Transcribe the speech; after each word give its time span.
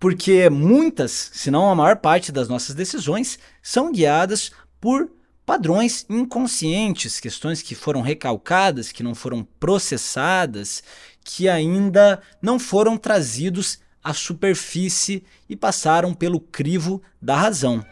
porque 0.00 0.48
muitas, 0.48 1.30
se 1.34 1.50
não 1.50 1.70
a 1.70 1.74
maior 1.74 1.98
parte 1.98 2.32
das 2.32 2.48
nossas 2.48 2.74
decisões, 2.74 3.38
são 3.62 3.92
guiadas 3.92 4.50
por 4.80 5.10
padrões 5.44 6.06
inconscientes, 6.08 7.20
questões 7.20 7.60
que 7.60 7.74
foram 7.74 8.00
recalcadas, 8.00 8.90
que 8.90 9.02
não 9.02 9.14
foram 9.14 9.46
processadas, 9.58 10.82
que 11.22 11.50
ainda 11.50 12.22
não 12.40 12.58
foram 12.58 12.96
trazidos 12.96 13.78
à 14.02 14.14
superfície 14.14 15.22
e 15.48 15.54
passaram 15.54 16.14
pelo 16.14 16.40
crivo 16.40 17.02
da 17.20 17.36
razão. 17.36 17.84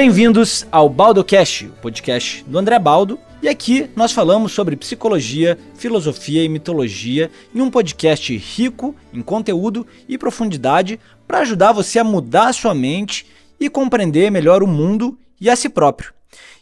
Bem-vindos 0.00 0.64
ao 0.70 0.88
BaldoCast, 0.88 1.66
o 1.66 1.72
podcast 1.82 2.44
do 2.44 2.56
André 2.56 2.78
Baldo. 2.78 3.18
E 3.42 3.48
aqui 3.48 3.90
nós 3.96 4.12
falamos 4.12 4.52
sobre 4.52 4.76
psicologia, 4.76 5.58
filosofia 5.74 6.44
e 6.44 6.48
mitologia 6.48 7.32
em 7.52 7.60
um 7.60 7.68
podcast 7.68 8.36
rico 8.36 8.94
em 9.12 9.20
conteúdo 9.20 9.84
e 10.08 10.16
profundidade 10.16 11.00
para 11.26 11.40
ajudar 11.40 11.72
você 11.72 11.98
a 11.98 12.04
mudar 12.04 12.46
a 12.46 12.52
sua 12.52 12.76
mente 12.76 13.26
e 13.58 13.68
compreender 13.68 14.30
melhor 14.30 14.62
o 14.62 14.68
mundo 14.68 15.18
e 15.40 15.50
a 15.50 15.56
si 15.56 15.68
próprio. 15.68 16.14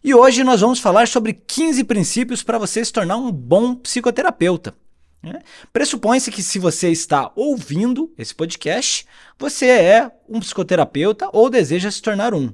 E 0.02 0.14
hoje 0.14 0.42
nós 0.42 0.62
vamos 0.62 0.78
falar 0.78 1.06
sobre 1.06 1.34
15 1.34 1.84
princípios 1.84 2.42
para 2.42 2.56
você 2.56 2.82
se 2.82 2.90
tornar 2.90 3.18
um 3.18 3.30
bom 3.30 3.74
psicoterapeuta. 3.74 4.74
Né? 5.22 5.40
Pressupõe-se 5.72 6.30
que 6.30 6.42
se 6.42 6.58
você 6.58 6.90
está 6.90 7.32
ouvindo 7.34 8.12
esse 8.16 8.34
podcast, 8.34 9.06
você 9.38 9.66
é 9.66 10.10
um 10.28 10.40
psicoterapeuta 10.40 11.28
ou 11.32 11.50
deseja 11.50 11.90
se 11.90 12.00
tornar 12.00 12.34
um. 12.34 12.52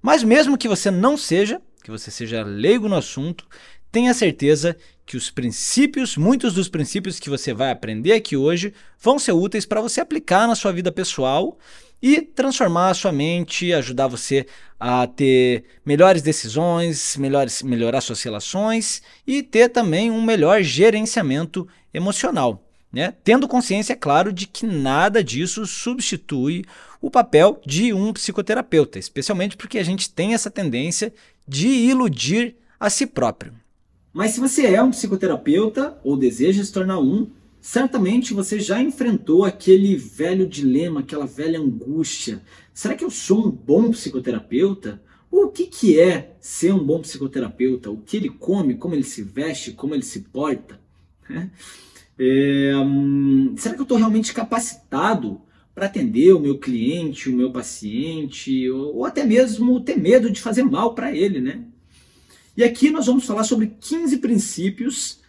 Mas 0.00 0.22
mesmo 0.22 0.58
que 0.58 0.68
você 0.68 0.90
não 0.90 1.16
seja, 1.16 1.60
que 1.82 1.90
você 1.90 2.10
seja 2.10 2.42
leigo 2.42 2.88
no 2.88 2.96
assunto, 2.96 3.46
tenha 3.90 4.14
certeza 4.14 4.76
que 5.04 5.16
os 5.16 5.30
princípios, 5.30 6.16
muitos 6.16 6.54
dos 6.54 6.68
princípios 6.68 7.18
que 7.18 7.30
você 7.30 7.52
vai 7.52 7.70
aprender 7.70 8.12
aqui 8.12 8.36
hoje, 8.36 8.72
vão 9.00 9.18
ser 9.18 9.32
úteis 9.32 9.66
para 9.66 9.80
você 9.80 10.00
aplicar 10.00 10.46
na 10.46 10.54
sua 10.54 10.72
vida 10.72 10.92
pessoal 10.92 11.58
e 12.00 12.20
transformar 12.20 12.90
a 12.90 12.94
sua 12.94 13.12
mente, 13.12 13.72
ajudar 13.72 14.08
você 14.08 14.46
a 14.78 15.06
ter 15.06 15.64
melhores 15.86 16.20
decisões, 16.20 17.16
melhores, 17.16 17.62
melhorar 17.62 18.00
suas 18.00 18.22
relações 18.22 19.02
e 19.24 19.42
ter 19.42 19.68
também 19.68 20.10
um 20.10 20.22
melhor 20.22 20.62
gerenciamento 20.62 21.68
emocional. 21.94 22.64
Né? 22.92 23.14
Tendo 23.24 23.48
consciência, 23.48 23.94
é 23.94 23.96
claro, 23.96 24.32
de 24.32 24.46
que 24.46 24.66
nada 24.66 25.22
disso 25.22 25.64
substitui 25.64 26.64
o 27.00 27.10
papel 27.10 27.60
de 27.64 27.92
um 27.92 28.12
psicoterapeuta, 28.12 28.98
especialmente 28.98 29.56
porque 29.56 29.78
a 29.78 29.84
gente 29.84 30.10
tem 30.10 30.34
essa 30.34 30.50
tendência 30.50 31.12
de 31.46 31.68
iludir 31.68 32.56
a 32.78 32.90
si 32.90 33.06
próprio. 33.06 33.54
Mas 34.12 34.32
se 34.32 34.40
você 34.40 34.66
é 34.66 34.82
um 34.82 34.90
psicoterapeuta 34.90 35.98
ou 36.04 36.16
deseja 36.16 36.62
se 36.62 36.72
tornar 36.72 37.00
um, 37.00 37.30
certamente 37.60 38.34
você 38.34 38.60
já 38.60 38.82
enfrentou 38.82 39.44
aquele 39.44 39.96
velho 39.96 40.46
dilema, 40.46 41.00
aquela 41.00 41.26
velha 41.26 41.58
angústia. 41.58 42.42
Será 42.74 42.94
que 42.94 43.04
eu 43.04 43.10
sou 43.10 43.46
um 43.46 43.50
bom 43.50 43.90
psicoterapeuta? 43.90 45.00
o 45.30 45.48
que, 45.48 45.66
que 45.66 45.98
é 45.98 46.36
ser 46.40 46.74
um 46.74 46.84
bom 46.84 47.00
psicoterapeuta? 47.00 47.90
O 47.90 47.96
que 47.96 48.18
ele 48.18 48.28
come, 48.28 48.74
como 48.74 48.94
ele 48.94 49.02
se 49.02 49.22
veste, 49.22 49.72
como 49.72 49.94
ele 49.94 50.02
se 50.02 50.20
porta? 50.20 50.78
É, 52.18 52.72
hum, 52.76 53.54
será 53.56 53.74
que 53.74 53.80
eu 53.80 53.84
estou 53.84 53.96
realmente 53.96 54.34
capacitado 54.34 55.40
para 55.74 55.86
atender 55.86 56.32
o 56.34 56.40
meu 56.40 56.58
cliente, 56.58 57.30
o 57.30 57.34
meu 57.34 57.50
paciente, 57.50 58.68
ou, 58.70 58.96
ou 58.96 59.04
até 59.06 59.24
mesmo 59.24 59.80
ter 59.80 59.96
medo 59.96 60.30
de 60.30 60.40
fazer 60.40 60.62
mal 60.62 60.94
para 60.94 61.16
ele, 61.16 61.40
né? 61.40 61.64
E 62.54 62.62
aqui 62.62 62.90
nós 62.90 63.06
vamos 63.06 63.24
falar 63.24 63.44
sobre 63.44 63.74
15 63.80 64.18
princípios 64.18 65.20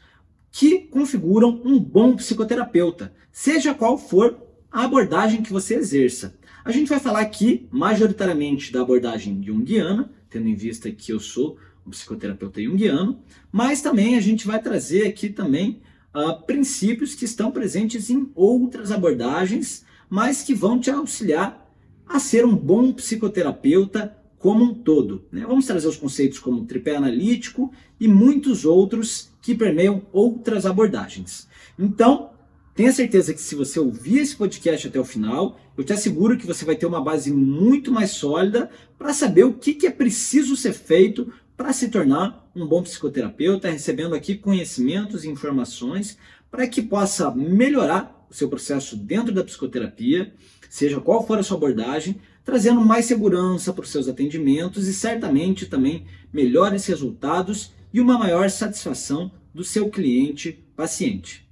que 0.52 0.80
configuram 0.80 1.62
um 1.64 1.80
bom 1.80 2.16
psicoterapeuta, 2.16 3.14
seja 3.32 3.74
qual 3.74 3.98
for 3.98 4.38
a 4.70 4.84
abordagem 4.84 5.42
que 5.42 5.52
você 5.52 5.76
exerça. 5.76 6.38
A 6.66 6.72
gente 6.72 6.90
vai 6.90 7.00
falar 7.00 7.22
aqui 7.22 7.68
majoritariamente 7.72 8.74
da 8.74 8.82
abordagem 8.82 9.42
junguiana, 9.42 10.12
tendo 10.30 10.50
em 10.50 10.56
vista 10.56 10.92
que 10.92 11.14
eu 11.14 11.20
sou 11.20 11.58
um 11.88 11.92
psicoterapeuta 11.92 12.62
junguiano, 12.62 13.20
mas 13.52 13.82
também 13.82 14.18
a 14.18 14.22
gente 14.22 14.46
vai 14.46 14.62
trazer 14.62 15.08
aqui 15.08 15.30
também 15.30 15.82
uh, 16.14 16.46
princípios 16.46 17.16
que 17.16 17.26
estão 17.26 17.52
presentes 17.52 18.10
em 18.10 18.30
outras 18.36 18.92
abordagens, 18.92 19.86
mas 20.10 20.44
que 20.44 20.54
vão 20.54 20.80
te 20.80 20.92
auxiliar 20.92 21.74
a 22.06 22.20
ser 22.20 22.46
um 22.46 22.56
bom 22.56 22.92
psicoterapeuta 22.92 24.16
como 24.44 24.66
um 24.66 24.74
todo. 24.74 25.24
Né? 25.32 25.46
Vamos 25.48 25.66
trazer 25.66 25.88
os 25.88 25.96
conceitos 25.96 26.38
como 26.38 26.66
tripé 26.66 26.98
analítico 26.98 27.72
e 27.98 28.10
muitos 28.10 28.66
outros 28.66 29.30
que 29.42 29.56
permeiam 29.56 30.02
outras 30.12 30.66
abordagens. 30.66 31.48
Então, 31.80 32.32
tenha 32.76 32.92
certeza 32.92 33.34
que 33.34 33.40
se 33.40 33.56
você 33.56 33.80
ouvir 33.80 34.18
esse 34.18 34.36
podcast 34.36 34.86
até 34.86 35.00
o 35.00 35.06
final, 35.06 35.58
eu 35.78 35.84
te 35.86 35.94
asseguro 35.94 36.38
que 36.38 36.46
você 36.46 36.66
vai 36.66 36.76
ter 36.76 36.86
uma 36.86 37.02
base 37.02 37.32
muito 37.32 37.90
mais 37.90 38.12
sólida 38.12 38.70
para 39.00 39.14
saber 39.14 39.46
o 39.46 39.54
que, 39.54 39.76
que 39.76 39.88
é 39.88 39.92
preciso 39.92 40.58
ser 40.58 40.74
feito 40.74 41.32
para 41.56 41.72
se 41.72 41.88
tornar 41.88 42.52
um 42.54 42.68
bom 42.68 42.84
psicoterapeuta, 42.84 43.70
recebendo 43.70 44.14
aqui 44.14 44.36
conhecimentos 44.36 45.24
e 45.24 45.30
informações 45.30 46.18
para 46.52 46.68
que 46.68 46.82
possa 46.82 47.32
melhorar 47.32 48.28
o 48.30 48.34
seu 48.34 48.50
processo 48.50 48.98
dentro 48.98 49.34
da 49.34 49.42
psicoterapia, 49.42 50.34
seja 50.70 51.00
qual 51.00 51.26
for 51.26 51.40
a 51.40 51.44
sua 51.44 51.56
abordagem, 51.56 52.20
trazendo 52.44 52.82
mais 52.82 53.06
segurança 53.06 53.72
para 53.72 53.84
os 53.84 53.90
seus 53.90 54.08
atendimentos 54.08 54.88
e 54.88 54.94
certamente 54.94 55.66
também 55.66 56.06
melhores 56.32 56.86
resultados 56.86 57.72
e 57.94 58.02
uma 58.02 58.18
maior 58.18 58.50
satisfação 58.50 59.32
do 59.54 59.64
seu 59.64 59.90
cliente 59.90 60.64
paciente. 60.76 61.48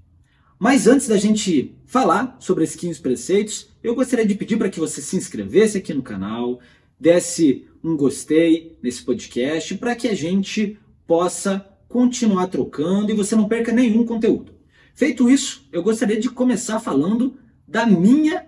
Mas 0.59 0.87
antes 0.87 1.07
da 1.07 1.17
gente 1.17 1.75
falar 1.85 2.37
sobre 2.39 2.63
esses 2.63 2.75
15 2.75 2.99
preceitos, 2.99 3.69
eu 3.83 3.95
gostaria 3.95 4.25
de 4.25 4.35
pedir 4.35 4.57
para 4.57 4.69
que 4.69 4.79
você 4.79 5.01
se 5.01 5.15
inscrevesse 5.15 5.77
aqui 5.77 5.93
no 5.93 6.03
canal, 6.03 6.59
desse 6.99 7.65
um 7.83 7.97
gostei 7.97 8.77
nesse 8.81 9.01
podcast 9.01 9.75
para 9.75 9.95
que 9.95 10.07
a 10.07 10.13
gente 10.13 10.77
possa 11.07 11.65
continuar 11.89 12.47
trocando 12.47 13.11
e 13.11 13.15
você 13.15 13.35
não 13.35 13.47
perca 13.47 13.71
nenhum 13.71 14.05
conteúdo. 14.05 14.53
Feito 14.93 15.29
isso, 15.29 15.67
eu 15.71 15.81
gostaria 15.81 16.19
de 16.19 16.29
começar 16.29 16.79
falando 16.79 17.37
da 17.67 17.85
minha 17.85 18.45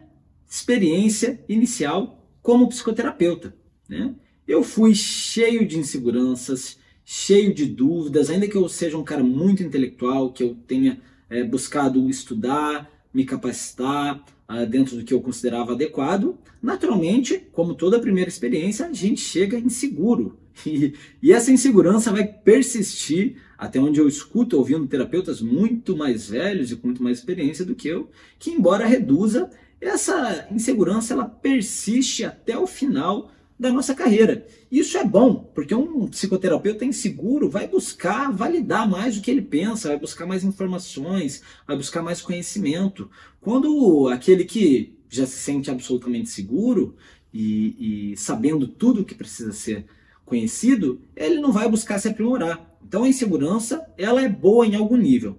experiência 0.47 1.43
inicial 1.49 2.22
como 2.43 2.67
psicoterapeuta. 2.67 3.55
Né? 3.89 4.13
Eu 4.47 4.61
fui 4.61 4.93
cheio 4.93 5.65
de 5.65 5.79
inseguranças, 5.79 6.77
cheio 7.03 7.53
de 7.53 7.65
dúvidas, 7.65 8.29
ainda 8.29 8.47
que 8.47 8.55
eu 8.55 8.69
seja 8.69 8.97
um 8.97 9.03
cara 9.03 9.23
muito 9.23 9.63
intelectual, 9.63 10.31
que 10.31 10.43
eu 10.43 10.55
tenha 10.67 11.01
é, 11.29 11.43
buscado 11.43 12.07
estudar, 12.09 12.91
me 13.13 13.25
capacitar, 13.25 14.23
uh, 14.49 14.65
dentro 14.65 14.97
do 14.97 15.03
que 15.03 15.13
eu 15.13 15.21
considerava 15.21 15.73
adequado, 15.73 16.37
naturalmente, 16.61 17.47
como 17.51 17.75
toda 17.75 17.99
primeira 17.99 18.29
experiência, 18.29 18.87
a 18.87 18.93
gente 18.93 19.21
chega 19.21 19.57
inseguro. 19.57 20.37
E, 20.67 20.93
e 21.19 21.33
essa 21.33 21.51
insegurança 21.51 22.11
vai 22.11 22.27
persistir 22.27 23.37
até 23.57 23.79
onde 23.79 23.99
eu 23.99 24.07
escuto 24.07 24.55
ouvindo 24.55 24.85
terapeutas 24.85 25.41
muito 25.41 25.97
mais 25.97 26.29
velhos 26.29 26.71
e 26.71 26.75
com 26.75 26.85
muito 26.85 27.01
mais 27.01 27.17
experiência 27.17 27.65
do 27.65 27.73
que 27.73 27.87
eu, 27.87 28.11
que 28.37 28.51
embora 28.51 28.85
reduza, 28.85 29.49
essa 29.83 30.47
insegurança 30.51 31.13
ela 31.13 31.25
persiste 31.25 32.23
até 32.23 32.57
o 32.57 32.67
final 32.67 33.31
da 33.59 33.71
nossa 33.71 33.93
carreira. 33.93 34.45
Isso 34.71 34.97
é 34.97 35.05
bom, 35.05 35.49
porque 35.53 35.73
um 35.73 36.07
psicoterapeuta 36.07 36.83
inseguro 36.83 37.49
vai 37.49 37.67
buscar 37.67 38.31
validar 38.31 38.89
mais 38.89 39.17
o 39.17 39.21
que 39.21 39.31
ele 39.31 39.41
pensa, 39.41 39.89
vai 39.89 39.99
buscar 39.99 40.25
mais 40.25 40.43
informações, 40.43 41.41
vai 41.67 41.77
buscar 41.77 42.01
mais 42.01 42.21
conhecimento. 42.21 43.09
Quando 43.39 44.09
aquele 44.09 44.43
que 44.43 44.97
já 45.09 45.25
se 45.25 45.37
sente 45.37 45.69
absolutamente 45.69 46.29
seguro 46.29 46.95
e, 47.33 48.11
e 48.11 48.17
sabendo 48.17 48.67
tudo 48.67 49.01
o 49.01 49.05
que 49.05 49.15
precisa 49.15 49.51
ser 49.53 49.85
conhecido, 50.25 50.99
ele 51.15 51.39
não 51.39 51.51
vai 51.51 51.69
buscar 51.69 51.99
se 51.99 52.07
aprimorar. 52.07 52.77
Então 52.85 53.03
a 53.03 53.07
insegurança 53.07 53.85
ela 53.97 54.21
é 54.21 54.29
boa 54.29 54.65
em 54.65 54.75
algum 54.75 54.97
nível. 54.97 55.37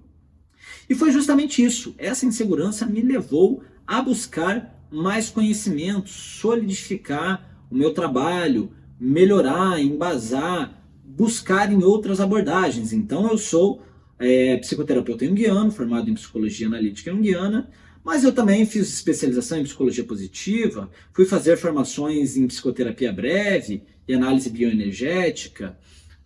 E 0.89 0.95
foi 0.95 1.11
justamente 1.11 1.63
isso. 1.63 1.93
Essa 1.97 2.25
insegurança 2.25 2.85
me 2.85 3.01
levou 3.01 3.63
a 3.85 4.01
buscar 4.01 4.87
mais 4.91 5.29
conhecimento, 5.29 6.09
solidificar 6.09 7.57
o 7.69 7.75
meu 7.75 7.93
trabalho, 7.93 8.71
melhorar, 8.99 9.81
embasar, 9.81 10.81
buscar 11.03 11.71
em 11.71 11.83
outras 11.83 12.19
abordagens. 12.19 12.93
Então 12.93 13.29
eu 13.29 13.37
sou 13.37 13.81
é, 14.17 14.57
psicoterapeuta 14.57 15.25
junguiano, 15.25 15.71
formado 15.71 16.09
em 16.09 16.13
psicologia 16.13 16.67
analítica 16.67 17.11
junguiana, 17.11 17.69
mas 18.03 18.23
eu 18.23 18.31
também 18.31 18.65
fiz 18.65 18.93
especialização 18.93 19.59
em 19.59 19.63
psicologia 19.63 20.03
positiva, 20.03 20.89
fui 21.11 21.25
fazer 21.25 21.57
formações 21.57 22.37
em 22.37 22.47
psicoterapia 22.47 23.11
breve 23.11 23.83
e 24.07 24.13
análise 24.13 24.49
bioenergética, 24.49 25.77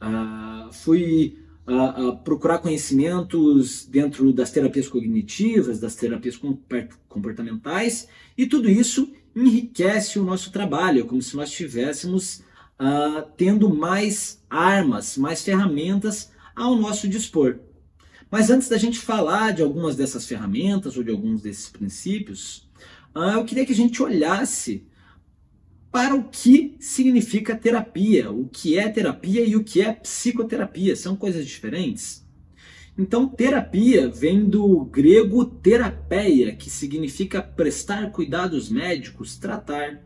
uh, 0.01 0.71
fui 0.73 1.39
uh, 1.69 2.17
procurar 2.23 2.59
conhecimentos 2.59 3.85
dentro 3.85 4.33
das 4.33 4.51
terapias 4.51 4.87
cognitivas, 4.87 5.79
das 5.79 5.95
terapias 5.95 6.39
comportamentais, 7.07 8.07
e 8.37 8.47
tudo 8.47 8.69
isso 8.69 9.11
enriquece 9.35 10.19
o 10.19 10.23
nosso 10.23 10.51
trabalho, 10.51 11.01
é 11.01 11.07
como 11.07 11.21
se 11.21 11.35
nós 11.35 11.51
tivéssemos 11.51 12.39
uh, 12.79 13.21
tendo 13.37 13.73
mais 13.73 14.43
armas, 14.49 15.17
mais 15.17 15.43
ferramentas 15.43 16.31
ao 16.55 16.75
nosso 16.75 17.07
dispor. 17.07 17.59
Mas 18.31 18.49
antes 18.49 18.67
da 18.67 18.77
gente 18.77 18.99
falar 18.99 19.53
de 19.53 19.61
algumas 19.61 19.95
dessas 19.95 20.25
ferramentas 20.27 20.97
ou 20.97 21.03
de 21.03 21.11
alguns 21.11 21.41
desses 21.41 21.69
princípios, 21.69 22.69
uh, 23.15 23.35
eu 23.35 23.45
queria 23.45 23.65
que 23.65 23.73
a 23.73 23.75
gente 23.75 24.01
olhasse 24.01 24.85
para 25.91 26.15
o 26.15 26.23
que 26.23 26.75
significa 26.79 27.55
terapia, 27.55 28.31
o 28.31 28.47
que 28.47 28.77
é 28.77 28.87
terapia 28.89 29.43
e 29.43 29.55
o 29.55 29.63
que 29.63 29.81
é 29.81 29.93
psicoterapia. 29.93 30.95
São 30.95 31.15
coisas 31.15 31.45
diferentes? 31.45 32.27
Então, 32.97 33.27
terapia 33.27 34.09
vem 34.09 34.43
do 34.45 34.83
grego 34.85 35.45
terapeia, 35.45 36.55
que 36.55 36.69
significa 36.69 37.41
prestar 37.41 38.11
cuidados 38.11 38.69
médicos, 38.69 39.37
tratar. 39.37 40.01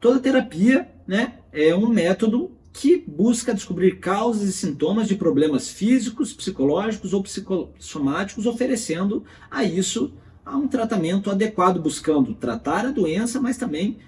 Toda 0.00 0.18
terapia 0.18 0.88
né, 1.06 1.34
é 1.52 1.74
um 1.74 1.88
método 1.88 2.50
que 2.72 3.04
busca 3.06 3.52
descobrir 3.52 3.98
causas 3.98 4.48
e 4.48 4.52
sintomas 4.52 5.08
de 5.08 5.16
problemas 5.16 5.68
físicos, 5.68 6.32
psicológicos 6.32 7.12
ou 7.12 7.22
psicossomáticos, 7.22 8.46
oferecendo 8.46 9.24
a 9.50 9.62
isso 9.62 10.12
a 10.44 10.56
um 10.56 10.66
tratamento 10.66 11.30
adequado, 11.30 11.82
buscando 11.82 12.34
tratar 12.34 12.86
a 12.86 12.90
doença, 12.90 13.40
mas 13.40 13.58
também 13.58 13.98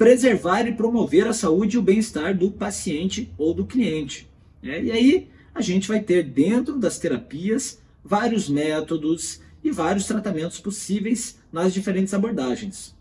preservar 0.00 0.66
e 0.66 0.72
promover 0.72 1.26
a 1.26 1.32
saúde 1.34 1.76
e 1.76 1.78
o 1.78 1.82
bem-estar 1.82 2.34
do 2.34 2.50
paciente 2.50 3.30
ou 3.36 3.52
do 3.52 3.66
cliente. 3.66 4.26
Né? 4.62 4.84
E 4.84 4.90
aí 4.90 5.28
a 5.54 5.60
gente 5.60 5.86
vai 5.86 6.00
ter 6.00 6.22
dentro 6.22 6.78
das 6.78 6.98
terapias 6.98 7.82
vários 8.02 8.48
métodos 8.48 9.42
e 9.62 9.70
vários 9.70 10.06
tratamentos 10.06 10.58
possíveis 10.58 11.38
nas 11.52 11.74
diferentes 11.74 12.14
abordagens. 12.14 12.96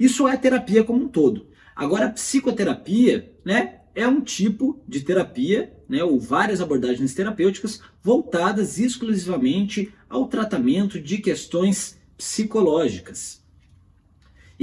Isso 0.00 0.26
é 0.26 0.34
terapia 0.34 0.82
como 0.82 1.04
um 1.04 1.08
todo. 1.08 1.46
Agora, 1.76 2.06
a 2.06 2.10
psicoterapia 2.10 3.30
né, 3.44 3.80
é 3.94 4.08
um 4.08 4.22
tipo 4.22 4.80
de 4.88 5.02
terapia, 5.02 5.74
né, 5.86 6.02
ou 6.02 6.18
várias 6.18 6.62
abordagens 6.62 7.12
terapêuticas 7.12 7.82
voltadas 8.02 8.78
exclusivamente 8.78 9.92
ao 10.08 10.26
tratamento 10.26 10.98
de 10.98 11.18
questões 11.18 11.98
psicológicas. 12.16 13.43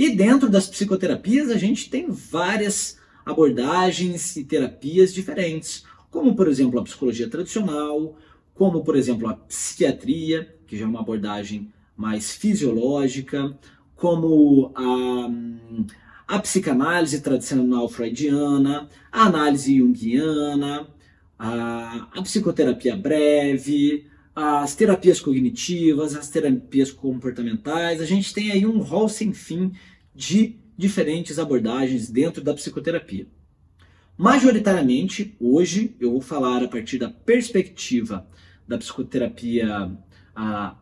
E 0.01 0.15
dentro 0.15 0.49
das 0.49 0.67
psicoterapias 0.67 1.51
a 1.51 1.57
gente 1.57 1.87
tem 1.87 2.09
várias 2.09 2.97
abordagens 3.23 4.35
e 4.35 4.43
terapias 4.43 5.13
diferentes, 5.13 5.85
como 6.09 6.35
por 6.35 6.47
exemplo 6.47 6.79
a 6.79 6.83
psicologia 6.83 7.29
tradicional, 7.29 8.17
como 8.55 8.83
por 8.83 8.95
exemplo 8.95 9.27
a 9.29 9.35
psiquiatria, 9.35 10.55
que 10.65 10.75
já 10.75 10.85
é 10.85 10.87
uma 10.87 11.01
abordagem 11.01 11.71
mais 11.95 12.31
fisiológica, 12.31 13.55
como 13.95 14.71
a, 14.73 16.35
a 16.35 16.39
psicanálise 16.39 17.21
tradicional 17.21 17.87
freudiana, 17.87 18.89
a 19.11 19.27
análise 19.27 19.77
junguiana, 19.77 20.87
a, 21.37 22.07
a 22.11 22.21
psicoterapia 22.23 22.97
breve, 22.97 24.07
as 24.35 24.73
terapias 24.73 25.19
cognitivas, 25.19 26.15
as 26.15 26.27
terapias 26.27 26.89
comportamentais. 26.89 28.01
A 28.01 28.05
gente 28.05 28.33
tem 28.33 28.51
aí 28.51 28.65
um 28.65 28.79
rol 28.79 29.07
sem 29.07 29.31
fim 29.31 29.71
de 30.13 30.55
diferentes 30.77 31.39
abordagens 31.39 32.09
dentro 32.09 32.43
da 32.43 32.53
psicoterapia. 32.53 33.27
Majoritariamente, 34.17 35.35
hoje 35.39 35.95
eu 35.99 36.11
vou 36.11 36.21
falar 36.21 36.63
a 36.63 36.67
partir 36.67 36.97
da 36.97 37.09
perspectiva 37.09 38.27
da 38.67 38.77
psicoterapia 38.77 39.91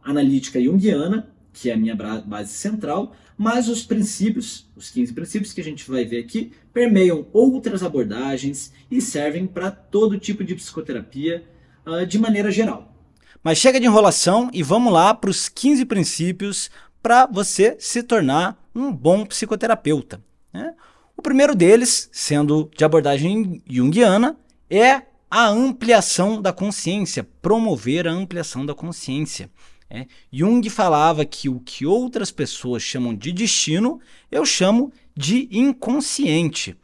analítica 0.04 0.62
junguiana, 0.62 1.34
que 1.54 1.70
é 1.70 1.74
a 1.74 1.78
minha 1.78 1.96
base 1.96 2.54
central, 2.54 3.16
mas 3.38 3.68
os 3.68 3.84
princípios, 3.84 4.70
os 4.76 4.90
15 4.90 5.14
princípios 5.14 5.54
que 5.54 5.62
a 5.62 5.64
gente 5.64 5.90
vai 5.90 6.06
ver 6.06 6.20
aqui, 6.20 6.52
permeiam 6.74 7.28
outras 7.32 7.84
abordagens 7.84 8.74
e 8.92 9.02
servem 9.02 9.48
para 9.48 9.72
todo 9.72 10.20
tipo 10.20 10.44
de 10.44 10.56
psicoterapia 10.56 11.44
uh, 11.86 12.06
de 12.06 12.20
maneira 12.20 12.52
geral. 12.52 12.94
Mas 13.42 13.58
chega 13.58 13.80
de 13.80 13.86
enrolação 13.86 14.50
e 14.54 14.62
vamos 14.62 14.92
lá 14.92 15.14
para 15.14 15.30
os 15.30 15.48
15 15.48 15.86
princípios 15.86 16.70
para 17.02 17.26
você 17.26 17.76
se 17.80 18.04
tornar 18.04 18.58
um 18.74 18.92
bom 18.92 19.26
psicoterapeuta. 19.26 20.22
Né? 20.54 20.74
O 21.16 21.22
primeiro 21.22 21.56
deles, 21.56 22.10
sendo 22.12 22.70
de 22.76 22.84
abordagem 22.84 23.62
junguiana, 23.68 24.38
é 24.70 25.02
a 25.30 25.48
ampliação 25.48 26.42
da 26.42 26.52
consciência, 26.52 27.28
promover 27.42 28.08
a 28.08 28.12
ampliação 28.12 28.66
da 28.66 28.74
consciência. 28.74 29.50
É. 29.90 30.06
Jung 30.32 30.68
falava 30.70 31.26
que 31.26 31.50
o 31.50 31.60
que 31.60 31.86
outras 31.86 32.30
pessoas 32.30 32.84
chamam 32.84 33.14
de 33.16 33.32
destino, 33.32 34.00
eu 34.32 34.46
chamo 34.46 34.94
de 35.16 35.50
inconsciente. 35.52 36.78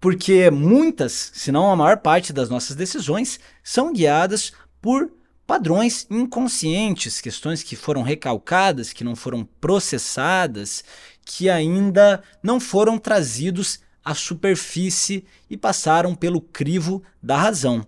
Porque 0.00 0.50
muitas, 0.50 1.32
se 1.34 1.52
não 1.52 1.70
a 1.70 1.76
maior 1.76 1.98
parte 1.98 2.32
das 2.32 2.48
nossas 2.48 2.76
decisões, 2.76 3.38
são 3.62 3.92
guiadas 3.92 4.52
por 4.80 5.12
padrões 5.52 6.06
inconscientes, 6.08 7.20
questões 7.20 7.62
que 7.62 7.76
foram 7.76 8.00
recalcadas, 8.00 8.90
que 8.90 9.04
não 9.04 9.14
foram 9.14 9.46
processadas, 9.60 10.82
que 11.26 11.50
ainda 11.50 12.22
não 12.42 12.58
foram 12.58 12.96
trazidos 12.96 13.80
à 14.02 14.14
superfície 14.14 15.26
e 15.50 15.58
passaram 15.58 16.14
pelo 16.14 16.40
crivo 16.40 17.02
da 17.22 17.36
razão. 17.36 17.86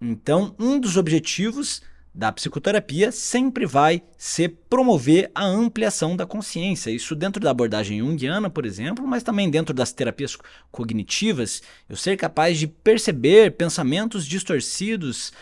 Então, 0.00 0.54
um 0.56 0.78
dos 0.78 0.96
objetivos 0.96 1.82
da 2.14 2.32
psicoterapia 2.32 3.12
sempre 3.12 3.64
vai 3.66 4.02
ser 4.18 4.58
promover 4.68 5.30
a 5.34 5.44
ampliação 5.44 6.16
da 6.16 6.26
consciência. 6.26 6.90
Isso 6.90 7.14
dentro 7.14 7.40
da 7.40 7.50
abordagem 7.50 8.00
junguiana, 8.00 8.50
por 8.50 8.66
exemplo, 8.66 9.06
mas 9.06 9.22
também 9.22 9.48
dentro 9.48 9.72
das 9.72 9.92
terapias 9.92 10.36
cognitivas, 10.72 11.62
eu 11.88 11.96
ser 11.96 12.16
capaz 12.16 12.58
de 12.58 12.66
perceber 12.66 13.52
pensamentos 13.52 14.26
distorcidos, 14.26 15.32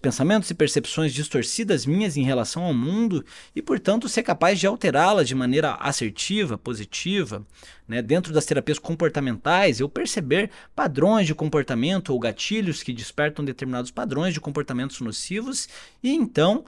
pensamentos 0.00 0.48
e 0.50 0.54
percepções 0.54 1.12
distorcidas 1.12 1.84
minhas 1.84 2.16
em 2.16 2.22
relação 2.22 2.62
ao 2.62 2.72
mundo 2.72 3.24
e, 3.56 3.60
portanto, 3.60 4.08
ser 4.08 4.22
capaz 4.22 4.60
de 4.60 4.66
alterá-las 4.68 5.26
de 5.26 5.34
maneira 5.34 5.74
assertiva, 5.74 6.56
positiva. 6.56 7.44
Né? 7.86 8.00
Dentro 8.00 8.32
das 8.32 8.46
terapias 8.46 8.78
comportamentais, 8.78 9.80
eu 9.80 9.88
perceber 9.88 10.50
padrões 10.76 11.26
de 11.26 11.34
comportamento 11.34 12.10
ou 12.10 12.20
gatilhos 12.20 12.84
que 12.84 12.92
despertam 12.92 13.44
determinados 13.44 13.90
padrões 13.90 14.32
de 14.32 14.40
comportamentos 14.40 15.00
nocivos 15.00 15.68
e 16.02 16.12
então 16.12 16.64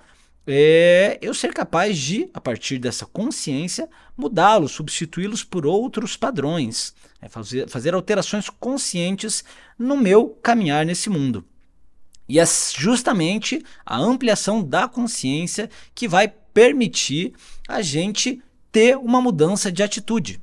é, 0.47 1.19
eu 1.23 1.33
ser 1.33 1.53
capaz 1.53 1.97
de, 1.97 2.29
a 2.35 2.41
partir 2.41 2.79
dessa 2.79 3.07
consciência, 3.07 3.89
mudá-los, 4.17 4.73
substituí-los 4.73 5.45
por 5.45 5.65
outros 5.65 6.17
padrões, 6.17 6.93
é 7.21 7.29
fazer, 7.29 7.69
fazer 7.69 7.95
alterações 7.95 8.49
conscientes 8.49 9.45
no 9.79 9.97
meu 9.97 10.31
caminhar 10.43 10.85
nesse 10.85 11.09
mundo. 11.09 11.45
E 12.31 12.39
é 12.39 12.45
justamente 12.47 13.61
a 13.85 13.99
ampliação 13.99 14.63
da 14.63 14.87
consciência 14.87 15.69
que 15.93 16.07
vai 16.07 16.29
permitir 16.29 17.35
a 17.67 17.83
gente 17.83 18.41
ter 18.71 18.97
uma 18.97 19.21
mudança 19.21 19.73
de 19.73 19.83
atitude. 19.83 20.41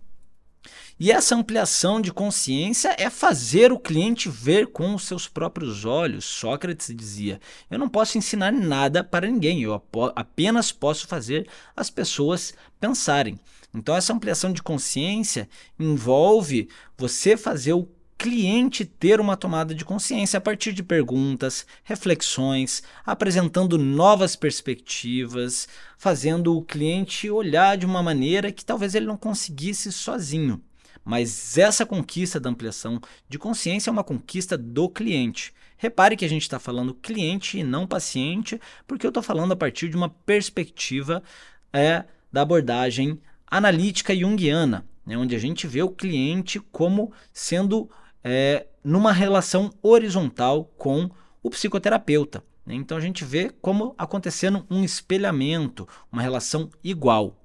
E 1.00 1.14
essa 1.14 1.34
ampliação 1.34 2.02
de 2.02 2.12
consciência 2.12 2.94
é 3.00 3.10
fazer 3.10 3.72
o 3.72 3.80
cliente 3.80 4.28
ver 4.28 4.68
com 4.68 4.96
os 4.96 5.04
seus 5.04 5.30
próprios 5.30 5.86
olhos. 5.86 6.26
Sócrates 6.26 6.94
dizia: 6.94 7.40
Eu 7.72 7.80
não 7.80 7.88
posso 7.88 8.18
ensinar 8.18 8.52
nada 8.52 9.02
para 9.02 9.26
ninguém, 9.32 9.62
eu 9.62 9.82
apenas 10.14 10.74
posso 10.74 11.08
fazer 11.08 11.48
as 11.74 11.90
pessoas 11.90 12.54
pensarem. 12.82 13.40
Então, 13.74 13.96
essa 13.96 14.12
ampliação 14.12 14.52
de 14.52 14.62
consciência 14.62 15.48
envolve 15.80 16.68
você 16.98 17.38
fazer 17.38 17.72
o 17.72 17.88
cliente 18.18 18.84
ter 18.84 19.20
uma 19.20 19.38
tomada 19.38 19.76
de 19.76 19.86
consciência 19.86 20.38
a 20.38 20.42
partir 20.42 20.74
de 20.74 20.82
perguntas, 20.82 21.66
reflexões, 21.84 22.82
apresentando 23.06 23.78
novas 23.78 24.36
perspectivas, 24.36 25.68
fazendo 25.98 26.58
o 26.58 26.64
cliente 26.64 27.30
olhar 27.30 27.78
de 27.78 27.86
uma 27.86 28.02
maneira 28.02 28.52
que 28.52 28.66
talvez 28.66 28.96
ele 28.96 29.06
não 29.06 29.18
conseguisse 29.18 29.92
sozinho. 29.92 30.62
Mas 31.06 31.58
essa 31.58 31.86
conquista 31.86 32.40
da 32.40 32.50
ampliação 32.50 33.00
de 33.30 33.40
consciência 33.40 33.90
é 33.90 33.94
uma 33.94 34.04
conquista 34.04 34.58
do 34.58 34.90
cliente. 34.90 35.54
Repare 35.78 36.18
que 36.18 36.26
a 36.26 36.30
gente 36.30 36.42
está 36.42 36.60
falando 36.60 36.94
cliente 36.96 37.60
e 37.60 37.64
não 37.64 37.88
paciente, 37.88 38.60
porque 38.86 39.06
eu 39.06 39.10
estou 39.10 39.24
falando 39.24 39.52
a 39.52 39.56
partir 39.56 39.90
de 39.90 39.96
uma 39.96 40.10
perspectiva 40.10 41.24
é, 41.72 42.04
da 42.32 42.42
abordagem 42.42 43.22
analítica 43.50 44.14
junguiana, 44.16 44.86
né, 45.06 45.18
onde 45.18 45.36
a 45.36 45.40
gente 45.40 45.66
vê 45.66 45.82
o 45.82 45.90
cliente 45.90 46.60
como 46.60 47.14
sendo 47.32 47.90
é, 48.24 48.68
numa 48.84 49.12
relação 49.12 49.72
horizontal 49.82 50.66
com 50.78 51.10
o 51.44 51.50
psicoterapeuta. 51.50 52.44
Né? 52.66 52.76
Então 52.76 52.98
a 52.98 53.02
gente 53.02 53.24
vê 53.24 53.50
como 53.62 53.96
acontecendo 53.98 54.66
um 54.70 54.84
espelhamento, 54.84 55.88
uma 56.12 56.22
relação 56.22 56.70
igual. 56.84 57.36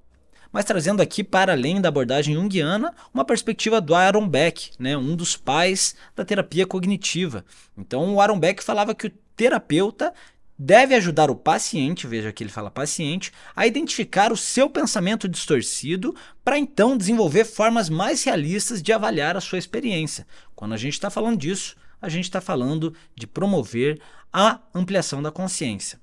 Mas 0.52 0.66
trazendo 0.66 1.00
aqui 1.00 1.24
para 1.24 1.52
além 1.52 1.80
da 1.80 1.88
abordagem 1.88 2.34
junguiana, 2.34 2.94
uma 3.14 3.24
perspectiva 3.24 3.80
do 3.80 3.94
Aaron 3.94 4.28
Beck, 4.28 4.72
né, 4.78 4.94
um 4.96 5.16
dos 5.16 5.34
pais 5.34 5.96
da 6.14 6.26
terapia 6.26 6.66
cognitiva. 6.66 7.42
Então 7.76 8.14
o 8.14 8.20
Aaron 8.20 8.38
Beck 8.38 8.62
falava 8.62 8.94
que 8.94 9.06
o 9.06 9.12
terapeuta 9.34 10.12
deve 10.58 10.94
ajudar 10.94 11.30
o 11.30 11.36
paciente, 11.36 12.06
veja 12.06 12.32
que 12.32 12.42
ele 12.42 12.50
fala 12.50 12.70
paciente, 12.70 13.32
a 13.54 13.66
identificar 13.66 14.32
o 14.32 14.36
seu 14.36 14.68
pensamento 14.70 15.28
distorcido 15.28 16.14
para 16.44 16.58
então 16.58 16.96
desenvolver 16.96 17.44
formas 17.44 17.88
mais 17.88 18.22
realistas 18.24 18.82
de 18.82 18.92
avaliar 18.92 19.36
a 19.36 19.40
sua 19.40 19.58
experiência. 19.58 20.26
Quando 20.54 20.74
a 20.74 20.76
gente 20.76 20.94
está 20.94 21.10
falando 21.10 21.38
disso, 21.38 21.76
a 22.00 22.08
gente 22.08 22.24
está 22.24 22.40
falando 22.40 22.94
de 23.14 23.26
promover 23.26 24.00
a 24.32 24.60
ampliação 24.74 25.22
da 25.22 25.30
consciência. 25.30 26.00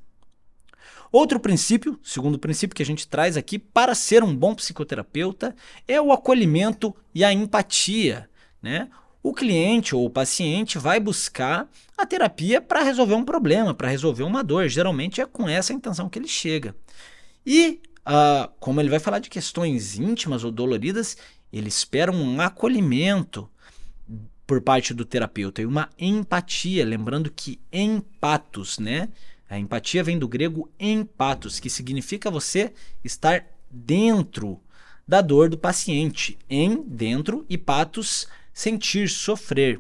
Outro 1.12 1.40
princípio, 1.40 2.00
segundo 2.04 2.38
princípio 2.38 2.76
que 2.76 2.84
a 2.84 2.86
gente 2.86 3.08
traz 3.08 3.36
aqui 3.36 3.58
para 3.58 3.96
ser 3.96 4.24
um 4.24 4.36
bom 4.36 4.54
psicoterapeuta, 4.54 5.56
é 5.88 6.00
o 6.00 6.14
acolhimento 6.14 6.96
e 7.14 7.24
a 7.24 7.34
empatia. 7.34 8.30
Né? 8.62 8.90
O 9.30 9.34
cliente 9.34 9.96
ou 9.96 10.08
o 10.08 10.10
paciente 10.10 10.80
vai 10.80 11.00
buscar 11.00 11.70
a 11.96 12.04
terapia 12.04 12.60
para 12.60 12.82
resolver 12.82 13.14
um 13.14 13.24
problema, 13.24 13.76
para 13.76 13.88
resolver 13.88 14.24
uma 14.24 14.44
dor. 14.44 14.68
Geralmente 14.68 15.22
é 15.22 15.26
com 15.28 15.48
essa 15.48 15.72
intenção 15.72 16.10
que 16.10 16.18
ele 16.18 16.28
chega. 16.28 16.76
E, 17.46 17.80
uh, 18.00 18.52
como 18.60 18.82
ele 18.82 18.90
vai 18.90 18.98
falar 18.98 19.20
de 19.20 19.30
questões 19.30 20.00
íntimas 20.00 20.44
ou 20.44 20.50
doloridas, 20.50 21.16
ele 21.54 21.68
espera 21.68 22.12
um 22.12 22.42
acolhimento 22.42 23.48
por 24.48 24.62
parte 24.62 24.96
do 24.96 25.06
terapeuta 25.06 25.62
e 25.62 25.66
uma 25.68 25.90
empatia, 26.00 26.84
lembrando 26.84 27.32
que 27.32 27.60
empatos, 27.72 28.80
né? 28.80 29.10
A 29.48 29.60
empatia 29.60 30.04
vem 30.04 30.18
do 30.18 30.28
grego 30.28 30.72
empatos, 30.80 31.60
que 31.60 31.70
significa 31.70 32.32
você 32.32 32.74
estar 33.04 33.46
dentro 33.70 34.60
da 35.08 35.22
dor 35.22 35.50
do 35.50 35.58
paciente. 35.58 36.36
Em, 36.50 36.82
dentro, 36.82 37.46
e 37.48 37.60
patos, 37.60 38.28
sentir, 38.60 39.08
sofrer. 39.08 39.80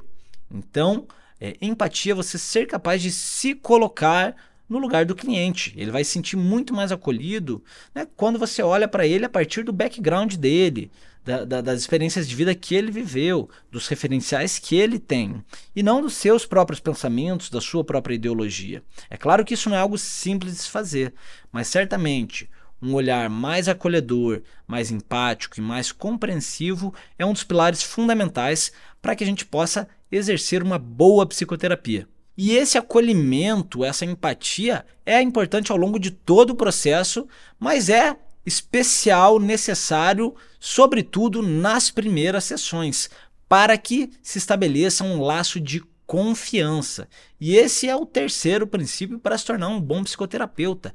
Então, 0.50 1.06
é, 1.40 1.58
empatia 1.62 2.14
é 2.14 2.16
você 2.16 2.38
ser 2.38 2.66
capaz 2.66 3.02
de 3.02 3.12
se 3.12 3.54
colocar 3.54 4.34
no 4.70 4.80
lugar 4.80 5.04
do 5.04 5.14
cliente. 5.14 5.74
Ele 5.76 5.92
vai 5.92 6.02
se 6.02 6.12
sentir 6.12 6.38
muito 6.38 6.74
mais 6.74 6.90
acolhido 6.90 7.62
né, 7.94 8.08
quando 8.16 8.40
você 8.40 8.62
olha 8.62 8.88
para 8.88 9.06
ele 9.06 9.26
a 9.26 9.30
partir 9.30 9.64
do 9.64 9.74
background 9.74 10.36
dele, 10.36 10.90
da, 11.26 11.44
da, 11.44 11.60
das 11.60 11.82
experiências 11.82 12.26
de 12.26 12.34
vida 12.34 12.56
que 12.56 12.74
ele 12.74 12.90
viveu, 12.90 13.50
dos 13.70 13.90
referenciais 13.90 14.58
que 14.58 14.78
ele 14.78 14.98
tem, 14.98 15.44
e 15.76 15.84
não 15.84 16.02
dos 16.02 16.14
seus 16.14 16.46
próprios 16.46 16.80
pensamentos, 16.80 17.50
da 17.50 17.60
sua 17.60 17.84
própria 17.84 18.16
ideologia. 18.16 18.82
É 19.10 19.18
claro 19.18 19.44
que 19.44 19.56
isso 19.56 19.70
não 19.70 19.76
é 19.76 19.82
algo 19.82 19.98
simples 19.98 20.54
de 20.54 20.60
se 20.60 20.70
fazer, 20.70 21.14
mas 21.52 21.68
certamente 21.68 22.50
um 22.82 22.94
olhar 22.94 23.30
mais 23.30 23.68
acolhedor, 23.68 24.42
mais 24.68 24.92
empático 24.92 25.60
e 25.60 25.62
mais 25.62 25.92
compreensivo 25.92 26.94
é 27.18 27.26
um 27.26 27.34
dos 27.34 27.44
pilares 27.44 27.84
fundamentais 27.84 28.72
para 29.02 29.16
que 29.16 29.24
a 29.24 29.28
gente 29.28 29.46
possa 29.46 29.88
exercer 30.12 30.64
uma 30.64 30.78
boa 30.78 31.26
psicoterapia. 31.26 32.08
E 32.38 32.54
esse 32.56 32.78
acolhimento, 32.78 33.84
essa 33.84 34.06
empatia 34.06 34.86
é 35.06 35.22
importante 35.22 35.72
ao 35.72 35.78
longo 35.78 36.00
de 36.00 36.10
todo 36.10 36.52
o 36.52 36.56
processo, 36.56 37.28
mas 37.60 37.90
é 37.90 38.16
especial, 38.46 39.40
necessário, 39.40 40.34
sobretudo 40.60 41.42
nas 41.42 41.92
primeiras 41.92 42.46
sessões, 42.46 43.10
para 43.48 43.78
que 43.78 44.10
se 44.24 44.38
estabeleça 44.38 45.04
um 45.04 45.22
laço 45.22 45.60
de 45.60 45.84
confiança. 46.10 47.08
E 47.40 47.56
esse 47.56 47.88
é 47.88 47.96
o 47.96 48.04
terceiro 48.04 48.66
princípio 48.66 49.20
para 49.20 49.38
se 49.38 49.46
tornar 49.46 49.68
um 49.68 49.80
bom 49.80 50.04
psicoterapeuta. 50.04 50.92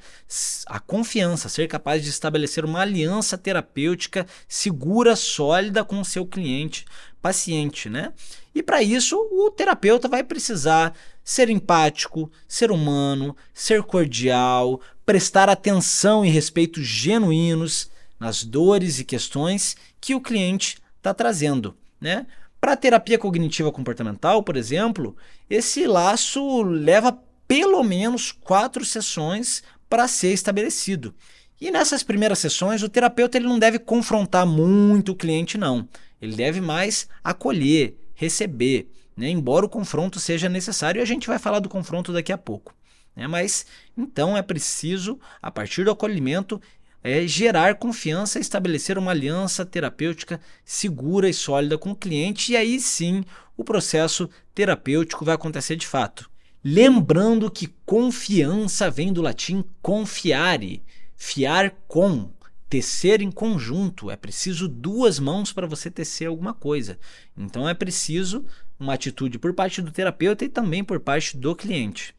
A 0.67 0.81
confiança, 0.81 1.49
ser 1.49 1.69
capaz 1.69 2.03
de 2.03 2.11
estabelecer 2.11 2.65
uma 2.65 2.81
aliança 2.81 3.39
terapêutica 3.39 4.27
segura, 4.49 5.15
sólida 5.15 5.85
com 5.85 6.01
o 6.01 6.05
seu 6.05 6.27
cliente, 6.27 6.85
paciente, 7.23 7.89
né? 7.89 8.13
E 8.53 8.61
para 8.61 8.83
isso, 8.83 9.17
o 9.17 9.53
terapeuta 9.53 10.09
vai 10.09 10.25
precisar 10.25 10.93
ser 11.23 11.49
empático, 11.49 12.29
ser 12.49 12.73
humano, 12.73 13.37
ser 13.53 13.85
cordial, 13.85 14.81
prestar 15.07 15.49
atenção 15.49 16.25
e 16.25 16.29
respeito 16.29 16.83
genuínos 16.83 17.89
nas 18.19 18.43
dores 18.43 18.99
e 18.99 19.05
questões 19.05 19.77
que 20.01 20.13
o 20.13 20.21
cliente 20.21 20.83
está 20.97 21.15
trazendo. 21.15 21.77
Né? 22.01 22.27
Para 22.65 22.79
terapia 22.79 23.19
cognitiva 23.19 23.71
comportamental, 23.71 24.43
por 24.43 24.57
exemplo, 24.57 25.15
esse 25.51 25.87
laço 25.87 26.63
leva 26.63 27.13
pelo 27.47 27.85
menos 27.85 28.33
quatro 28.33 28.87
sessões 28.87 29.63
para 29.87 30.09
ser 30.09 30.33
estabelecido. 30.33 31.15
E 31.61 31.71
nessas 31.71 32.03
primeiras 32.03 32.39
sessões, 32.39 32.83
o 32.83 32.89
terapeuta 32.89 33.37
ele 33.37 33.47
não 33.47 33.59
deve 33.59 33.79
confrontar 33.79 34.47
muito 34.47 35.13
o 35.13 35.15
cliente, 35.15 35.59
não. 35.59 35.87
Ele 36.23 36.35
deve 36.35 36.63
mais 36.63 37.07
acolher, 37.23 37.99
receber, 38.15 38.89
né? 39.15 39.29
embora 39.29 39.67
o 39.67 39.69
confronto 39.69 40.19
seja 40.19 40.49
necessário, 40.49 41.01
e 41.01 41.03
a 41.03 41.07
gente 41.07 41.27
vai 41.27 41.39
falar 41.39 41.59
do 41.59 41.69
confronto 41.69 42.15
daqui 42.15 42.33
a 42.33 42.39
pouco. 42.39 42.75
Né? 43.15 43.27
Mas 43.27 43.67
então 43.95 44.39
é 44.39 44.41
preciso, 44.41 45.21
a 45.43 45.51
partir 45.51 45.85
do 45.85 45.91
acolhimento, 45.91 46.59
é 47.05 47.27
gerar 47.27 47.75
confiança, 47.75 48.39
estabelecer 48.39 48.97
uma 48.97 49.11
aliança 49.11 49.67
terapêutica 49.67 50.41
segura 50.65 51.29
e 51.29 51.35
sólida 51.35 51.77
com 51.77 51.91
o 51.91 51.97
cliente, 51.97 52.53
e 52.53 52.57
aí 52.57 52.81
sim 52.81 53.23
o 53.55 53.63
processo 53.63 54.29
terapêutico 54.55 55.23
vai 55.23 55.35
acontecer 55.35 55.77
de 55.77 55.87
fato. 55.87 56.31
Lembrando 56.65 57.51
que 57.51 57.75
confiança 57.85 58.91
vem 58.91 59.13
do 59.13 59.21
latim 59.21 59.63
confiare, 59.83 60.83
fiar 61.15 61.73
com, 61.87 62.33
tecer 62.71 63.21
em 63.21 63.31
conjunto. 63.31 64.11
É 64.11 64.17
preciso 64.17 64.67
duas 64.67 65.19
mãos 65.19 65.53
para 65.53 65.67
você 65.67 65.91
tecer 65.91 66.27
alguma 66.27 66.55
coisa. 66.55 66.99
Então 67.37 67.69
é 67.69 67.75
preciso 67.75 68.47
uma 68.81 68.95
atitude 68.95 69.39
por 69.39 69.53
parte 69.53 69.83
do 69.83 69.93
terapeuta 69.93 70.43
e 70.43 70.49
também 70.49 70.83
por 70.83 70.99
parte 71.01 71.37
do 71.37 71.55
cliente. 71.55 72.15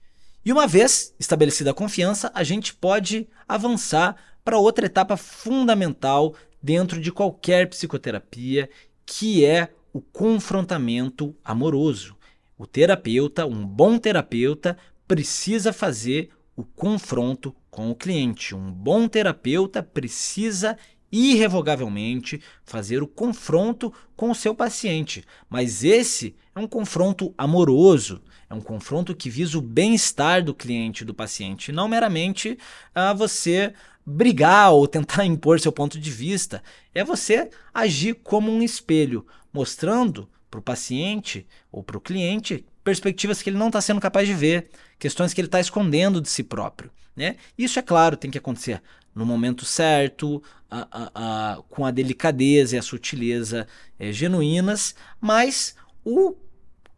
E 0.45 0.53
uma 0.53 0.67
vez 0.67 1.15
estabelecida 1.19 1.71
a 1.71 1.73
confiança, 1.73 2.31
a 2.35 2.43
gente 2.43 2.71
pode 2.71 3.27
avançar 3.47 4.15
para 4.45 4.59
outra 4.59 4.85
etapa 4.85 5.17
fundamental 5.17 6.35
dentro 6.61 7.01
de 7.01 7.11
qualquer 7.11 7.67
psicoterapia, 7.67 8.69
que 9.03 9.43
é 9.43 9.69
o 9.91 9.99
confrontamento 9.99 11.35
amoroso. 11.43 12.15
O 12.57 12.67
terapeuta, 12.67 13.45
um 13.45 13.65
bom 13.65 13.97
terapeuta, 13.97 14.77
precisa 15.07 15.73
fazer 15.73 16.29
o 16.55 16.63
confronto 16.63 17.53
com 17.71 17.89
o 17.89 17.95
cliente. 17.95 18.55
Um 18.55 18.71
bom 18.71 19.07
terapeuta 19.07 19.81
precisa 19.81 20.77
irrevogavelmente 21.11 22.41
fazer 22.63 23.01
o 23.01 23.07
confronto 23.07 23.91
com 24.15 24.29
o 24.29 24.35
seu 24.35 24.53
paciente, 24.53 25.23
mas 25.49 25.83
esse 25.83 26.35
é 26.53 26.59
um 26.59 26.67
confronto 26.67 27.33
amoroso, 27.37 28.21
é 28.49 28.53
um 28.53 28.61
confronto 28.61 29.15
que 29.15 29.29
visa 29.29 29.57
o 29.57 29.61
bem-estar 29.61 30.43
do 30.43 30.53
cliente, 30.53 31.05
do 31.05 31.13
paciente, 31.13 31.71
não 31.71 31.87
meramente 31.87 32.57
a 32.93 33.13
você 33.13 33.73
brigar 34.05 34.71
ou 34.71 34.87
tentar 34.87 35.23
impor 35.25 35.59
seu 35.59 35.71
ponto 35.71 35.99
de 35.99 36.11
vista. 36.11 36.61
É 36.93 37.03
você 37.03 37.49
agir 37.73 38.15
como 38.15 38.51
um 38.51 38.61
espelho, 38.61 39.25
mostrando 39.51 40.29
para 40.49 40.59
o 40.59 40.63
paciente 40.63 41.45
ou 41.71 41.83
para 41.83 41.97
o 41.97 42.01
cliente 42.01 42.65
perspectivas 42.83 43.41
que 43.41 43.49
ele 43.49 43.57
não 43.57 43.67
está 43.67 43.81
sendo 43.81 43.99
capaz 43.99 44.27
de 44.27 44.33
ver, 44.33 44.69
questões 44.99 45.33
que 45.33 45.41
ele 45.41 45.47
está 45.47 45.59
escondendo 45.59 46.21
de 46.21 46.29
si 46.29 46.43
próprio. 46.43 46.91
Né? 47.15 47.37
Isso, 47.57 47.79
é 47.79 47.81
claro, 47.81 48.15
tem 48.15 48.29
que 48.29 48.37
acontecer 48.37 48.81
no 49.15 49.25
momento 49.25 49.63
certo, 49.63 50.43
a, 50.69 50.87
a, 50.91 51.11
a, 51.53 51.61
com 51.69 51.85
a 51.85 51.91
delicadeza 51.91 52.75
e 52.75 52.79
a 52.79 52.83
sutileza 52.83 53.65
é, 53.97 54.11
genuínas, 54.11 54.93
mas 55.21 55.73
o, 56.03 56.35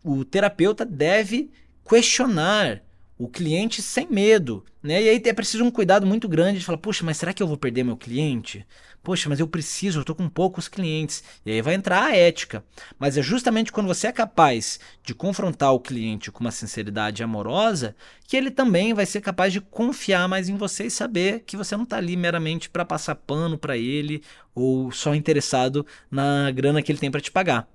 o 0.04 0.26
terapeuta 0.26 0.84
deve 0.84 1.52
questionar 1.88 2.82
o 3.18 3.28
cliente 3.28 3.82
sem 3.82 4.08
medo, 4.08 4.64
né? 4.82 5.02
E 5.02 5.10
aí 5.10 5.22
é 5.26 5.34
preciso 5.34 5.64
um 5.64 5.72
cuidado 5.72 6.06
muito 6.06 6.30
grande 6.30 6.60
de 6.60 6.66
falar, 6.66 6.78
poxa, 6.78 7.04
mas 7.04 7.18
será 7.18 7.34
que 7.34 7.42
eu 7.42 7.48
vou 7.48 7.58
perder 7.58 7.84
meu 7.84 7.98
cliente? 7.98 8.66
Poxa, 9.02 9.28
mas 9.28 9.40
eu 9.40 9.48
preciso, 9.48 10.00
eu 10.00 10.02
estou 10.02 10.16
com 10.16 10.30
poucos 10.30 10.68
clientes. 10.68 11.24
E 11.44 11.52
aí 11.52 11.62
vai 11.62 11.74
entrar 11.74 12.04
a 12.04 12.16
ética. 12.16 12.64
Mas 13.00 13.18
é 13.18 13.24
justamente 13.24 13.72
quando 13.72 13.88
você 13.88 14.08
é 14.08 14.12
capaz 14.12 14.80
de 15.02 15.16
confrontar 15.16 15.74
o 15.74 15.80
cliente 15.80 16.32
com 16.32 16.42
uma 16.42 16.52
sinceridade 16.52 17.24
amorosa 17.24 17.96
que 18.28 18.38
ele 18.38 18.52
também 18.52 18.94
vai 18.94 19.06
ser 19.06 19.22
capaz 19.22 19.52
de 19.52 19.62
confiar 19.62 20.28
mais 20.28 20.48
em 20.48 20.56
você 20.56 20.86
e 20.86 20.92
saber 20.92 21.44
que 21.46 21.58
você 21.58 21.76
não 21.76 21.86
está 21.86 21.98
ali 21.98 22.16
meramente 22.16 22.70
para 22.70 22.86
passar 22.86 23.16
pano 23.16 23.58
para 23.58 23.78
ele 23.78 24.22
ou 24.54 24.92
só 24.92 25.16
interessado 25.16 25.86
na 26.12 26.52
grana 26.52 26.84
que 26.84 26.92
ele 26.92 27.00
tem 27.00 27.10
para 27.10 27.22
te 27.22 27.32
pagar. 27.32 27.68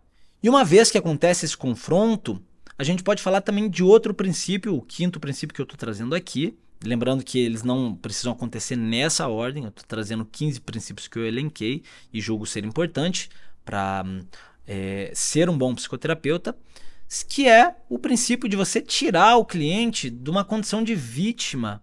E 0.43 0.49
uma 0.49 0.65
vez 0.65 0.91
que 0.91 0.99
acontece 0.99 1.47
esse 1.47 1.57
confronto, 1.57 2.43
a 2.79 2.85
gente 2.85 3.03
pode 3.03 3.23
falar 3.23 3.41
também 3.41 3.69
de 3.69 3.83
outro 3.83 4.15
princípio, 4.15 4.75
o 4.75 4.83
quinto 4.83 5.21
princípio 5.21 5.55
que 5.55 5.61
eu 5.61 5.65
estou 5.65 5.79
trazendo 5.79 6.15
aqui. 6.15 6.57
Lembrando 6.85 7.23
que 7.23 7.39
eles 7.39 7.63
não 7.63 7.95
precisam 7.95 8.33
acontecer 8.33 8.75
nessa 8.75 9.29
ordem, 9.29 9.63
eu 9.63 9.69
estou 9.69 9.85
trazendo 9.87 10.25
15 10.25 10.61
princípios 10.61 11.07
que 11.07 11.17
eu 11.17 11.25
elenquei 11.25 11.83
e 12.13 12.21
julgo 12.21 12.45
ser 12.45 12.65
importante 12.65 13.31
para 13.65 14.05
é, 14.67 15.13
ser 15.15 15.49
um 15.49 15.57
bom 15.57 15.75
psicoterapeuta, 15.75 16.57
que 17.29 17.49
é 17.49 17.77
o 17.89 17.99
princípio 17.99 18.49
de 18.49 18.57
você 18.57 18.81
tirar 18.81 19.37
o 19.37 19.45
cliente 19.45 20.11
de 20.11 20.29
uma 20.29 20.45
condição 20.45 20.83
de 20.83 20.95
vítima 20.95 21.81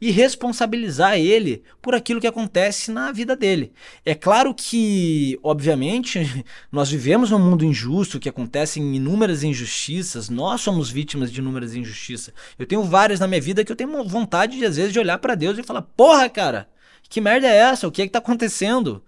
e 0.00 0.10
responsabilizar 0.10 1.18
ele 1.18 1.62
por 1.80 1.94
aquilo 1.94 2.20
que 2.20 2.26
acontece 2.26 2.90
na 2.90 3.12
vida 3.12 3.36
dele. 3.36 3.72
É 4.04 4.14
claro 4.14 4.54
que, 4.54 5.38
obviamente, 5.42 6.44
nós 6.70 6.90
vivemos 6.90 7.30
num 7.30 7.38
mundo 7.38 7.64
injusto 7.64 8.20
que 8.20 8.28
acontecem 8.28 8.96
inúmeras 8.96 9.42
injustiças, 9.42 10.28
nós 10.28 10.60
somos 10.60 10.90
vítimas 10.90 11.32
de 11.32 11.40
inúmeras 11.40 11.74
injustiças. 11.74 12.34
Eu 12.58 12.66
tenho 12.66 12.82
várias 12.82 13.20
na 13.20 13.26
minha 13.26 13.40
vida 13.40 13.64
que 13.64 13.72
eu 13.72 13.76
tenho 13.76 14.04
vontade, 14.04 14.58
de, 14.58 14.64
às 14.64 14.76
vezes, 14.76 14.92
de 14.92 14.98
olhar 14.98 15.18
para 15.18 15.34
Deus 15.34 15.56
e 15.58 15.62
falar: 15.62 15.82
porra, 15.82 16.28
cara, 16.28 16.68
que 17.08 17.20
merda 17.20 17.46
é 17.46 17.56
essa? 17.56 17.86
O 17.86 17.92
que 17.92 18.02
é 18.02 18.06
que 18.06 18.12
tá 18.12 18.18
acontecendo? 18.18 19.02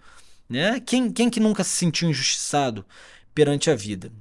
Né? 0.49 0.79
Quem, 0.79 1.11
quem 1.11 1.29
que 1.29 1.39
nunca 1.39 1.63
se 1.63 1.71
sentiu 1.71 2.09
injustiçado 2.09 2.85
perante 3.35 3.69
a 3.69 3.75
vida? 3.75 4.11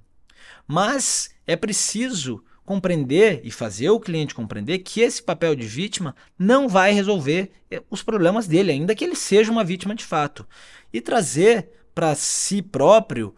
Mas 0.67 1.31
é 1.47 1.55
preciso 1.55 2.43
compreender 2.67 3.41
e 3.45 3.51
fazer 3.51 3.89
o 3.89 4.01
cliente 4.01 4.35
compreender 4.35 4.81
que 4.81 5.01
esse 5.01 5.23
papel 5.23 5.55
de 5.55 5.67
vítima 5.67 6.15
não 6.39 6.69
vai 6.69 6.93
resolver 6.93 7.51
eh, 7.71 7.83
os 7.89 8.03
problemas 8.03 8.47
dele, 8.47 8.73
ainda 8.73 8.95
que 8.95 9.05
ele 9.05 9.17
seja 9.17 9.51
uma 9.51 9.65
vítima 9.65 9.95
de 9.95 10.05
fato. 10.05 10.47
E 10.93 11.01
trazer 11.01 11.71
para 11.95 12.15
si 12.15 12.61
próprio 12.61 13.35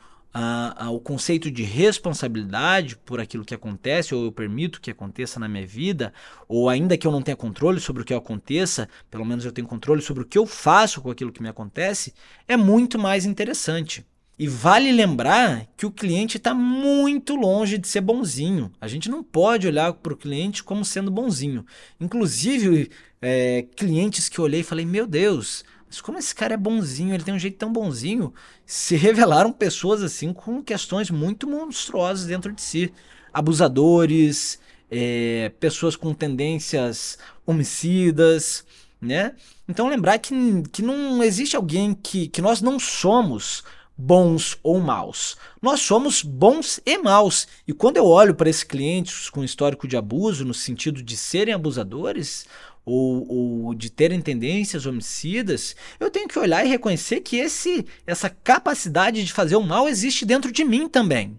o 0.90 1.00
conceito 1.00 1.50
de 1.50 1.62
responsabilidade 1.62 2.96
por 2.96 3.20
aquilo 3.20 3.44
que 3.44 3.54
acontece, 3.54 4.14
ou 4.14 4.24
eu 4.24 4.32
permito 4.32 4.80
que 4.80 4.90
aconteça 4.90 5.40
na 5.40 5.48
minha 5.48 5.66
vida, 5.66 6.12
ou 6.46 6.68
ainda 6.68 6.96
que 6.96 7.06
eu 7.06 7.12
não 7.12 7.22
tenha 7.22 7.36
controle 7.36 7.80
sobre 7.80 8.02
o 8.02 8.04
que 8.04 8.14
aconteça, 8.14 8.88
pelo 9.10 9.24
menos 9.24 9.44
eu 9.44 9.52
tenho 9.52 9.66
controle 9.66 10.00
sobre 10.02 10.22
o 10.22 10.26
que 10.26 10.38
eu 10.38 10.46
faço 10.46 11.00
com 11.00 11.10
aquilo 11.10 11.32
que 11.32 11.42
me 11.42 11.48
acontece, 11.48 12.14
é 12.46 12.56
muito 12.56 12.98
mais 12.98 13.24
interessante. 13.24 14.06
E 14.38 14.46
vale 14.46 14.92
lembrar 14.92 15.66
que 15.76 15.84
o 15.84 15.90
cliente 15.90 16.36
está 16.36 16.54
muito 16.54 17.34
longe 17.34 17.76
de 17.76 17.88
ser 17.88 18.00
bonzinho. 18.00 18.70
A 18.80 18.86
gente 18.86 19.08
não 19.10 19.22
pode 19.22 19.66
olhar 19.66 19.92
para 19.94 20.12
o 20.12 20.16
cliente 20.16 20.62
como 20.62 20.84
sendo 20.84 21.10
bonzinho. 21.10 21.66
Inclusive, 22.00 22.88
é, 23.20 23.66
clientes 23.74 24.28
que 24.28 24.40
olhei 24.40 24.60
e 24.60 24.64
falei: 24.64 24.86
Meu 24.86 25.08
Deus, 25.08 25.64
mas 25.88 26.00
como 26.00 26.18
esse 26.18 26.32
cara 26.32 26.54
é 26.54 26.56
bonzinho, 26.56 27.14
ele 27.14 27.24
tem 27.24 27.34
um 27.34 27.38
jeito 27.38 27.56
tão 27.56 27.72
bonzinho, 27.72 28.32
se 28.64 28.94
revelaram 28.96 29.50
pessoas 29.50 30.02
assim 30.02 30.32
com 30.32 30.62
questões 30.62 31.10
muito 31.10 31.48
monstruosas 31.48 32.26
dentro 32.26 32.52
de 32.52 32.62
si. 32.62 32.92
Abusadores, 33.32 34.60
é, 34.90 35.50
pessoas 35.58 35.96
com 35.96 36.14
tendências 36.14 37.18
homicidas, 37.44 38.64
né? 39.00 39.34
Então 39.68 39.88
lembrar 39.88 40.18
que, 40.18 40.34
que 40.72 40.82
não 40.82 41.22
existe 41.22 41.56
alguém 41.56 41.92
que, 41.94 42.28
que 42.28 42.40
nós 42.40 42.60
não 42.60 42.78
somos 42.78 43.64
bons 43.98 44.56
ou 44.62 44.78
maus. 44.78 45.36
Nós 45.60 45.80
somos 45.80 46.22
bons 46.22 46.80
e 46.86 46.96
maus. 46.98 47.48
E 47.66 47.72
quando 47.72 47.96
eu 47.96 48.06
olho 48.06 48.32
para 48.32 48.48
esses 48.48 48.62
clientes 48.62 49.28
com 49.28 49.42
histórico 49.42 49.88
de 49.88 49.96
abuso, 49.96 50.44
no 50.44 50.54
sentido 50.54 51.02
de 51.02 51.16
serem 51.16 51.52
abusadores, 51.52 52.46
ou, 52.86 53.26
ou, 53.66 53.74
de 53.74 53.90
terem 53.90 54.22
tendências 54.22 54.86
homicidas, 54.86 55.76
eu 55.98 56.10
tenho 56.10 56.28
que 56.28 56.38
olhar 56.38 56.64
e 56.64 56.68
reconhecer 56.68 57.20
que 57.20 57.36
esse, 57.36 57.84
essa 58.06 58.30
capacidade 58.30 59.24
de 59.24 59.32
fazer 59.32 59.56
o 59.56 59.62
mal 59.62 59.88
existe 59.88 60.24
dentro 60.24 60.50
de 60.50 60.64
mim 60.64 60.88
também. 60.88 61.38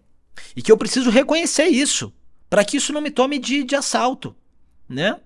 E 0.56 0.62
que 0.62 0.72
eu 0.72 0.78
preciso 0.78 1.10
reconhecer 1.10 1.66
isso, 1.66 2.14
para 2.50 2.64
que 2.64 2.78
isso 2.78 2.94
não 2.94 3.02
me 3.02 3.10
tome 3.10 3.40
de, 3.40 3.64
de 3.64 3.76
assalto, 3.76 4.36
né? 4.88 5.20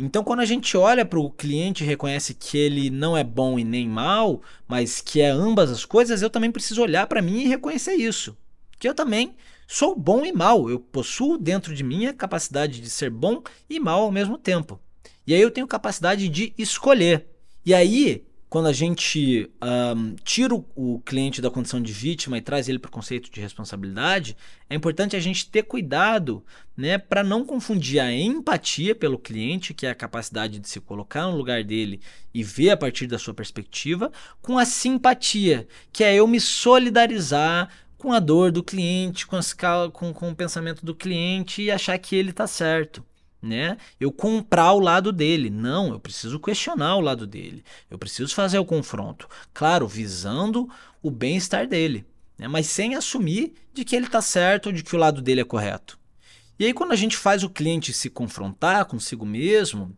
Então, 0.00 0.22
quando 0.22 0.38
a 0.38 0.44
gente 0.44 0.76
olha 0.76 1.04
para 1.04 1.18
o 1.18 1.28
cliente 1.28 1.82
e 1.82 1.86
reconhece 1.86 2.32
que 2.32 2.56
ele 2.56 2.88
não 2.88 3.16
é 3.16 3.24
bom 3.24 3.58
e 3.58 3.64
nem 3.64 3.88
mal, 3.88 4.40
mas 4.68 5.00
que 5.00 5.20
é 5.20 5.28
ambas 5.28 5.72
as 5.72 5.84
coisas, 5.84 6.22
eu 6.22 6.30
também 6.30 6.52
preciso 6.52 6.80
olhar 6.80 7.08
para 7.08 7.20
mim 7.20 7.40
e 7.40 7.48
reconhecer 7.48 7.94
isso. 7.94 8.36
Que 8.78 8.88
eu 8.88 8.94
também 8.94 9.34
sou 9.66 9.96
bom 9.96 10.24
e 10.24 10.32
mal. 10.32 10.70
Eu 10.70 10.78
possuo 10.78 11.36
dentro 11.36 11.74
de 11.74 11.82
mim 11.82 12.06
a 12.06 12.14
capacidade 12.14 12.80
de 12.80 12.88
ser 12.88 13.10
bom 13.10 13.42
e 13.68 13.80
mal 13.80 14.02
ao 14.02 14.12
mesmo 14.12 14.38
tempo. 14.38 14.78
E 15.26 15.34
aí 15.34 15.40
eu 15.40 15.50
tenho 15.50 15.66
capacidade 15.66 16.28
de 16.28 16.54
escolher. 16.56 17.26
E 17.66 17.74
aí, 17.74 18.24
quando 18.48 18.66
a 18.66 18.72
gente 18.72 19.50
um, 19.62 20.16
tira 20.24 20.54
o, 20.54 20.64
o, 20.74 21.00
cliente 21.00 21.42
da 21.42 21.50
condição 21.50 21.82
de 21.82 21.92
vítima 21.92 22.38
e 22.38 22.40
traz 22.40 22.68
ele 22.68 22.78
para 22.78 22.88
o 22.88 22.92
conceito 22.92 23.30
de 23.30 23.40
responsabilidade, 23.40 24.36
é 24.70 24.74
importante 24.74 25.14
a 25.14 25.20
gente 25.20 25.50
ter 25.50 25.64
cuidado 25.64 26.42
né, 26.76 26.96
para 26.96 27.22
não 27.22 27.44
confundir 27.44 28.00
a 28.00 28.10
empatia 28.10 28.94
pelo 28.94 29.18
cliente, 29.18 29.74
que 29.74 29.86
é 29.86 29.90
a 29.90 29.94
capacidade 29.94 30.58
de 30.58 30.68
se 30.68 30.80
colocar 30.80 31.24
no 31.24 31.36
lugar 31.36 31.62
dele 31.62 32.00
e 32.32 32.42
ver 32.42 32.70
a 32.70 32.76
partir 32.76 33.06
da 33.06 33.18
sua 33.18 33.34
perspectiva, 33.34 34.10
com 34.40 34.56
a 34.56 34.64
simpatia, 34.64 35.68
que 35.92 36.02
é 36.02 36.14
eu 36.14 36.26
me 36.26 36.40
solidarizar 36.40 37.68
com 37.98 38.12
a 38.12 38.20
dor 38.20 38.50
do 38.50 38.62
cliente, 38.62 39.26
com, 39.26 39.36
as, 39.36 39.52
com, 39.92 40.14
com 40.14 40.30
o 40.30 40.34
pensamento 40.34 40.86
do 40.86 40.94
cliente 40.94 41.62
e 41.62 41.70
achar 41.70 41.98
que 41.98 42.16
ele 42.16 42.30
está 42.30 42.46
certo 42.46 43.04
né? 43.40 43.76
Eu 43.98 44.10
comprar 44.10 44.72
o 44.72 44.80
lado 44.80 45.12
dele. 45.12 45.50
Não, 45.50 45.92
eu 45.92 46.00
preciso 46.00 46.40
questionar 46.40 46.96
o 46.96 47.00
lado 47.00 47.26
dele. 47.26 47.64
Eu 47.90 47.98
preciso 47.98 48.34
fazer 48.34 48.58
o 48.58 48.64
confronto. 48.64 49.28
Claro, 49.54 49.86
visando 49.86 50.68
o 51.02 51.10
bem-estar 51.10 51.66
dele, 51.66 52.04
né? 52.36 52.48
mas 52.48 52.66
sem 52.66 52.94
assumir 52.94 53.54
de 53.72 53.84
que 53.84 53.94
ele 53.94 54.06
está 54.06 54.20
certo 54.20 54.66
ou 54.66 54.72
de 54.72 54.82
que 54.82 54.94
o 54.94 54.98
lado 54.98 55.22
dele 55.22 55.40
é 55.40 55.44
correto. 55.44 55.98
E 56.58 56.66
aí, 56.66 56.74
quando 56.74 56.90
a 56.90 56.96
gente 56.96 57.16
faz 57.16 57.44
o 57.44 57.50
cliente 57.50 57.92
se 57.92 58.10
confrontar 58.10 58.84
consigo 58.86 59.24
mesmo, 59.24 59.96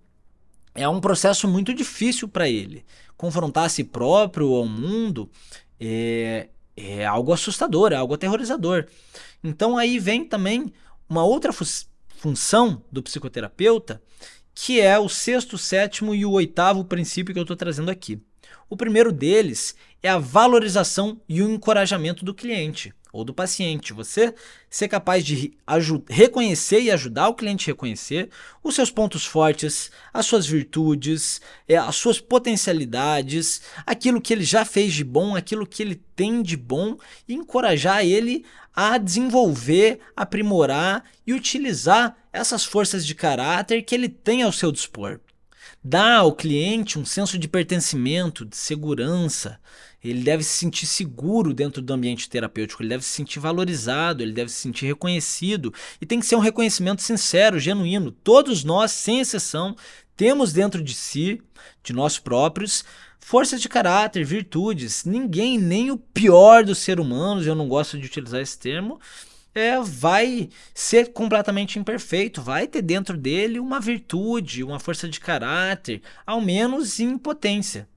é 0.75 0.87
um 0.87 1.01
processo 1.01 1.49
muito 1.49 1.73
difícil 1.73 2.29
para 2.29 2.49
ele. 2.49 2.85
Confrontar 3.17 3.65
a 3.65 3.69
si 3.69 3.83
próprio 3.83 4.55
ao 4.55 4.67
mundo 4.67 5.31
é, 5.79 6.49
é 6.77 7.07
algo 7.07 7.33
assustador, 7.33 7.93
é 7.93 7.97
algo 7.97 8.15
aterrorizador. 8.15 8.87
Então 9.43 9.79
aí 9.79 9.99
vem 9.99 10.25
também 10.25 10.71
uma 11.09 11.25
outra 11.25 11.53
função 12.21 12.85
do 12.93 13.03
psicoterapeuta, 13.03 14.03
que 14.55 14.79
é 14.79 14.99
o 14.99 15.09
sexto, 15.09 15.57
sétimo 15.57 16.15
e 16.15 16.27
o 16.27 16.33
oitavo 16.33 16.85
princípio 16.85 17.33
que 17.33 17.39
eu 17.41 17.45
estou 17.45 17.57
trazendo 17.57 17.91
aqui. 17.91 18.21
O 18.69 18.77
primeiro 18.77 19.11
deles 19.11 19.75
é 20.03 20.11
a 20.11 20.19
valorização 20.19 21.19
e 21.27 21.41
o 21.41 21.51
encorajamento 21.51 22.23
do 22.23 22.35
cliente 22.35 22.95
ou 23.13 23.25
do 23.25 23.35
paciente. 23.35 23.93
Você 23.93 24.35
ser 24.69 24.89
capaz 24.89 25.25
de 25.25 25.57
reconhecer 26.09 26.81
e 26.81 26.91
ajudar 26.91 27.29
o 27.29 27.35
cliente 27.35 27.71
a 27.71 27.73
reconhecer 27.73 28.31
os 28.63 28.75
seus 28.75 28.91
pontos 28.91 29.25
fortes, 29.25 29.91
as 30.13 30.27
suas 30.27 30.47
virtudes, 30.47 31.41
é, 31.69 31.77
as 31.77 31.97
suas 31.97 32.21
potencialidades, 32.21 33.63
aquilo 33.87 34.21
que 34.21 34.33
ele 34.33 34.45
já 34.45 34.65
fez 34.65 34.93
de 34.93 35.05
bom, 35.05 35.35
aquilo 35.35 35.67
que 35.67 35.83
ele 35.83 35.97
tem 36.15 36.43
de 36.43 36.57
bom 36.57 36.97
e 37.27 37.35
encorajar 37.35 38.05
ele 38.05 38.45
a 38.75 38.99
desenvolver, 38.99 40.01
aprimorar 40.17 41.05
e 41.27 41.33
utilizar 41.33 42.17
essas 42.33 42.65
forças 42.65 43.05
de 43.05 43.15
caráter 43.15 43.83
que 43.83 43.95
ele 43.95 44.09
tem 44.09 44.43
ao 44.43 44.53
seu 44.53 44.71
dispor. 44.71 45.21
Dá 45.83 46.17
ao 46.17 46.35
cliente 46.35 46.99
um 46.99 47.05
senso 47.05 47.39
de 47.39 47.49
pertencimento, 47.49 48.45
de 48.45 48.57
segurança. 48.57 49.59
Ele 50.03 50.23
deve 50.23 50.43
se 50.43 50.51
sentir 50.51 50.87
seguro 50.87 51.53
dentro 51.53 51.83
do 51.83 51.93
ambiente 51.93 52.29
terapêutico, 52.29 52.83
ele 52.83 52.89
deve 52.89 53.05
se 53.05 53.11
sentir 53.11 53.39
valorizado, 53.39 54.23
ele 54.23 54.33
deve 54.33 54.51
se 54.51 54.57
sentir 54.57 54.87
reconhecido. 54.87 55.73
E 56.01 56.07
tem 56.07 56.19
que 56.21 56.27
ser 56.27 56.37
um 56.37 56.41
reconhecimento 56.41 57.03
sincero, 57.03 57.59
genuíno. 57.59 58.11
Todos 58.11 58.65
nós, 58.65 58.93
sem 58.93 59.21
exceção, 59.21 59.77
temos 60.17 60.53
dentro 60.53 60.83
de 60.83 60.95
si, 60.95 61.43
de 61.83 61.93
nós 61.93 62.19
próprios, 62.19 62.85
forças 63.19 63.61
de 63.61 63.69
caráter, 63.69 64.25
virtudes. 64.25 65.05
Ninguém, 65.05 65.59
nem 65.59 65.91
o 65.91 65.99
pior 65.99 66.65
dos 66.65 66.79
seres 66.79 67.05
humanos, 67.05 67.47
eu 67.47 67.55
não 67.55 67.69
gosto 67.69 67.99
de 67.99 68.07
utilizar 68.07 68.41
esse 68.41 68.59
termo, 68.59 68.99
é, 69.55 69.81
vai 69.81 70.49
ser 70.75 71.13
completamente 71.13 71.79
imperfeito, 71.79 72.41
vai 72.41 72.67
ter 72.67 72.83
dentro 72.83 73.17
dele 73.17 73.59
uma 73.59 73.81
virtude, 73.81 74.63
uma 74.63 74.79
força 74.79 75.09
de 75.09 75.21
caráter, 75.21 76.03
ao 76.25 76.41
menos 76.41 77.01
em 77.01 77.19
potência. 77.19 77.89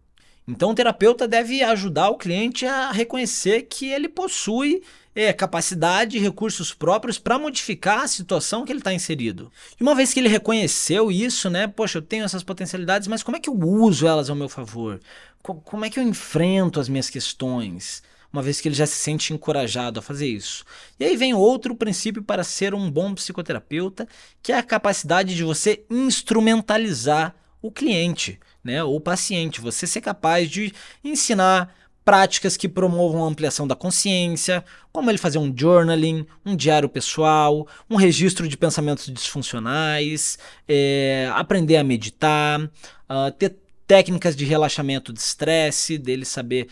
Então 0.47 0.71
o 0.71 0.75
terapeuta 0.75 1.27
deve 1.27 1.63
ajudar 1.63 2.09
o 2.09 2.17
cliente 2.17 2.65
a 2.65 2.91
reconhecer 2.91 3.63
que 3.63 3.87
ele 3.89 4.09
possui 4.09 4.83
é, 5.15 5.31
capacidade 5.31 6.17
e 6.17 6.19
recursos 6.19 6.73
próprios 6.73 7.17
para 7.17 7.39
modificar 7.39 8.01
a 8.01 8.07
situação 8.07 8.65
que 8.65 8.71
ele 8.71 8.79
está 8.79 8.93
inserido. 8.93 9.51
E 9.79 9.83
uma 9.83 9.95
vez 9.95 10.13
que 10.13 10.19
ele 10.19 10.27
reconheceu 10.27 11.11
isso, 11.11 11.49
né? 11.49 11.67
Poxa, 11.67 11.99
eu 11.99 12.01
tenho 12.01 12.25
essas 12.25 12.43
potencialidades, 12.43 13.07
mas 13.07 13.23
como 13.23 13.37
é 13.37 13.39
que 13.39 13.49
eu 13.49 13.57
uso 13.57 14.07
elas 14.07 14.29
ao 14.29 14.35
meu 14.35 14.49
favor? 14.49 14.99
Como 15.41 15.85
é 15.85 15.89
que 15.89 15.99
eu 15.99 16.03
enfrento 16.03 16.79
as 16.79 16.89
minhas 16.89 17.09
questões? 17.09 18.01
uma 18.31 18.41
vez 18.41 18.59
que 18.59 18.67
ele 18.67 18.73
já 18.73 18.87
se 18.87 18.95
sente 18.95 19.31
encorajado 19.31 19.99
a 19.99 20.01
fazer 20.01 20.27
isso. 20.27 20.65
E 20.99 21.05
aí 21.05 21.15
vem 21.15 21.35
outro 21.35 21.75
princípio 21.75 22.23
para 22.23 22.43
ser 22.43 22.73
um 22.73 22.89
bom 22.89 23.13
psicoterapeuta, 23.13 24.07
que 24.41 24.51
é 24.51 24.57
a 24.57 24.63
capacidade 24.63 25.35
de 25.35 25.43
você 25.43 25.85
instrumentalizar 25.87 27.35
o 27.61 27.71
cliente, 27.71 28.39
né, 28.63 28.83
ou 28.83 28.99
paciente, 28.99 29.59
você 29.59 29.85
ser 29.85 30.01
capaz 30.01 30.49
de 30.49 30.73
ensinar 31.03 31.75
práticas 32.05 32.57
que 32.57 32.67
promovam 32.67 33.23
a 33.23 33.27
ampliação 33.27 33.67
da 33.67 33.75
consciência, 33.75 34.63
como 34.91 35.09
ele 35.09 35.17
fazer 35.17 35.37
um 35.37 35.53
journaling, 35.55 36.25
um 36.45 36.55
diário 36.55 36.89
pessoal, 36.89 37.67
um 37.89 37.95
registro 37.95 38.47
de 38.47 38.57
pensamentos 38.57 39.05
disfuncionais, 39.05 40.37
é, 40.67 41.31
aprender 41.33 41.77
a 41.77 41.83
meditar, 41.83 42.61
uh, 42.61 43.31
ter 43.37 43.55
técnicas 43.87 44.35
de 44.35 44.45
relaxamento 44.45 45.13
de 45.13 45.19
estresse, 45.19 45.97
dele 45.97 46.25
saber 46.25 46.67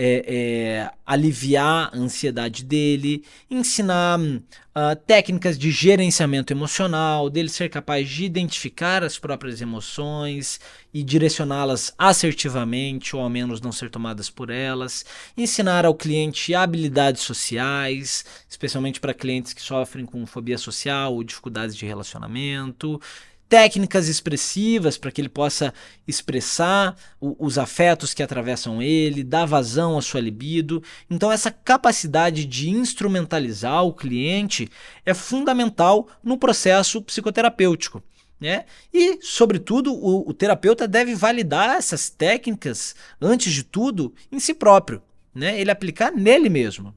é, 0.00 0.24
é, 0.28 0.90
aliviar 1.04 1.90
a 1.92 1.96
ansiedade 1.98 2.64
dele, 2.64 3.24
ensinar 3.50 4.20
uh, 4.20 4.96
técnicas 5.04 5.58
de 5.58 5.72
gerenciamento 5.72 6.52
emocional, 6.52 7.28
dele 7.28 7.48
ser 7.48 7.68
capaz 7.68 8.08
de 8.08 8.24
identificar 8.24 9.02
as 9.02 9.18
próprias 9.18 9.60
emoções 9.60 10.60
e 10.94 11.02
direcioná-las 11.02 11.92
assertivamente, 11.98 13.16
ou 13.16 13.22
ao 13.22 13.28
menos 13.28 13.60
não 13.60 13.72
ser 13.72 13.90
tomadas 13.90 14.30
por 14.30 14.50
elas, 14.50 15.04
ensinar 15.36 15.84
ao 15.84 15.96
cliente 15.96 16.54
habilidades 16.54 17.22
sociais, 17.22 18.24
especialmente 18.48 19.00
para 19.00 19.12
clientes 19.12 19.52
que 19.52 19.60
sofrem 19.60 20.06
com 20.06 20.24
fobia 20.26 20.58
social 20.58 21.12
ou 21.12 21.24
dificuldades 21.24 21.74
de 21.74 21.84
relacionamento 21.84 23.00
técnicas 23.48 24.08
expressivas 24.08 24.98
para 24.98 25.10
que 25.10 25.20
ele 25.20 25.28
possa 25.28 25.72
expressar 26.06 26.96
o, 27.20 27.34
os 27.38 27.58
afetos 27.58 28.12
que 28.12 28.22
atravessam 28.22 28.82
ele, 28.82 29.24
dar 29.24 29.46
vazão 29.46 29.96
à 29.96 30.02
sua 30.02 30.20
libido. 30.20 30.82
Então, 31.10 31.32
essa 31.32 31.50
capacidade 31.50 32.44
de 32.44 32.68
instrumentalizar 32.68 33.84
o 33.84 33.94
cliente 33.94 34.68
é 35.04 35.14
fundamental 35.14 36.08
no 36.22 36.36
processo 36.36 37.00
psicoterapêutico. 37.00 38.02
Né? 38.40 38.66
E, 38.92 39.18
sobretudo, 39.22 39.92
o, 39.92 40.28
o 40.28 40.34
terapeuta 40.34 40.86
deve 40.86 41.14
validar 41.14 41.70
essas 41.76 42.08
técnicas, 42.08 42.94
antes 43.20 43.52
de 43.52 43.64
tudo, 43.64 44.14
em 44.30 44.38
si 44.38 44.54
próprio. 44.54 45.02
Né? 45.34 45.60
Ele 45.60 45.70
aplicar 45.70 46.12
nele 46.12 46.48
mesmo. 46.48 46.94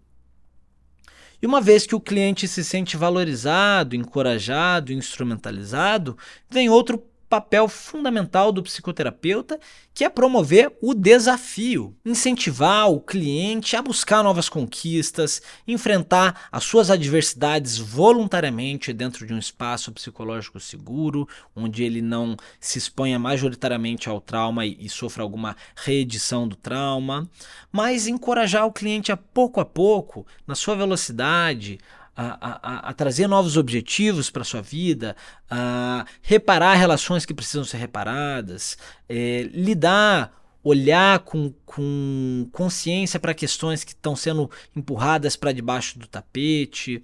E 1.42 1.48
uma 1.48 1.60
vez 1.60 1.88
que 1.88 1.96
o 1.96 2.00
cliente 2.00 2.48
se 2.48 2.64
sente 2.64 2.96
valorizado, 2.96 3.96
encorajado, 3.96 4.94
instrumentalizado, 4.94 6.18
vem 6.50 6.70
outro 6.70 7.04
papel 7.32 7.70
fundamental 7.70 8.52
do 8.52 8.62
psicoterapeuta, 8.62 9.58
que 9.94 10.04
é 10.04 10.10
promover 10.10 10.76
o 10.82 10.94
desafio, 10.94 11.96
incentivar 12.06 12.92
o 12.92 13.00
cliente 13.00 13.74
a 13.78 13.82
buscar 13.82 14.22
novas 14.22 14.50
conquistas, 14.50 15.42
enfrentar 15.66 16.50
as 16.52 16.66
suas 16.66 16.92
adversidades 16.92 17.78
voluntariamente 17.78 18.92
dentro 18.92 19.26
de 19.26 19.34
um 19.34 19.38
espaço 19.38 19.94
psicológico 19.94 20.60
seguro, 20.60 21.26
onde 21.56 21.86
ele 21.86 22.02
não 22.02 22.36
se 22.60 22.78
exponha 22.78 23.18
majoritariamente 23.18 24.10
ao 24.10 24.20
trauma 24.20 24.66
e, 24.66 24.76
e 24.82 24.90
sofra 24.90 25.24
alguma 25.24 25.56
reedição 25.74 26.46
do 26.46 26.58
trauma, 26.58 27.30
mas 27.72 28.08
encorajar 28.08 28.66
o 28.66 28.74
cliente 28.74 29.10
a 29.10 29.16
pouco 29.16 29.62
a 29.62 29.66
pouco, 29.66 30.28
na 30.46 30.54
sua 30.54 30.76
velocidade, 30.76 31.80
a, 32.22 32.60
a, 32.62 32.90
a 32.90 32.94
trazer 32.94 33.28
novos 33.28 33.58
objetivos 33.58 34.30
para 34.30 34.44
sua 34.44 34.62
vida, 34.62 35.16
a 35.50 36.06
reparar 36.22 36.76
relações 36.76 37.26
que 37.26 37.34
precisam 37.34 37.64
ser 37.64 37.78
reparadas, 37.78 38.78
é, 39.10 39.50
lidar, 39.52 40.32
olhar 40.64 41.20
com, 41.20 41.54
com 41.66 42.48
consciência 42.52 43.20
para 43.20 43.34
questões 43.34 43.84
que 43.84 43.92
estão 43.92 44.16
sendo 44.16 44.50
empurradas 44.76 45.36
para 45.36 45.52
debaixo 45.52 45.98
do 45.98 46.08
tapete, 46.08 47.02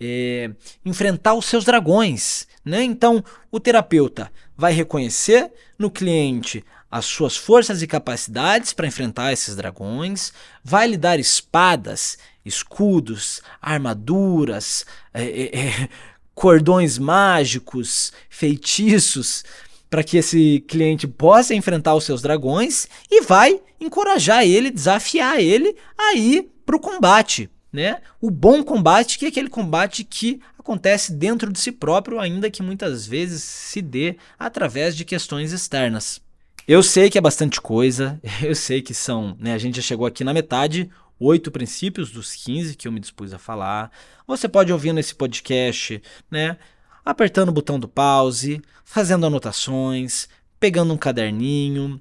é, 0.00 0.50
enfrentar 0.84 1.34
os 1.34 1.46
seus 1.46 1.64
dragões. 1.64 2.48
Né? 2.64 2.82
Então, 2.82 3.22
o 3.50 3.60
terapeuta 3.60 4.32
vai 4.56 4.72
reconhecer 4.72 5.52
no 5.78 5.90
cliente 5.90 6.64
as 6.90 7.04
suas 7.04 7.36
forças 7.36 7.82
e 7.82 7.86
capacidades 7.86 8.72
para 8.72 8.86
enfrentar 8.86 9.32
esses 9.32 9.54
dragões, 9.54 10.32
vai 10.64 10.86
lhe 10.86 10.96
dar 10.96 11.18
espadas 11.18 12.16
escudos, 12.46 13.42
armaduras, 13.60 14.86
é, 15.12 15.24
é, 15.24 15.58
é, 15.58 15.88
cordões 16.34 16.98
mágicos, 16.98 18.12
feitiços, 18.30 19.44
para 19.90 20.04
que 20.04 20.16
esse 20.16 20.64
cliente 20.68 21.06
possa 21.06 21.54
enfrentar 21.54 21.94
os 21.94 22.04
seus 22.04 22.22
dragões 22.22 22.88
e 23.10 23.22
vai 23.22 23.60
encorajar 23.80 24.44
ele, 24.44 24.70
desafiar 24.70 25.40
ele 25.40 25.76
a 25.96 26.14
ir 26.14 26.48
para 26.64 26.76
o 26.76 26.80
combate. 26.80 27.48
Né? 27.72 27.98
O 28.20 28.30
bom 28.30 28.62
combate, 28.62 29.18
que 29.18 29.26
é 29.26 29.28
aquele 29.28 29.48
combate 29.48 30.02
que 30.02 30.40
acontece 30.58 31.12
dentro 31.12 31.52
de 31.52 31.58
si 31.58 31.70
próprio, 31.70 32.18
ainda 32.18 32.50
que 32.50 32.62
muitas 32.62 33.06
vezes 33.06 33.42
se 33.42 33.80
dê 33.80 34.16
através 34.38 34.96
de 34.96 35.04
questões 35.04 35.52
externas. 35.52 36.20
Eu 36.66 36.82
sei 36.82 37.08
que 37.08 37.16
é 37.16 37.20
bastante 37.20 37.60
coisa, 37.60 38.20
eu 38.42 38.54
sei 38.54 38.82
que 38.82 38.92
são, 38.92 39.36
né, 39.38 39.52
a 39.52 39.58
gente 39.58 39.76
já 39.76 39.82
chegou 39.82 40.06
aqui 40.06 40.24
na 40.24 40.34
metade, 40.34 40.90
oito 41.18 41.50
princípios 41.50 42.10
dos 42.10 42.34
15 42.34 42.76
que 42.76 42.86
eu 42.86 42.92
me 42.92 43.00
dispus 43.00 43.32
a 43.32 43.38
falar. 43.38 43.90
Você 44.26 44.48
pode 44.48 44.72
ouvir 44.72 44.92
nesse 44.92 45.14
podcast, 45.14 46.02
né? 46.30 46.58
Apertando 47.04 47.50
o 47.50 47.52
botão 47.52 47.78
do 47.78 47.88
pause, 47.88 48.60
fazendo 48.84 49.26
anotações, 49.26 50.28
pegando 50.58 50.92
um 50.92 50.98
caderninho, 50.98 52.00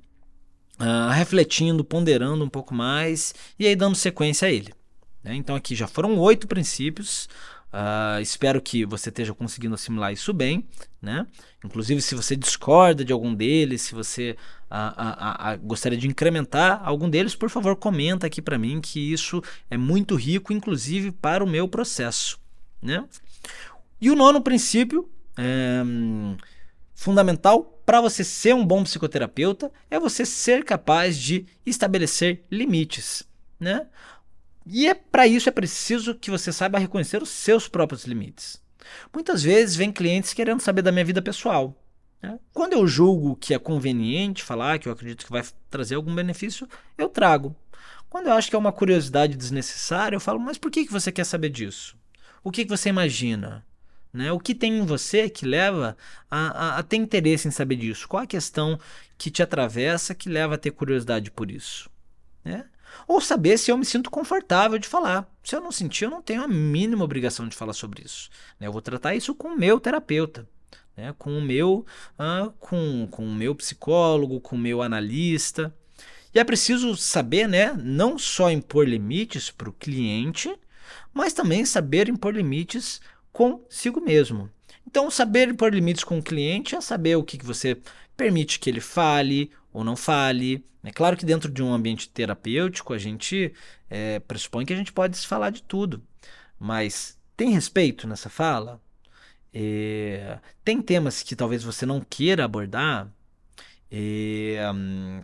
uh, 0.79 1.11
refletindo, 1.11 1.83
ponderando 1.83 2.43
um 2.43 2.49
pouco 2.49 2.73
mais 2.73 3.33
e 3.59 3.67
aí 3.67 3.75
dando 3.75 3.95
sequência 3.95 4.47
a 4.47 4.51
ele. 4.51 4.73
Né? 5.23 5.35
Então 5.35 5.55
aqui 5.55 5.75
já 5.75 5.87
foram 5.87 6.17
oito 6.19 6.47
princípios. 6.47 7.27
Uh, 7.75 8.21
espero 8.21 8.61
que 8.61 8.85
você 8.85 9.09
esteja 9.09 9.33
conseguindo 9.33 9.75
assimilar 9.75 10.13
isso 10.13 10.31
bem, 10.31 10.65
né? 11.01 11.27
Inclusive, 11.61 12.01
se 12.01 12.15
você 12.15 12.33
discorda 12.33 13.03
de 13.03 13.11
algum 13.11 13.35
deles, 13.35 13.81
se 13.81 13.93
você 13.93 14.37
uh, 14.71 15.55
uh, 15.55 15.59
gostaria 15.61 15.97
de 15.97 16.07
incrementar 16.07 16.81
algum 16.85 17.09
deles, 17.09 17.35
por 17.35 17.49
favor, 17.49 17.75
comenta 17.75 18.27
aqui 18.27 18.41
para 18.41 18.57
mim 18.57 18.79
que 18.79 19.11
isso 19.11 19.43
é 19.69 19.75
muito 19.75 20.15
rico, 20.15 20.53
inclusive 20.53 21.11
para 21.11 21.43
o 21.43 21.47
meu 21.47 21.67
processo, 21.67 22.39
né? 22.81 23.03
E 23.99 24.09
o 24.09 24.15
nono 24.15 24.41
princípio, 24.41 25.09
é, 25.37 25.83
fundamental 26.93 27.81
para 27.85 27.99
você 27.99 28.23
ser 28.23 28.55
um 28.55 28.65
bom 28.65 28.83
psicoterapeuta, 28.83 29.69
é 29.91 29.99
você 29.99 30.25
ser 30.25 30.63
capaz 30.63 31.17
de 31.17 31.45
estabelecer 31.65 32.45
limites, 32.49 33.27
né? 33.59 33.85
E 34.65 34.87
é 34.87 34.93
para 34.93 35.27
isso 35.27 35.47
é 35.47 35.51
preciso 35.51 36.15
que 36.15 36.31
você 36.31 36.51
saiba 36.51 36.79
reconhecer 36.79 37.21
os 37.21 37.29
seus 37.29 37.67
próprios 37.67 38.05
limites. 38.05 38.61
Muitas 39.13 39.43
vezes 39.43 39.75
vem 39.75 39.91
clientes 39.91 40.33
querendo 40.33 40.61
saber 40.61 40.81
da 40.81 40.91
minha 40.91 41.05
vida 41.05 41.21
pessoal. 41.21 41.75
Né? 42.21 42.39
Quando 42.53 42.73
eu 42.73 42.87
julgo 42.87 43.35
que 43.35 43.53
é 43.53 43.59
conveniente 43.59 44.43
falar, 44.43 44.79
que 44.79 44.87
eu 44.87 44.93
acredito 44.93 45.25
que 45.25 45.31
vai 45.31 45.43
trazer 45.69 45.95
algum 45.95 46.13
benefício, 46.13 46.67
eu 46.97 47.09
trago. 47.09 47.55
Quando 48.09 48.27
eu 48.27 48.33
acho 48.33 48.49
que 48.49 48.55
é 48.55 48.59
uma 48.59 48.71
curiosidade 48.71 49.35
desnecessária, 49.35 50.15
eu 50.15 50.21
falo, 50.21 50.39
mas 50.39 50.57
por 50.57 50.71
que, 50.71 50.85
que 50.85 50.91
você 50.91 51.11
quer 51.11 51.25
saber 51.25 51.49
disso? 51.49 51.95
O 52.43 52.51
que, 52.51 52.63
que 52.63 52.69
você 52.69 52.89
imagina? 52.89 53.65
Né? 54.13 54.31
O 54.31 54.39
que 54.39 54.55
tem 54.55 54.77
em 54.77 54.85
você 54.85 55.29
que 55.29 55.45
leva 55.45 55.97
a, 56.31 56.47
a, 56.47 56.79
a 56.79 56.83
ter 56.83 56.95
interesse 56.95 57.47
em 57.47 57.51
saber 57.51 57.75
disso? 57.75 58.07
Qual 58.07 58.23
a 58.23 58.27
questão 58.27 58.79
que 59.17 59.29
te 59.29 59.43
atravessa 59.43 60.15
que 60.15 60.29
leva 60.29 60.55
a 60.55 60.57
ter 60.57 60.71
curiosidade 60.71 61.29
por 61.29 61.51
isso? 61.51 61.89
Né? 62.43 62.65
Ou 63.07 63.21
saber 63.21 63.57
se 63.57 63.71
eu 63.71 63.77
me 63.77 63.85
sinto 63.85 64.09
confortável 64.09 64.77
de 64.77 64.87
falar. 64.87 65.29
Se 65.43 65.55
eu 65.55 65.61
não 65.61 65.71
sentir, 65.71 66.05
eu 66.05 66.09
não 66.09 66.21
tenho 66.21 66.43
a 66.43 66.47
mínima 66.47 67.03
obrigação 67.03 67.47
de 67.47 67.55
falar 67.55 67.73
sobre 67.73 68.03
isso. 68.03 68.29
Né? 68.59 68.67
Eu 68.67 68.71
vou 68.71 68.81
tratar 68.81 69.15
isso 69.15 69.35
com 69.35 69.49
o 69.49 69.57
meu 69.57 69.79
terapeuta. 69.79 70.47
Né? 70.95 71.13
Com 71.17 71.37
o 71.37 71.41
meu, 71.41 71.85
com, 72.59 73.07
com 73.11 73.25
o 73.25 73.33
meu 73.33 73.53
psicólogo, 73.55 74.39
com 74.39 74.55
o 74.55 74.59
meu 74.59 74.81
analista. 74.81 75.73
E 76.33 76.39
é 76.39 76.43
preciso 76.43 76.97
saber, 76.97 77.47
né, 77.47 77.73
não 77.81 78.19
só 78.19 78.51
impor 78.51 78.85
limites 78.85 79.49
para 79.49 79.69
o 79.69 79.73
cliente, 79.73 80.53
mas 81.13 81.31
também 81.31 81.63
saber 81.63 82.09
impor 82.09 82.35
limites 82.35 82.99
consigo 83.31 84.01
mesmo. 84.01 84.49
Então, 84.85 85.09
saber 85.09 85.47
impor 85.47 85.73
limites 85.73 86.03
com 86.03 86.19
o 86.19 86.23
cliente 86.23 86.75
é 86.75 86.81
saber 86.81 87.15
o 87.15 87.23
que, 87.23 87.37
que 87.37 87.45
você 87.45 87.77
permite 88.17 88.59
que 88.59 88.69
ele 88.69 88.81
fale 88.81 89.49
ou 89.75 89.83
não 89.83 89.97
fale. 89.97 90.65
É 90.83 90.91
claro 90.91 91.17
que 91.17 91.25
dentro 91.25 91.51
de 91.51 91.61
um 91.61 91.73
ambiente 91.73 92.07
terapêutico 92.07 92.93
a 92.93 92.97
gente 92.97 93.53
é, 93.89 94.19
pressupõe 94.19 94.65
que 94.65 94.71
a 94.71 94.75
gente 94.75 94.93
pode 94.93 95.17
se 95.17 95.27
falar 95.27 95.49
de 95.49 95.61
tudo, 95.63 96.01
mas 96.57 97.19
tem 97.35 97.49
respeito 97.51 98.07
nessa 98.07 98.29
fala? 98.29 98.81
É, 99.53 100.39
tem 100.63 100.81
temas 100.81 101.21
que 101.21 101.35
talvez 101.35 101.61
você 101.61 101.85
não 101.85 101.99
queira 101.99 102.45
abordar? 102.45 103.11
É, 103.91 104.71
hum, 104.73 105.21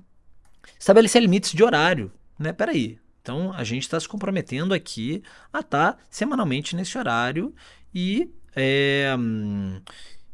estabelecer 0.77 1.21
limites 1.21 1.53
de 1.53 1.63
horário, 1.63 2.11
né? 2.37 2.51
Peraí. 2.51 2.99
Então 3.21 3.53
a 3.53 3.63
gente 3.63 3.83
está 3.83 3.97
se 3.99 4.07
comprometendo 4.07 4.73
aqui 4.73 5.23
a 5.53 5.59
estar 5.61 5.93
tá 5.93 5.97
semanalmente 6.09 6.75
nesse 6.75 6.97
horário 6.97 7.55
e 7.93 8.29
é, 8.53 9.15
hum, 9.17 9.81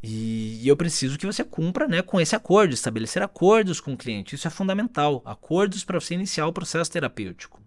e, 0.01 0.67
eu 0.67 0.77
preciso 0.77 1.17
que 1.17 1.25
você 1.25 1.43
cumpra 1.43 1.87
né, 1.87 2.01
com 2.01 2.21
esse 2.21 2.35
acordo, 2.35 2.73
estabelecer 2.73 3.21
acordos 3.21 3.81
com 3.81 3.93
o 3.93 3.97
cliente. 3.97 4.35
Isso 4.35 4.47
é 4.47 4.51
fundamental. 4.51 5.21
Acordos 5.25 5.83
para 5.83 5.99
você 5.99 6.13
iniciar 6.13 6.47
o 6.47 6.53
processo 6.53 6.91
terapêutico. 6.91 7.59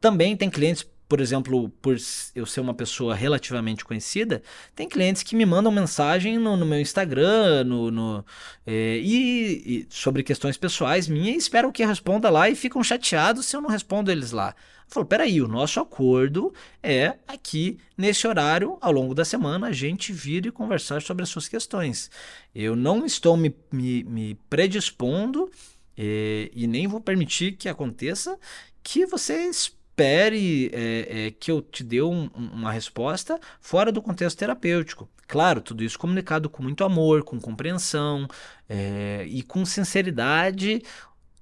Também 0.00 0.36
tem 0.36 0.48
clientes, 0.48 0.88
por 1.10 1.20
exemplo, 1.20 1.68
por 1.82 1.96
eu 2.36 2.46
ser 2.46 2.60
uma 2.60 2.72
pessoa 2.72 3.16
relativamente 3.16 3.84
conhecida, 3.84 4.44
tem 4.76 4.88
clientes 4.88 5.24
que 5.24 5.34
me 5.34 5.44
mandam 5.44 5.72
mensagem 5.72 6.38
no, 6.38 6.56
no 6.56 6.64
meu 6.64 6.80
Instagram 6.80 7.64
no, 7.64 7.90
no 7.90 8.24
é, 8.64 8.96
e, 9.02 9.62
e, 9.66 9.86
sobre 9.90 10.22
questões 10.22 10.56
pessoais 10.56 11.08
minhas 11.08 11.42
esperam 11.42 11.72
que 11.72 11.82
eu 11.82 11.88
responda 11.88 12.30
lá 12.30 12.48
e 12.48 12.54
ficam 12.54 12.80
chateados 12.84 13.46
se 13.46 13.56
eu 13.56 13.60
não 13.60 13.68
respondo 13.68 14.08
eles 14.08 14.30
lá. 14.30 14.54
Falou, 14.86 15.04
peraí, 15.04 15.42
o 15.42 15.48
nosso 15.48 15.80
acordo 15.80 16.54
é 16.80 17.16
aqui, 17.26 17.78
nesse 17.98 18.28
horário, 18.28 18.78
ao 18.80 18.92
longo 18.92 19.12
da 19.12 19.24
semana, 19.24 19.66
a 19.66 19.72
gente 19.72 20.12
vir 20.12 20.46
e 20.46 20.52
conversar 20.52 21.02
sobre 21.02 21.24
as 21.24 21.28
suas 21.28 21.48
questões. 21.48 22.08
Eu 22.54 22.76
não 22.76 23.04
estou 23.04 23.36
me, 23.36 23.52
me, 23.72 24.04
me 24.04 24.34
predispondo 24.48 25.50
e, 25.98 26.52
e 26.54 26.68
nem 26.68 26.86
vou 26.86 27.00
permitir 27.00 27.56
que 27.56 27.68
aconteça 27.68 28.38
que 28.80 29.04
você 29.06 29.50
espere 30.00 30.70
é, 30.72 31.26
é, 31.26 31.30
que 31.30 31.50
eu 31.50 31.60
te 31.60 31.84
dê 31.84 32.02
um, 32.02 32.28
uma 32.34 32.72
resposta 32.72 33.38
fora 33.60 33.92
do 33.92 34.00
contexto 34.00 34.38
terapêutico. 34.38 35.08
Claro, 35.28 35.60
tudo 35.60 35.84
isso 35.84 35.98
comunicado 35.98 36.48
com 36.48 36.62
muito 36.62 36.82
amor, 36.82 37.22
com 37.22 37.40
compreensão 37.40 38.26
é, 38.68 39.24
e 39.28 39.42
com 39.42 39.64
sinceridade 39.64 40.82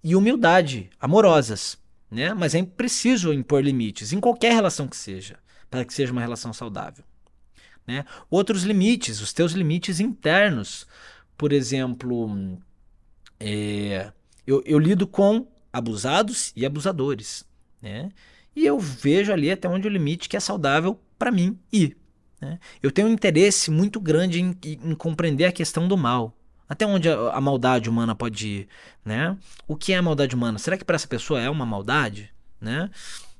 e 0.02 0.14
humildade 0.14 0.90
amorosas 1.00 1.78
né? 2.10 2.32
Mas 2.34 2.54
é 2.54 2.62
preciso 2.62 3.32
impor 3.32 3.62
limites 3.62 4.12
em 4.12 4.20
qualquer 4.20 4.52
relação 4.52 4.88
que 4.88 4.96
seja, 4.96 5.38
para 5.70 5.84
que 5.84 5.92
seja 5.92 6.12
uma 6.12 6.20
relação 6.20 6.52
saudável. 6.52 7.04
Né? 7.86 8.04
Outros 8.30 8.64
limites, 8.64 9.20
os 9.20 9.32
teus 9.32 9.52
limites 9.52 10.00
internos. 10.00 10.86
por 11.36 11.52
exemplo, 11.52 12.58
é, 13.38 14.12
eu, 14.46 14.62
eu 14.66 14.78
lido 14.78 15.06
com 15.06 15.46
abusados 15.72 16.52
e 16.56 16.66
abusadores, 16.66 17.44
né? 17.80 18.10
E 18.54 18.66
eu 18.66 18.78
vejo 18.78 19.32
ali 19.32 19.50
até 19.50 19.68
onde 19.68 19.86
o 19.86 19.90
limite 19.90 20.28
que 20.28 20.36
é 20.36 20.40
saudável 20.40 21.00
para 21.18 21.30
mim 21.30 21.58
ir. 21.72 21.96
Né? 22.40 22.58
Eu 22.82 22.90
tenho 22.90 23.08
um 23.08 23.12
interesse 23.12 23.70
muito 23.70 24.00
grande 24.00 24.40
em, 24.40 24.56
em, 24.64 24.94
compreender 24.94 25.46
a 25.46 25.52
questão 25.52 25.88
do 25.88 25.96
mal. 25.96 26.34
Até 26.68 26.86
onde 26.86 27.08
a, 27.08 27.30
a, 27.30 27.40
maldade 27.40 27.88
humana 27.88 28.14
pode 28.14 28.46
ir, 28.46 28.68
né? 29.02 29.36
O 29.66 29.74
que 29.74 29.94
é 29.94 29.96
a 29.96 30.02
maldade 30.02 30.34
humana? 30.34 30.58
Será 30.58 30.76
que 30.76 30.84
para 30.84 30.96
essa 30.96 31.08
pessoa 31.08 31.40
é 31.40 31.48
uma 31.48 31.64
maldade, 31.64 32.30
né? 32.60 32.90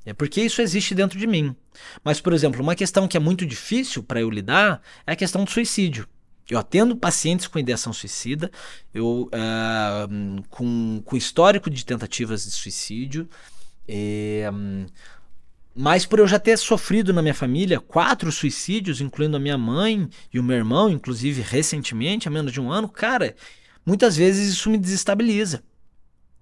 É 0.04 0.14
porque 0.14 0.40
isso 0.40 0.62
existe 0.62 0.94
dentro 0.94 1.18
de 1.18 1.26
mim. 1.26 1.54
Mas, 2.02 2.20
por 2.20 2.32
exemplo, 2.32 2.62
uma 2.62 2.74
questão 2.74 3.06
que 3.06 3.18
é 3.18 3.20
muito 3.20 3.44
difícil 3.44 4.02
para 4.02 4.20
eu 4.20 4.30
lidar 4.30 4.80
é 5.06 5.12
a 5.12 5.16
questão 5.16 5.44
do 5.44 5.50
suicídio. 5.50 6.08
Eu 6.48 6.58
atendo 6.58 6.96
pacientes 6.96 7.46
com 7.46 7.58
ideação 7.58 7.92
suicida, 7.92 8.50
eu 8.94 9.28
uh, 9.34 10.42
com, 10.48 11.02
com 11.04 11.16
histórico 11.16 11.68
de 11.68 11.84
tentativas 11.84 12.44
de 12.44 12.52
suicídio, 12.52 13.28
é, 13.88 14.50
mas 15.74 16.04
por 16.04 16.18
eu 16.18 16.26
já 16.26 16.38
ter 16.40 16.56
sofrido 16.56 17.12
na 17.12 17.22
minha 17.22 17.34
família 17.34 17.78
quatro 17.78 18.32
suicídios, 18.32 19.00
incluindo 19.00 19.36
a 19.36 19.40
minha 19.40 19.56
mãe 19.56 20.08
e 20.32 20.38
o 20.38 20.42
meu 20.42 20.56
irmão, 20.56 20.90
inclusive 20.90 21.40
recentemente, 21.40 22.26
há 22.26 22.30
menos 22.30 22.52
de 22.52 22.60
um 22.60 22.70
ano, 22.70 22.88
cara, 22.88 23.36
muitas 23.86 24.16
vezes 24.16 24.52
isso 24.52 24.68
me 24.68 24.76
desestabiliza. 24.76 25.62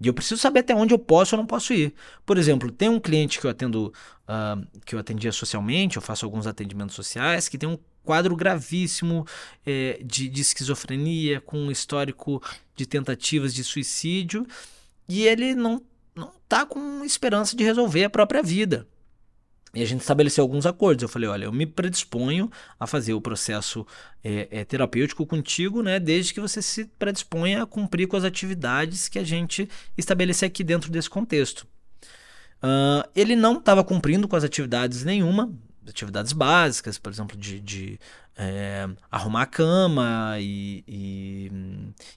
E 0.01 0.07
eu 0.07 0.13
preciso 0.13 0.41
saber 0.41 0.61
até 0.61 0.75
onde 0.75 0.93
eu 0.93 0.99
posso 0.99 1.35
ou 1.35 1.39
não 1.39 1.45
posso 1.45 1.73
ir. 1.73 1.93
Por 2.25 2.37
exemplo, 2.37 2.71
tem 2.71 2.89
um 2.89 2.99
cliente 2.99 3.39
que 3.39 3.45
eu 3.45 3.51
atendo, 3.51 3.93
uh, 4.27 4.81
que 4.85 4.95
eu 4.95 4.99
atendia 4.99 5.31
socialmente, 5.31 5.97
eu 5.97 6.01
faço 6.01 6.25
alguns 6.25 6.45
atendimentos 6.45 6.95
sociais, 6.95 7.47
que 7.47 7.57
tem 7.57 7.69
um 7.69 7.77
quadro 8.03 8.35
gravíssimo 8.35 9.25
é, 9.65 9.99
de, 10.03 10.29
de 10.29 10.41
esquizofrenia, 10.41 11.41
com 11.41 11.59
um 11.59 11.69
histórico 11.69 12.41
de 12.75 12.85
tentativas 12.85 13.53
de 13.53 13.63
suicídio, 13.63 14.47
e 15.09 15.23
ele 15.27 15.53
não, 15.53 15.81
não 16.17 16.31
tá 16.47 16.65
com 16.65 17.03
esperança 17.03 17.55
de 17.55 17.63
resolver 17.63 18.03
a 18.03 18.09
própria 18.09 18.41
vida. 18.41 18.87
E 19.73 19.83
a 19.83 19.85
gente 19.85 20.01
estabeleceu 20.01 20.43
alguns 20.43 20.65
acordos. 20.65 21.03
Eu 21.03 21.09
falei, 21.09 21.29
olha, 21.29 21.45
eu 21.45 21.51
me 21.51 21.65
predisponho 21.65 22.49
a 22.79 22.87
fazer 22.87 23.13
o 23.13 23.21
processo 23.21 23.85
é, 24.23 24.47
é, 24.49 24.65
terapêutico 24.65 25.25
contigo, 25.25 25.83
né? 25.83 25.99
Desde 25.99 26.33
que 26.33 26.39
você 26.39 26.61
se 26.61 26.85
predisponha 26.97 27.63
a 27.63 27.65
cumprir 27.65 28.07
com 28.07 28.17
as 28.17 28.23
atividades 28.23 29.07
que 29.07 29.19
a 29.19 29.23
gente 29.23 29.69
estabelecer 29.97 30.47
aqui 30.47 30.63
dentro 30.63 30.89
desse 30.89 31.09
contexto. 31.09 31.67
Uh, 32.57 33.07
ele 33.15 33.35
não 33.35 33.59
estava 33.59 33.83
cumprindo 33.83 34.27
com 34.27 34.35
as 34.35 34.43
atividades 34.43 35.03
nenhuma, 35.03 35.53
atividades 35.87 36.33
básicas, 36.33 36.97
por 36.97 37.11
exemplo, 37.11 37.37
de, 37.37 37.59
de 37.59 37.99
é, 38.35 38.89
arrumar 39.11 39.43
a 39.43 39.45
cama 39.45 40.37
e, 40.39 40.83
e 40.87 41.51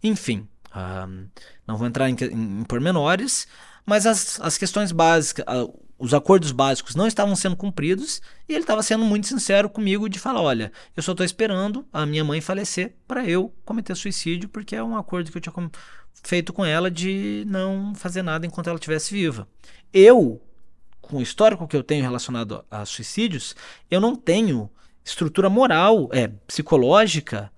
enfim. 0.03 0.49
Uh, 0.69 1.29
não 1.67 1.77
vou 1.77 1.87
entrar 1.87 2.09
em, 2.09 2.17
em, 2.23 2.61
em 2.61 2.65
pormenores, 2.65 3.47
mas 3.85 4.07
as, 4.07 4.40
as 4.40 4.57
questões 4.59 4.93
básicas, 4.93 5.45
os 6.01 6.14
acordos 6.14 6.51
básicos 6.51 6.95
não 6.95 7.07
estavam 7.07 7.37
sendo 7.37 7.55
cumpridos 7.55 8.23
e 8.49 8.55
ele 8.55 8.62
estava 8.62 8.83
sendo 8.83 9.05
muito 9.05 9.27
sincero 9.27 9.69
comigo 9.69 10.09
de 10.09 10.19
falar: 10.19 10.40
olha, 10.40 10.73
eu 10.97 11.03
só 11.03 11.12
estou 11.12 11.25
esperando 11.25 11.87
a 11.93 12.07
minha 12.07 12.25
mãe 12.25 12.40
falecer 12.40 12.95
para 13.07 13.25
eu 13.29 13.55
cometer 13.64 13.95
suicídio, 13.95 14.49
porque 14.49 14.75
é 14.75 14.83
um 14.83 14.97
acordo 14.97 15.31
que 15.31 15.37
eu 15.37 15.43
tinha 15.43 15.53
feito 16.23 16.53
com 16.53 16.64
ela 16.64 16.90
de 16.90 17.45
não 17.47 17.95
fazer 17.95 18.23
nada 18.23 18.47
enquanto 18.47 18.69
ela 18.69 18.79
estivesse 18.79 19.12
viva. 19.12 19.47
Eu, 19.93 20.40
com 21.01 21.19
o 21.19 21.23
histórico 21.23 21.69
que 21.69 21.77
eu 21.77 21.83
tenho 21.83 22.03
relacionado 22.03 22.64
a 22.71 22.85
suicídios, 22.87 23.55
eu 23.90 24.01
não 24.01 24.16
tenho 24.16 24.71
estrutura 25.05 25.51
moral, 25.51 26.09
é 26.12 26.29
psicológica. 26.47 27.53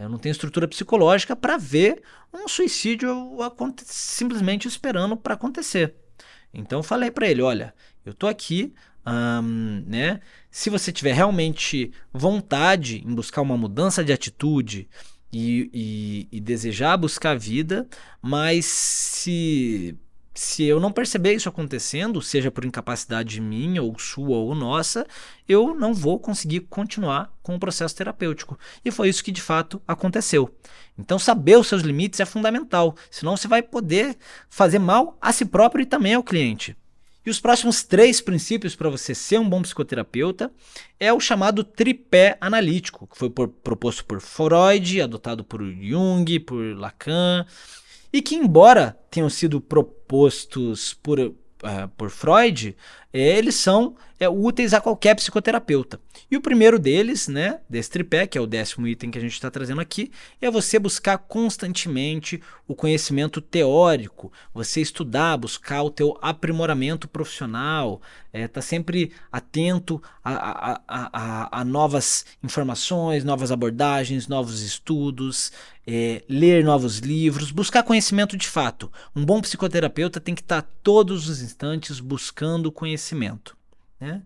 Eu 0.00 0.08
não 0.08 0.18
tenho 0.18 0.32
estrutura 0.32 0.66
psicológica 0.66 1.36
para 1.36 1.58
ver 1.58 2.02
um 2.32 2.48
suicídio 2.48 3.36
simplesmente 3.84 4.66
esperando 4.66 5.14
para 5.14 5.34
acontecer. 5.34 5.94
Então 6.54 6.78
eu 6.78 6.82
falei 6.82 7.10
para 7.10 7.28
ele, 7.28 7.42
olha, 7.42 7.74
eu 8.04 8.14
tô 8.14 8.26
aqui, 8.26 8.72
um, 9.06 9.84
né? 9.86 10.20
Se 10.50 10.70
você 10.70 10.90
tiver 10.90 11.12
realmente 11.12 11.92
vontade 12.12 13.04
em 13.06 13.14
buscar 13.14 13.42
uma 13.42 13.58
mudança 13.58 14.02
de 14.02 14.10
atitude 14.10 14.88
e, 15.30 15.70
e, 15.72 16.28
e 16.32 16.40
desejar 16.40 16.96
buscar 16.96 17.32
a 17.32 17.38
vida, 17.38 17.86
mas 18.22 18.64
se 18.64 19.98
se 20.40 20.64
eu 20.64 20.80
não 20.80 20.90
perceber 20.90 21.34
isso 21.34 21.50
acontecendo, 21.50 22.22
seja 22.22 22.50
por 22.50 22.64
incapacidade 22.64 23.42
minha, 23.42 23.82
ou 23.82 23.98
sua, 23.98 24.38
ou 24.38 24.54
nossa, 24.54 25.06
eu 25.46 25.74
não 25.74 25.92
vou 25.92 26.18
conseguir 26.18 26.60
continuar 26.60 27.30
com 27.42 27.54
o 27.54 27.60
processo 27.60 27.94
terapêutico. 27.94 28.58
E 28.82 28.90
foi 28.90 29.10
isso 29.10 29.22
que 29.22 29.30
de 29.30 29.42
fato 29.42 29.82
aconteceu. 29.86 30.50
Então, 30.98 31.18
saber 31.18 31.58
os 31.58 31.66
seus 31.66 31.82
limites 31.82 32.20
é 32.20 32.24
fundamental, 32.24 32.96
senão 33.10 33.36
você 33.36 33.46
vai 33.46 33.60
poder 33.60 34.16
fazer 34.48 34.78
mal 34.78 35.18
a 35.20 35.30
si 35.30 35.44
próprio 35.44 35.82
e 35.82 35.86
também 35.86 36.14
ao 36.14 36.24
cliente. 36.24 36.74
E 37.24 37.28
os 37.28 37.38
próximos 37.38 37.82
três 37.82 38.22
princípios 38.22 38.74
para 38.74 38.88
você 38.88 39.14
ser 39.14 39.38
um 39.38 39.46
bom 39.48 39.60
psicoterapeuta 39.60 40.50
é 40.98 41.12
o 41.12 41.20
chamado 41.20 41.62
tripé 41.62 42.38
analítico, 42.40 43.06
que 43.06 43.18
foi 43.18 43.28
por, 43.28 43.48
proposto 43.48 44.06
por 44.06 44.22
Freud, 44.22 45.02
adotado 45.02 45.44
por 45.44 45.62
Jung, 45.62 46.40
por 46.40 46.74
Lacan 46.78 47.44
e 48.12 48.20
que, 48.20 48.34
embora 48.34 48.98
tenham 49.10 49.30
sido 49.30 49.60
propostos 49.60 50.94
por, 50.94 51.18
uh, 51.20 51.34
por 51.96 52.10
Freud, 52.10 52.76
eles 53.12 53.56
são 53.56 53.96
é, 54.20 54.28
úteis 54.28 54.74
a 54.74 54.80
qualquer 54.80 55.14
psicoterapeuta. 55.16 55.98
E 56.30 56.36
o 56.36 56.40
primeiro 56.40 56.78
deles, 56.78 57.26
né, 57.26 57.60
desse 57.68 57.90
tripé, 57.90 58.26
que 58.26 58.38
é 58.38 58.40
o 58.40 58.46
décimo 58.46 58.86
item 58.86 59.10
que 59.10 59.18
a 59.18 59.20
gente 59.20 59.32
está 59.32 59.50
trazendo 59.50 59.80
aqui, 59.80 60.12
é 60.40 60.50
você 60.50 60.78
buscar 60.78 61.18
constantemente 61.18 62.40
o 62.68 62.74
conhecimento 62.74 63.40
teórico, 63.40 64.30
você 64.54 64.80
estudar, 64.80 65.38
buscar 65.38 65.82
o 65.82 65.90
teu 65.90 66.16
aprimoramento 66.22 67.08
profissional, 67.08 68.00
é, 68.32 68.46
tá 68.46 68.62
sempre 68.62 69.10
atento 69.32 70.00
a, 70.22 70.32
a, 70.32 70.80
a, 70.86 71.60
a, 71.60 71.64
novas 71.64 72.24
informações, 72.44 73.24
novas 73.24 73.50
abordagens, 73.50 74.28
novos 74.28 74.60
estudos, 74.60 75.50
é, 75.84 76.22
ler 76.28 76.62
novos 76.62 76.98
livros, 76.98 77.50
buscar 77.50 77.82
conhecimento 77.82 78.36
de 78.36 78.46
fato. 78.46 78.92
Um 79.16 79.24
bom 79.24 79.40
psicoterapeuta 79.40 80.20
tem 80.20 80.34
que 80.34 80.42
estar 80.42 80.62
tá 80.62 80.68
todos 80.82 81.28
os 81.28 81.42
instantes 81.42 81.98
buscando 81.98 82.70
conhecimento. 82.70 82.99
Né? 83.98 84.22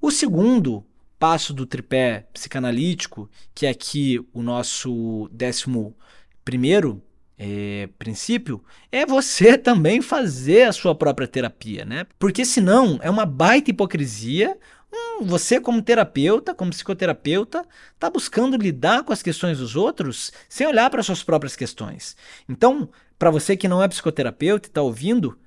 O 0.00 0.10
segundo 0.10 0.84
passo 1.18 1.52
do 1.52 1.66
tripé 1.66 2.26
psicanalítico, 2.32 3.30
que 3.54 3.66
é 3.66 3.70
aqui 3.70 4.20
o 4.32 4.42
nosso 4.42 5.28
décimo 5.32 5.96
primeiro 6.44 7.02
é, 7.38 7.88
princípio, 7.98 8.62
é 8.90 9.04
você 9.04 9.56
também 9.58 10.00
fazer 10.00 10.62
a 10.64 10.72
sua 10.72 10.94
própria 10.94 11.28
terapia, 11.28 11.84
né? 11.84 12.06
Porque 12.18 12.44
senão 12.44 12.98
é 13.02 13.10
uma 13.10 13.26
baita 13.26 13.70
hipocrisia. 13.70 14.56
Hum, 14.92 15.24
você, 15.24 15.60
como 15.60 15.82
terapeuta, 15.82 16.54
como 16.54 16.70
psicoterapeuta, 16.70 17.64
está 17.94 18.08
buscando 18.08 18.56
lidar 18.56 19.02
com 19.02 19.12
as 19.12 19.22
questões 19.22 19.58
dos 19.58 19.76
outros 19.76 20.32
sem 20.48 20.66
olhar 20.66 20.88
para 20.90 21.02
suas 21.02 21.22
próprias 21.22 21.56
questões. 21.56 22.16
Então, 22.48 22.88
para 23.18 23.30
você 23.30 23.56
que 23.56 23.68
não 23.68 23.82
é 23.82 23.88
psicoterapeuta 23.88 24.68
e 24.68 24.70
está 24.70 24.82
ouvindo, 24.82 25.38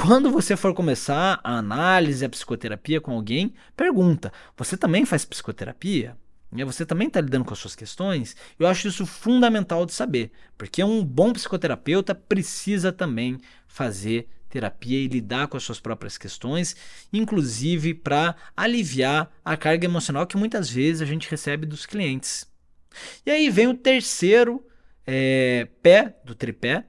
quando 0.00 0.30
você 0.30 0.56
for 0.56 0.72
começar 0.72 1.38
a 1.44 1.58
análise, 1.58 2.24
a 2.24 2.28
psicoterapia 2.28 3.00
com 3.00 3.12
alguém, 3.12 3.52
pergunta: 3.76 4.32
você 4.56 4.76
também 4.76 5.04
faz 5.04 5.24
psicoterapia? 5.26 6.16
Você 6.66 6.84
também 6.84 7.06
está 7.06 7.20
lidando 7.20 7.44
com 7.44 7.52
as 7.52 7.60
suas 7.60 7.76
questões? 7.76 8.34
Eu 8.58 8.66
acho 8.66 8.88
isso 8.88 9.06
fundamental 9.06 9.86
de 9.86 9.92
saber, 9.92 10.32
porque 10.58 10.82
um 10.82 11.04
bom 11.04 11.32
psicoterapeuta 11.32 12.12
precisa 12.12 12.90
também 12.90 13.38
fazer 13.68 14.28
terapia 14.48 14.98
e 14.98 15.06
lidar 15.06 15.46
com 15.46 15.56
as 15.56 15.62
suas 15.62 15.78
próprias 15.78 16.18
questões, 16.18 16.74
inclusive 17.12 17.94
para 17.94 18.34
aliviar 18.56 19.30
a 19.44 19.56
carga 19.56 19.84
emocional 19.84 20.26
que 20.26 20.36
muitas 20.36 20.68
vezes 20.68 21.02
a 21.02 21.04
gente 21.04 21.30
recebe 21.30 21.66
dos 21.66 21.86
clientes. 21.86 22.50
E 23.24 23.30
aí 23.30 23.48
vem 23.48 23.68
o 23.68 23.74
terceiro 23.74 24.66
é, 25.06 25.68
pé 25.80 26.16
do 26.24 26.34
tripé, 26.34 26.84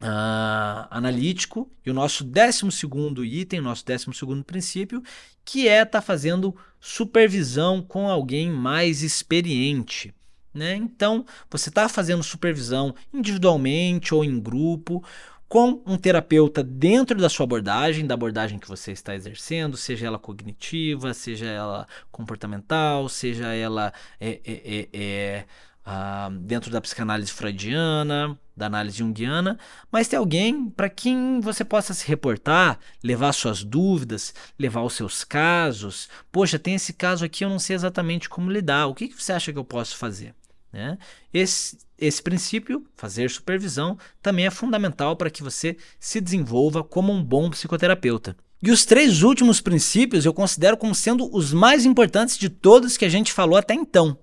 uh, 0.00 0.86
analítico 0.90 1.70
e 1.84 1.90
o 1.90 1.94
nosso 1.94 2.24
décimo 2.24 2.72
segundo 2.72 3.24
item, 3.24 3.60
nosso 3.60 3.84
décimo 3.84 4.14
segundo 4.14 4.42
princípio, 4.42 5.02
que 5.44 5.68
é 5.68 5.82
estar 5.82 6.00
tá 6.00 6.02
fazendo 6.02 6.56
supervisão 6.80 7.82
com 7.82 8.08
alguém 8.08 8.50
mais 8.50 9.02
experiente. 9.02 10.14
Né? 10.52 10.74
Então, 10.74 11.24
você 11.48 11.68
está 11.68 11.88
fazendo 11.88 12.22
supervisão 12.22 12.94
individualmente 13.12 14.14
ou 14.14 14.24
em 14.24 14.40
grupo 14.40 15.04
com 15.48 15.82
um 15.84 15.96
terapeuta 15.96 16.62
dentro 16.62 17.18
da 17.18 17.28
sua 17.28 17.42
abordagem, 17.42 18.06
da 18.06 18.14
abordagem 18.14 18.56
que 18.56 18.68
você 18.68 18.92
está 18.92 19.16
exercendo, 19.16 19.76
seja 19.76 20.06
ela 20.06 20.18
cognitiva, 20.18 21.12
seja 21.12 21.46
ela 21.46 21.88
comportamental, 22.10 23.08
seja 23.08 23.52
ela 23.52 23.92
é, 24.20 24.40
é, 24.44 24.52
é, 24.64 24.88
é 24.92 25.44
ah, 25.92 26.30
dentro 26.42 26.70
da 26.70 26.80
psicanálise 26.80 27.32
freudiana, 27.32 28.38
da 28.56 28.66
análise 28.66 28.98
junguiana, 28.98 29.58
mas 29.90 30.06
tem 30.06 30.16
alguém 30.16 30.70
para 30.70 30.88
quem 30.88 31.40
você 31.40 31.64
possa 31.64 31.92
se 31.92 32.06
reportar, 32.06 32.78
levar 33.02 33.32
suas 33.32 33.64
dúvidas, 33.64 34.32
levar 34.56 34.82
os 34.82 34.92
seus 34.92 35.24
casos. 35.24 36.08
Poxa, 36.30 36.60
tem 36.60 36.76
esse 36.76 36.92
caso 36.92 37.24
aqui, 37.24 37.44
eu 37.44 37.48
não 37.48 37.58
sei 37.58 37.74
exatamente 37.74 38.28
como 38.28 38.52
lidar. 38.52 38.86
O 38.86 38.94
que, 38.94 39.08
que 39.08 39.20
você 39.20 39.32
acha 39.32 39.52
que 39.52 39.58
eu 39.58 39.64
posso 39.64 39.96
fazer? 39.96 40.32
Né? 40.72 40.96
Esse, 41.34 41.76
esse 41.98 42.22
princípio, 42.22 42.86
fazer 42.94 43.28
supervisão, 43.28 43.98
também 44.22 44.46
é 44.46 44.50
fundamental 44.50 45.16
para 45.16 45.28
que 45.28 45.42
você 45.42 45.76
se 45.98 46.20
desenvolva 46.20 46.84
como 46.84 47.12
um 47.12 47.20
bom 47.20 47.50
psicoterapeuta. 47.50 48.36
E 48.62 48.70
os 48.70 48.84
três 48.84 49.24
últimos 49.24 49.60
princípios 49.60 50.24
eu 50.24 50.32
considero 50.32 50.76
como 50.76 50.94
sendo 50.94 51.28
os 51.34 51.52
mais 51.52 51.84
importantes 51.84 52.38
de 52.38 52.48
todos 52.48 52.96
que 52.96 53.04
a 53.04 53.08
gente 53.08 53.32
falou 53.32 53.58
até 53.58 53.74
então. 53.74 54.16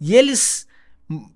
E 0.00 0.14
eles 0.14 0.68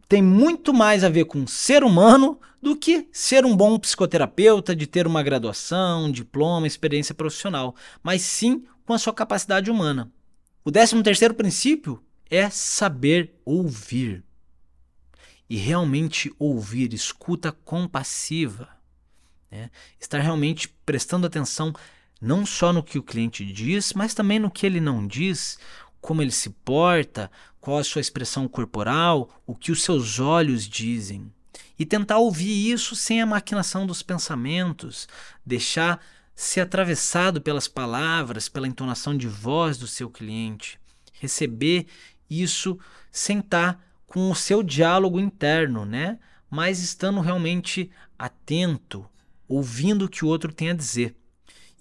têm 0.08 0.22
muito 0.22 0.72
mais 0.72 1.02
a 1.02 1.08
ver 1.08 1.24
com 1.24 1.46
ser 1.46 1.82
humano 1.82 2.38
do 2.60 2.76
que 2.76 3.08
ser 3.10 3.44
um 3.44 3.56
bom 3.56 3.78
psicoterapeuta, 3.78 4.76
de 4.76 4.86
ter 4.86 5.06
uma 5.06 5.22
graduação, 5.22 6.04
um 6.04 6.12
diploma, 6.12 6.66
experiência 6.66 7.14
profissional, 7.14 7.74
mas 8.02 8.22
sim 8.22 8.64
com 8.84 8.92
a 8.92 8.98
sua 8.98 9.12
capacidade 9.12 9.70
humana. 9.70 10.12
O 10.64 10.70
décimo 10.70 11.02
terceiro 11.02 11.34
princípio 11.34 12.02
é 12.30 12.48
saber 12.48 13.34
ouvir. 13.44 14.22
E 15.50 15.56
realmente 15.56 16.32
ouvir, 16.38 16.94
escuta 16.94 17.50
compassiva. 17.50 18.68
Né? 19.50 19.70
Estar 20.00 20.20
realmente 20.20 20.68
prestando 20.86 21.26
atenção 21.26 21.74
não 22.20 22.46
só 22.46 22.72
no 22.72 22.82
que 22.82 22.98
o 22.98 23.02
cliente 23.02 23.44
diz, 23.44 23.92
mas 23.92 24.14
também 24.14 24.38
no 24.38 24.50
que 24.50 24.64
ele 24.64 24.80
não 24.80 25.06
diz, 25.06 25.58
como 26.00 26.22
ele 26.22 26.30
se 26.30 26.50
porta, 26.50 27.30
qual 27.62 27.78
a 27.78 27.84
sua 27.84 28.00
expressão 28.00 28.48
corporal, 28.48 29.30
o 29.46 29.54
que 29.54 29.70
os 29.70 29.84
seus 29.84 30.18
olhos 30.18 30.68
dizem. 30.68 31.32
E 31.78 31.86
tentar 31.86 32.18
ouvir 32.18 32.72
isso 32.72 32.96
sem 32.96 33.22
a 33.22 33.26
maquinação 33.26 33.86
dos 33.86 34.02
pensamentos, 34.02 35.08
deixar 35.46 36.04
ser 36.34 36.62
atravessado 36.62 37.40
pelas 37.40 37.68
palavras, 37.68 38.48
pela 38.48 38.66
entonação 38.66 39.16
de 39.16 39.28
voz 39.28 39.78
do 39.78 39.86
seu 39.86 40.10
cliente, 40.10 40.76
receber 41.12 41.86
isso 42.28 42.76
sem 43.12 43.38
estar 43.38 43.80
com 44.08 44.28
o 44.28 44.34
seu 44.34 44.60
diálogo 44.60 45.20
interno, 45.20 45.84
né? 45.84 46.18
Mas 46.50 46.80
estando 46.80 47.20
realmente 47.20 47.92
atento, 48.18 49.08
ouvindo 49.46 50.06
o 50.06 50.08
que 50.08 50.24
o 50.24 50.28
outro 50.28 50.52
tem 50.52 50.70
a 50.70 50.74
dizer. 50.74 51.14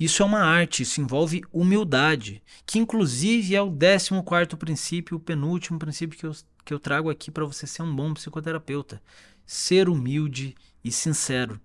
Isso 0.02 0.24
é 0.24 0.26
uma 0.26 0.40
arte, 0.40 0.82
isso 0.82 1.00
envolve 1.00 1.44
humildade, 1.54 2.42
que 2.66 2.80
inclusive 2.80 3.56
é 3.56 3.62
o 3.62 3.72
14 3.72 4.58
princípio, 4.58 5.16
o 5.16 5.20
penúltimo 5.20 5.78
princípio 5.78 6.18
que 6.18 6.26
eu, 6.26 6.32
que 6.66 6.74
eu 6.74 6.80
trago 6.80 7.08
aqui 7.08 7.30
para 7.30 7.46
você 7.46 7.68
ser 7.68 7.84
um 7.84 7.96
bom 7.96 8.12
psicoterapeuta. 8.12 9.00
Ser 9.46 9.88
humilde 9.88 10.56
e 10.84 10.92
sincero. 10.92 11.62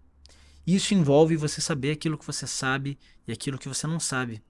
Isso 0.66 0.92
envolve 0.92 1.34
você 1.34 1.62
saber 1.62 1.92
aquilo 1.92 2.18
que 2.18 2.26
você 2.26 2.46
sabe 2.46 2.98
e 3.26 3.32
aquilo 3.32 3.56
que 3.56 3.70
você 3.70 3.86
não 3.86 3.98
sabe. 3.98 4.42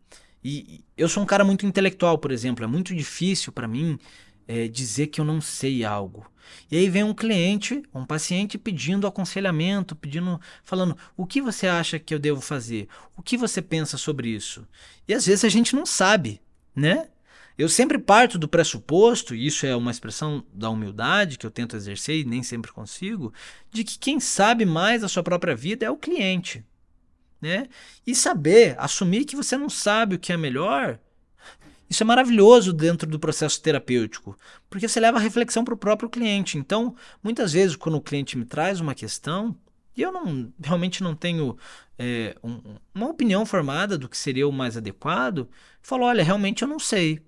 E 0.43 0.85
eu 0.97 1.09
sou 1.09 1.23
um 1.23 1.27
cara 1.27 1.45
muito 1.45 1.65
intelectual, 1.65 2.19
por 2.19 2.33
exemplo, 2.33 2.65
é 2.65 2.69
muito 2.69 2.93
difícil 2.93 3.53
para 3.53 3.69
mim 3.69 4.01
é, 4.47 4.69
dizer 4.69 5.09
que 5.09 5.21
eu 5.21 5.25
não 5.25 5.41
sei 5.41 5.85
algo. 5.85 6.27
E 6.71 6.77
aí 6.77 6.89
vem 6.89 7.03
um 7.03 7.15
cliente, 7.15 7.83
um 7.95 8.05
paciente 8.05 8.59
pedindo 8.59 9.07
aconselhamento, 9.07 9.97
pedindo, 9.97 10.41
falando: 10.63 10.97
o 11.17 11.27
que 11.27 11.41
você 11.41 11.67
acha 11.67 11.99
que 11.99 12.15
eu 12.15 12.19
devo 12.19 12.41
fazer? 12.41 12.89
O 13.17 13.23
que 13.23 13.37
você 13.37 13.61
pensa 13.61 13.97
sobre 13.97 14.29
isso? 14.29 14.67
E 15.07 15.15
às 15.15 15.27
vezes 15.27 15.45
a 15.45 15.49
gente 15.49 15.75
não 15.75 15.87
sabe, 15.87 16.41
né? 16.75 17.09
Eu 17.59 17.71
sempre 17.71 17.99
parto 17.99 18.39
do 18.39 18.49
pressuposto, 18.49 19.35
e 19.35 19.47
isso 19.47 19.65
é 19.65 19.75
uma 19.75 19.91
expressão 19.91 20.45
da 20.53 20.69
humildade 20.69 21.39
que 21.39 21.47
eu 21.47 21.51
tento 21.51 21.75
exercer 21.75 22.21
e 22.21 22.25
nem 22.25 22.43
sempre 22.43 22.71
consigo, 22.71 23.33
de 23.73 23.83
que 23.83 23.99
quem 23.99 24.21
sabe 24.21 24.67
mais 24.67 25.03
a 25.03 25.09
sua 25.09 25.23
própria 25.23 25.57
vida 25.57 25.87
é 25.87 25.91
o 25.91 25.97
cliente. 25.97 26.63
Né? 27.41 27.67
E 28.07 28.15
saber, 28.15 28.77
assumir 28.79 29.25
que 29.25 29.37
você 29.37 29.57
não 29.57 29.71
sabe 29.71 30.17
o 30.17 30.19
que 30.19 30.33
é 30.33 30.37
melhor, 30.37 30.99
isso 31.89 32.03
é 32.03 32.07
maravilhoso 32.07 32.73
dentro 32.73 33.09
do 33.09 33.19
processo 33.19 33.61
terapêutico, 33.61 34.37
porque 34.69 34.89
você 34.89 34.99
leva 34.99 35.19
a 35.19 35.21
reflexão 35.21 35.65
para 35.65 35.75
o 35.75 35.79
próprio 35.79 36.09
cliente. 36.09 36.59
Então, 36.59 36.95
muitas 37.23 37.53
vezes, 37.53 37.77
quando 37.77 37.97
o 37.97 38.01
cliente 38.01 38.37
me 38.37 38.45
traz 38.45 38.81
uma 38.81 38.95
questão, 38.95 39.57
e 39.97 40.03
eu 40.03 40.13
não, 40.13 40.53
realmente 40.63 41.03
não 41.03 41.15
tenho 41.15 41.57
é, 41.99 42.37
um, 42.43 42.61
uma 42.95 43.09
opinião 43.09 43.47
formada 43.47 43.97
do 43.97 44.09
que 44.09 44.17
seria 44.17 44.47
o 44.47 44.53
mais 44.53 44.77
adequado, 44.77 45.49
falo: 45.81 46.05
olha, 46.05 46.23
realmente 46.23 46.63
eu 46.63 46.69
não 46.69 46.79
sei. 46.79 47.19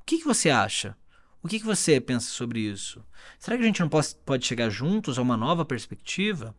O 0.00 0.04
que, 0.04 0.18
que 0.18 0.24
você 0.24 0.50
acha? 0.50 0.96
O 1.42 1.48
que, 1.48 1.58
que 1.58 1.64
você 1.64 2.00
pensa 2.00 2.30
sobre 2.30 2.60
isso? 2.60 3.02
Será 3.38 3.56
que 3.56 3.62
a 3.62 3.66
gente 3.66 3.80
não 3.80 3.88
pode, 3.88 4.14
pode 4.26 4.46
chegar 4.46 4.68
juntos 4.68 5.18
a 5.18 5.22
uma 5.22 5.36
nova 5.36 5.64
perspectiva? 5.64 6.54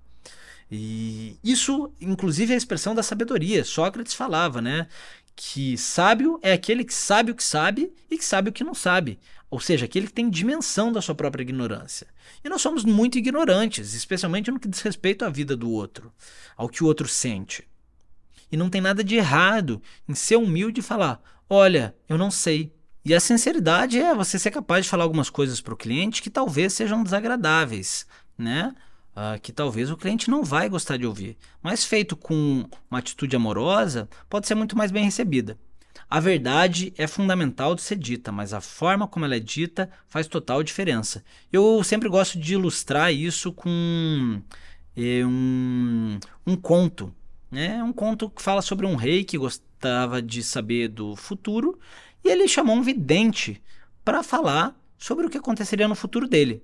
E 0.71 1.37
isso, 1.43 1.93
inclusive, 1.99 2.51
é 2.51 2.55
a 2.55 2.57
expressão 2.57 2.95
da 2.95 3.03
sabedoria. 3.03 3.65
Sócrates 3.65 4.13
falava, 4.13 4.61
né? 4.61 4.87
Que 5.35 5.77
sábio 5.77 6.39
é 6.41 6.53
aquele 6.53 6.83
que 6.83 6.93
sabe 6.93 7.31
o 7.31 7.35
que 7.35 7.43
sabe 7.43 7.93
e 8.09 8.17
que 8.17 8.25
sabe 8.25 8.49
o 8.49 8.53
que 8.53 8.63
não 8.63 8.73
sabe. 8.73 9.19
Ou 9.49 9.59
seja, 9.59 9.85
aquele 9.85 10.07
que 10.07 10.13
tem 10.13 10.29
dimensão 10.29 10.91
da 10.91 11.01
sua 11.01 11.13
própria 11.13 11.41
ignorância. 11.41 12.07
E 12.43 12.47
nós 12.47 12.61
somos 12.61 12.85
muito 12.85 13.17
ignorantes, 13.17 13.93
especialmente 13.93 14.49
no 14.49 14.59
que 14.59 14.67
diz 14.67 14.81
respeito 14.81 15.25
à 15.25 15.29
vida 15.29 15.57
do 15.57 15.69
outro, 15.69 16.11
ao 16.55 16.69
que 16.69 16.83
o 16.83 16.87
outro 16.87 17.07
sente. 17.07 17.67
E 18.51 18.55
não 18.55 18.69
tem 18.69 18.81
nada 18.81 19.03
de 19.03 19.15
errado 19.15 19.81
em 20.07 20.15
ser 20.15 20.37
humilde 20.37 20.79
e 20.79 20.83
falar: 20.83 21.21
olha, 21.49 21.95
eu 22.07 22.17
não 22.17 22.31
sei. 22.31 22.73
E 23.03 23.13
a 23.13 23.19
sinceridade 23.19 23.99
é 23.99 24.13
você 24.13 24.37
ser 24.37 24.51
capaz 24.51 24.85
de 24.85 24.89
falar 24.89 25.03
algumas 25.03 25.29
coisas 25.29 25.59
para 25.59 25.73
o 25.73 25.77
cliente 25.77 26.21
que 26.21 26.29
talvez 26.29 26.73
sejam 26.73 27.03
desagradáveis, 27.03 28.05
né? 28.37 28.73
Uh, 29.15 29.39
que 29.41 29.51
talvez 29.51 29.89
o 29.89 29.97
cliente 29.97 30.29
não 30.29 30.43
vai 30.43 30.69
gostar 30.69 30.97
de 30.97 31.05
ouvir, 31.05 31.37
mas 31.61 31.83
feito 31.83 32.15
com 32.15 32.65
uma 32.89 32.99
atitude 32.99 33.35
amorosa, 33.35 34.09
pode 34.29 34.47
ser 34.47 34.55
muito 34.55 34.77
mais 34.77 34.91
bem 34.91 35.05
recebida. 35.05 35.57
A 36.09 36.19
verdade 36.19 36.93
é 36.97 37.07
fundamental 37.07 37.73
de 37.73 37.81
ser 37.81 37.97
dita, 37.97 38.31
mas 38.31 38.53
a 38.53 38.59
forma 38.59 39.07
como 39.07 39.25
ela 39.25 39.35
é 39.35 39.39
dita 39.39 39.89
faz 40.07 40.27
total 40.27 40.61
diferença. 40.61 41.23
Eu 41.51 41.83
sempre 41.83 42.09
gosto 42.09 42.37
de 42.37 42.53
ilustrar 42.53 43.13
isso 43.13 43.51
com 43.53 44.41
eh, 44.95 45.25
um, 45.25 46.19
um 46.45 46.55
conto. 46.55 47.13
Né? 47.49 47.81
Um 47.83 47.93
conto 47.93 48.29
que 48.29 48.41
fala 48.41 48.61
sobre 48.61 48.85
um 48.85 48.95
rei 48.95 49.23
que 49.23 49.37
gostava 49.37 50.21
de 50.21 50.43
saber 50.43 50.89
do 50.89 51.15
futuro 51.15 51.79
e 52.23 52.29
ele 52.29 52.47
chamou 52.47 52.75
um 52.75 52.83
vidente 52.83 53.61
para 54.03 54.23
falar 54.23 54.75
sobre 54.97 55.25
o 55.25 55.29
que 55.29 55.37
aconteceria 55.37 55.87
no 55.87 55.95
futuro 55.95 56.27
dele. 56.27 56.63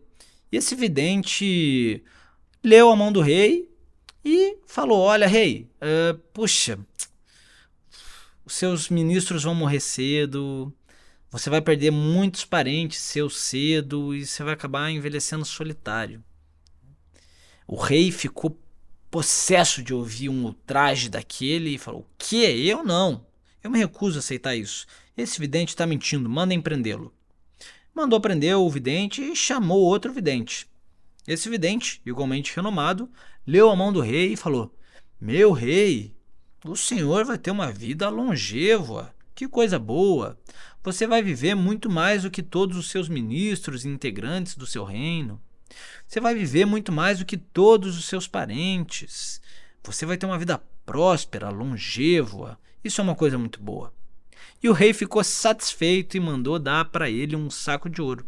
E 0.51 0.57
esse 0.57 0.75
vidente 0.75 2.03
leu 2.67 2.89
a 2.91 2.95
mão 2.95 3.11
do 3.11 3.21
rei 3.21 3.71
e 4.23 4.57
falou: 4.67 4.99
Olha, 4.99 5.25
rei, 5.25 5.69
uh, 5.81 6.17
puxa, 6.33 6.77
os 8.45 8.53
seus 8.53 8.89
ministros 8.89 9.43
vão 9.43 9.55
morrer 9.55 9.79
cedo, 9.79 10.73
você 11.31 11.49
vai 11.49 11.61
perder 11.61 11.91
muitos 11.91 12.43
parentes 12.43 12.99
seus 12.99 13.37
cedo 13.37 14.13
e 14.13 14.25
você 14.25 14.43
vai 14.43 14.53
acabar 14.53 14.91
envelhecendo 14.91 15.45
solitário. 15.45 16.21
O 17.65 17.77
rei 17.77 18.11
ficou 18.11 18.59
possesso 19.09 19.81
de 19.81 19.93
ouvir 19.93 20.27
um 20.27 20.43
ultraje 20.43 21.09
daquele 21.09 21.75
e 21.75 21.77
falou: 21.77 22.01
O 22.01 22.07
que? 22.17 22.43
Eu 22.67 22.83
não. 22.83 23.25
Eu 23.63 23.71
me 23.71 23.79
recuso 23.79 24.17
a 24.17 24.19
aceitar 24.19 24.55
isso. 24.55 24.85
Esse 25.15 25.39
vidente 25.39 25.69
está 25.69 25.87
mentindo, 25.87 26.29
mandem 26.29 26.61
prendê-lo. 26.61 27.13
Mandou 27.93 28.19
prender 28.21 28.55
o 28.55 28.69
vidente 28.69 29.21
e 29.21 29.35
chamou 29.35 29.79
outro 29.79 30.13
vidente. 30.13 30.67
Esse 31.27 31.49
vidente, 31.49 32.01
igualmente 32.05 32.55
renomado, 32.55 33.11
leu 33.45 33.69
a 33.69 33.75
mão 33.75 33.91
do 33.91 33.99
rei 33.99 34.31
e 34.31 34.37
falou: 34.37 34.73
Meu 35.19 35.51
rei, 35.51 36.15
o 36.65 36.75
senhor 36.75 37.25
vai 37.25 37.37
ter 37.37 37.51
uma 37.51 37.69
vida 37.69 38.07
longeva. 38.07 39.13
Que 39.35 39.47
coisa 39.47 39.77
boa! 39.77 40.39
Você 40.83 41.05
vai 41.05 41.21
viver 41.21 41.53
muito 41.53 41.89
mais 41.89 42.23
do 42.23 42.31
que 42.31 42.41
todos 42.41 42.77
os 42.77 42.89
seus 42.89 43.09
ministros 43.09 43.83
e 43.83 43.89
integrantes 43.89 44.55
do 44.55 44.65
seu 44.65 44.85
reino. 44.85 45.41
Você 46.07 46.21
vai 46.21 46.33
viver 46.33 46.65
muito 46.65 46.93
mais 46.93 47.19
do 47.19 47.25
que 47.25 47.35
todos 47.35 47.97
os 47.97 48.05
seus 48.05 48.25
parentes. 48.25 49.41
Você 49.83 50.05
vai 50.05 50.17
ter 50.17 50.25
uma 50.25 50.39
vida 50.39 50.57
próspera, 50.85 51.49
longeva. 51.49 52.57
Isso 52.81 53.01
é 53.01 53.03
uma 53.03 53.15
coisa 53.15 53.37
muito 53.37 53.61
boa. 53.61 53.93
E 54.63 54.69
o 54.69 54.73
rei 54.73 54.93
ficou 54.93 55.23
satisfeito 55.23 56.15
e 56.15 56.21
mandou 56.21 56.57
dar 56.57 56.85
para 56.85 57.09
ele 57.09 57.35
um 57.35 57.49
saco 57.49 57.89
de 57.89 58.01
ouro. 58.01 58.25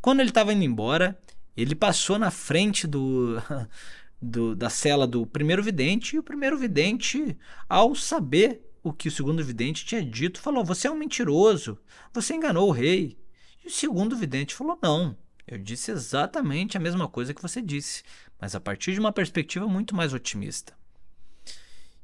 Quando 0.00 0.20
ele 0.20 0.30
estava 0.30 0.52
indo 0.52 0.64
embora, 0.64 1.18
ele 1.56 1.74
passou 1.74 2.18
na 2.18 2.30
frente 2.30 2.86
do, 2.86 3.36
do, 4.20 4.54
da 4.54 4.68
cela 4.68 5.06
do 5.06 5.26
primeiro 5.26 5.62
vidente 5.62 6.16
e 6.16 6.18
o 6.18 6.22
primeiro 6.22 6.58
vidente, 6.58 7.36
ao 7.68 7.94
saber 7.94 8.62
o 8.82 8.92
que 8.92 9.08
o 9.08 9.12
segundo 9.12 9.42
vidente 9.42 9.84
tinha 9.84 10.04
dito, 10.04 10.40
falou: 10.40 10.64
Você 10.64 10.86
é 10.86 10.90
um 10.90 10.96
mentiroso, 10.96 11.78
você 12.12 12.34
enganou 12.34 12.68
o 12.68 12.72
rei. 12.72 13.18
E 13.64 13.68
o 13.68 13.70
segundo 13.70 14.16
vidente 14.16 14.54
falou: 14.54 14.78
Não, 14.82 15.16
eu 15.46 15.58
disse 15.58 15.90
exatamente 15.90 16.76
a 16.76 16.80
mesma 16.80 17.08
coisa 17.08 17.32
que 17.32 17.42
você 17.42 17.62
disse, 17.62 18.02
mas 18.40 18.54
a 18.54 18.60
partir 18.60 18.92
de 18.92 19.00
uma 19.00 19.12
perspectiva 19.12 19.66
muito 19.66 19.94
mais 19.94 20.12
otimista. 20.12 20.74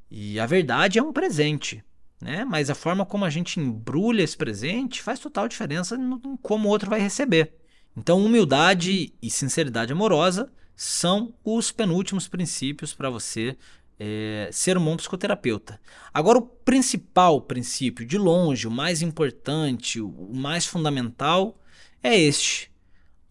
E 0.09 0.39
a 0.39 0.45
verdade 0.45 0.99
é 0.99 1.03
um 1.03 1.11
presente, 1.11 1.83
né? 2.21 2.45
mas 2.45 2.69
a 2.69 2.75
forma 2.75 3.05
como 3.05 3.25
a 3.25 3.29
gente 3.29 3.59
embrulha 3.59 4.21
esse 4.21 4.37
presente 4.37 5.01
faz 5.01 5.19
total 5.19 5.47
diferença 5.47 5.95
em 5.95 6.37
como 6.37 6.67
o 6.67 6.71
outro 6.71 6.89
vai 6.89 6.99
receber. 6.99 7.62
Então, 7.95 8.23
humildade 8.23 9.13
e 9.21 9.29
sinceridade 9.29 9.93
amorosa 9.93 10.51
são 10.75 11.33
os 11.43 11.71
penúltimos 11.71 12.27
princípios 12.27 12.93
para 12.93 13.09
você 13.09 13.55
é, 13.99 14.49
ser 14.51 14.77
um 14.77 14.83
bom 14.83 14.97
psicoterapeuta. 14.97 15.79
Agora, 16.13 16.39
o 16.39 16.41
principal 16.41 17.41
princípio, 17.41 18.05
de 18.05 18.17
longe, 18.17 18.67
o 18.67 18.71
mais 18.71 19.01
importante, 19.01 20.01
o 20.01 20.33
mais 20.33 20.65
fundamental, 20.65 21.59
é 22.01 22.17
este: 22.17 22.71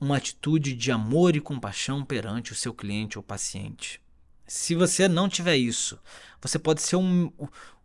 uma 0.00 0.16
atitude 0.16 0.74
de 0.74 0.90
amor 0.90 1.36
e 1.36 1.40
compaixão 1.40 2.04
perante 2.04 2.52
o 2.52 2.56
seu 2.56 2.72
cliente 2.72 3.18
ou 3.18 3.22
paciente. 3.22 4.00
Se 4.46 4.74
você 4.74 5.08
não 5.08 5.28
tiver 5.28 5.56
isso, 5.56 5.98
você 6.40 6.58
pode 6.58 6.82
ser 6.82 6.96
um, 6.96 7.32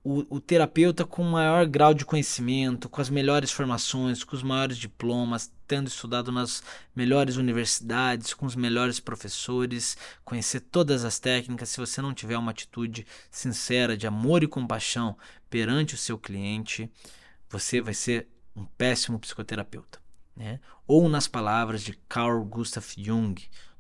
o, 0.10 0.26
o, 0.38 0.40
terapeuta 0.40 1.04
com 1.04 1.22
maior 1.22 1.66
grau 1.66 1.94
de 1.94 2.06
conhecimento, 2.06 2.88
com 2.88 3.02
as 3.02 3.10
melhores 3.10 3.52
formações, 3.52 4.24
com 4.24 4.38
os 4.38 4.42
maiores 4.42 4.78
diplomas, 4.78 5.52
tendo 5.68 5.88
estudado 5.88 6.32
nas 6.32 6.64
melhores 6.96 7.36
universidades, 7.36 8.34
com 8.34 8.46
os 8.46 8.56
melhores 8.56 9.02
professores, 9.02 9.98
conhecer 10.24 10.62
todas 10.62 11.04
as 11.04 11.20
técnicas. 11.20 11.68
Se 11.68 11.78
você 11.78 12.02
não 12.02 12.14
tiver 12.14 12.38
uma 12.38 12.52
atitude 12.52 13.06
sincera 13.30 13.98
de 13.98 14.08
amor 14.08 14.44
e 14.44 14.48
compaixão 14.48 15.18
perante 15.50 15.94
o 15.94 15.98
seu 15.98 16.18
cliente, 16.18 16.90
você 17.50 17.82
vai 17.82 17.94
ser 17.94 18.30
um 18.56 18.64
péssimo 18.64 19.20
psicoterapeuta. 19.20 20.00
Né? 20.34 20.62
Ou, 20.88 21.10
nas 21.10 21.28
palavras 21.28 21.84
de 21.84 22.00
Carl 22.08 22.46
Gustav 22.46 22.86
Jung, 22.98 23.36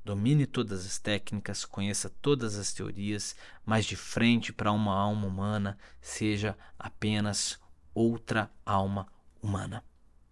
Domine 0.08 0.46
todas 0.46 0.86
as 0.86 0.98
técnicas, 0.98 1.66
conheça 1.66 2.10
todas 2.22 2.56
as 2.56 2.72
teorias, 2.72 3.36
mas 3.66 3.86
de 3.86 3.98
frente 3.98 4.54
para 4.54 4.72
uma 4.72 4.96
alma 4.96 5.28
humana 5.28 5.78
seja 6.00 6.58
apenas 6.80 7.60
outra 7.94 8.50
alma 8.66 9.06
humana. 9.44 9.84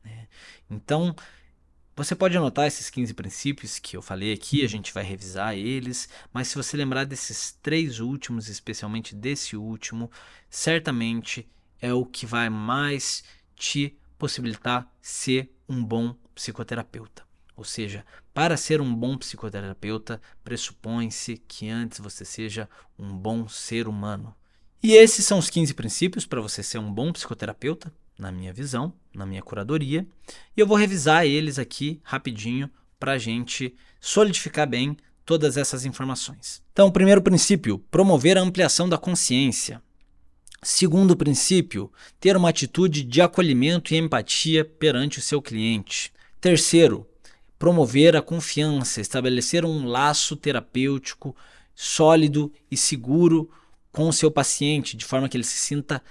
Né? 0.01 0.29
Então, 0.69 1.13
você 1.93 2.15
pode 2.15 2.37
anotar 2.37 2.65
esses 2.65 2.89
15 2.89 3.13
princípios 3.15 3.77
que 3.77 3.97
eu 3.97 4.01
falei 4.01 4.31
aqui, 4.31 4.63
a 4.63 4.69
gente 4.69 4.93
vai 4.93 5.03
revisar 5.03 5.57
eles, 5.57 6.07
mas 6.31 6.47
se 6.47 6.55
você 6.55 6.77
lembrar 6.77 7.03
desses 7.03 7.51
três 7.61 7.99
últimos, 7.99 8.47
especialmente 8.47 9.13
desse 9.13 9.57
último, 9.57 10.09
certamente 10.49 11.45
é 11.81 11.93
o 11.93 12.05
que 12.05 12.25
vai 12.25 12.49
mais 12.49 13.25
te 13.57 13.99
possibilitar 14.17 14.89
ser 15.01 15.53
um 15.67 15.83
bom 15.83 16.15
psicoterapeuta. 16.33 17.24
Ou 17.55 17.63
seja, 17.63 18.05
para 18.33 18.57
ser 18.57 18.81
um 18.81 18.93
bom 18.93 19.17
psicoterapeuta, 19.17 20.21
pressupõe-se 20.43 21.41
que 21.47 21.69
antes 21.69 21.99
você 21.99 22.25
seja 22.25 22.69
um 22.99 23.15
bom 23.15 23.47
ser 23.47 23.87
humano. 23.87 24.35
E 24.83 24.93
esses 24.93 25.25
são 25.25 25.39
os 25.39 25.49
15 25.49 25.73
princípios 25.73 26.25
para 26.25 26.41
você 26.41 26.61
ser 26.61 26.77
um 26.77 26.91
bom 26.91 27.11
psicoterapeuta, 27.11 27.91
na 28.19 28.31
minha 28.31 28.53
visão, 28.53 28.93
na 29.13 29.25
minha 29.25 29.41
curadoria. 29.41 30.05
E 30.55 30.59
eu 30.59 30.67
vou 30.67 30.77
revisar 30.77 31.25
eles 31.25 31.57
aqui 31.57 31.99
rapidinho 32.03 32.69
para 32.99 33.13
a 33.13 33.17
gente 33.17 33.75
solidificar 33.99 34.67
bem 34.67 34.95
todas 35.25 35.57
essas 35.57 35.85
informações. 35.85 36.61
Então, 36.71 36.91
primeiro 36.91 37.21
princípio: 37.21 37.79
promover 37.89 38.37
a 38.37 38.41
ampliação 38.41 38.87
da 38.87 38.97
consciência. 38.97 39.81
Segundo 40.61 41.15
princípio, 41.15 41.91
ter 42.19 42.35
uma 42.35 42.49
atitude 42.49 43.03
de 43.03 43.21
acolhimento 43.21 43.93
e 43.93 43.97
empatia 43.97 44.65
perante 44.65 45.19
o 45.19 45.21
seu 45.21 45.41
cliente. 45.41 46.11
Terceiro, 46.41 47.07
promover 47.57 48.15
a 48.15 48.21
confiança, 48.21 49.01
estabelecer 49.01 49.65
um 49.65 49.85
laço 49.85 50.35
terapêutico 50.35 51.35
sólido 51.73 52.51
e 52.69 52.77
seguro 52.77 53.49
com 53.91 54.07
o 54.07 54.13
seu 54.13 54.29
paciente, 54.29 54.97
de 54.97 55.05
forma 55.05 55.29
que 55.29 55.37
ele 55.37 55.43
se 55.43 55.57
sinta 55.57 56.01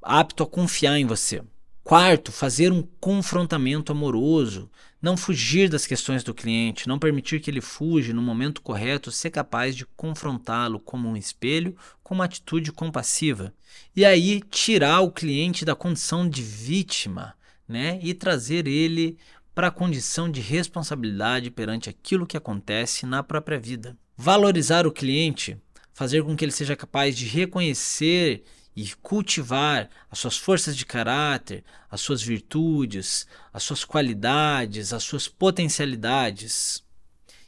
apto 0.00 0.42
a 0.42 0.46
confiar 0.46 0.98
em 0.98 1.06
você. 1.06 1.42
Quarto, 1.84 2.30
fazer 2.30 2.70
um 2.70 2.82
confrontamento 3.00 3.90
amoroso, 3.90 4.70
não 5.00 5.16
fugir 5.16 5.68
das 5.68 5.84
questões 5.84 6.22
do 6.22 6.32
cliente, 6.32 6.86
não 6.86 6.96
permitir 6.96 7.40
que 7.40 7.50
ele 7.50 7.60
fuja 7.60 8.14
no 8.14 8.22
momento 8.22 8.62
correto, 8.62 9.10
ser 9.10 9.30
capaz 9.30 9.74
de 9.74 9.84
confrontá-lo 9.96 10.78
como 10.78 11.08
um 11.08 11.16
espelho, 11.16 11.76
com 12.00 12.14
uma 12.14 12.24
atitude 12.24 12.70
compassiva. 12.70 13.52
E 13.96 14.04
aí 14.04 14.40
tirar 14.48 15.00
o 15.00 15.10
cliente 15.10 15.64
da 15.64 15.74
condição 15.74 16.28
de 16.28 16.40
vítima, 16.40 17.34
né, 17.66 17.98
e 18.00 18.14
trazer 18.14 18.68
ele 18.68 19.18
para 19.54 19.68
a 19.68 19.72
condição 19.72 20.30
de 20.30 20.40
responsabilidade 20.40 21.50
perante 21.50 21.90
aquilo 21.90 22.26
que 22.26 22.36
acontece 22.36 23.04
na 23.06 23.22
própria 23.22 23.58
vida. 23.58 23.96
Valorizar 24.16 24.86
o 24.86 24.92
cliente, 24.92 25.56
fazer 25.92 26.22
com 26.22 26.36
que 26.36 26.44
ele 26.44 26.52
seja 26.52 26.76
capaz 26.76 27.16
de 27.16 27.26
reconhecer 27.26 28.44
e 28.74 28.90
cultivar 29.02 29.90
as 30.10 30.18
suas 30.18 30.38
forças 30.38 30.76
de 30.76 30.86
caráter, 30.86 31.62
as 31.90 32.00
suas 32.00 32.22
virtudes, 32.22 33.26
as 33.52 33.62
suas 33.62 33.84
qualidades, 33.84 34.92
as 34.92 35.02
suas 35.02 35.28
potencialidades. 35.28 36.82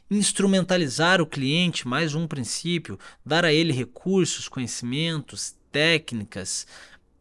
Instrumentalizar 0.09 1.19
o 1.19 1.25
cliente, 1.25 1.87
mais 1.87 2.13
um 2.13 2.27
princípio, 2.27 2.99
dar 3.25 3.43
a 3.43 3.51
ele 3.51 3.73
recursos, 3.73 4.47
conhecimentos, 4.47 5.55
técnicas, 5.71 6.67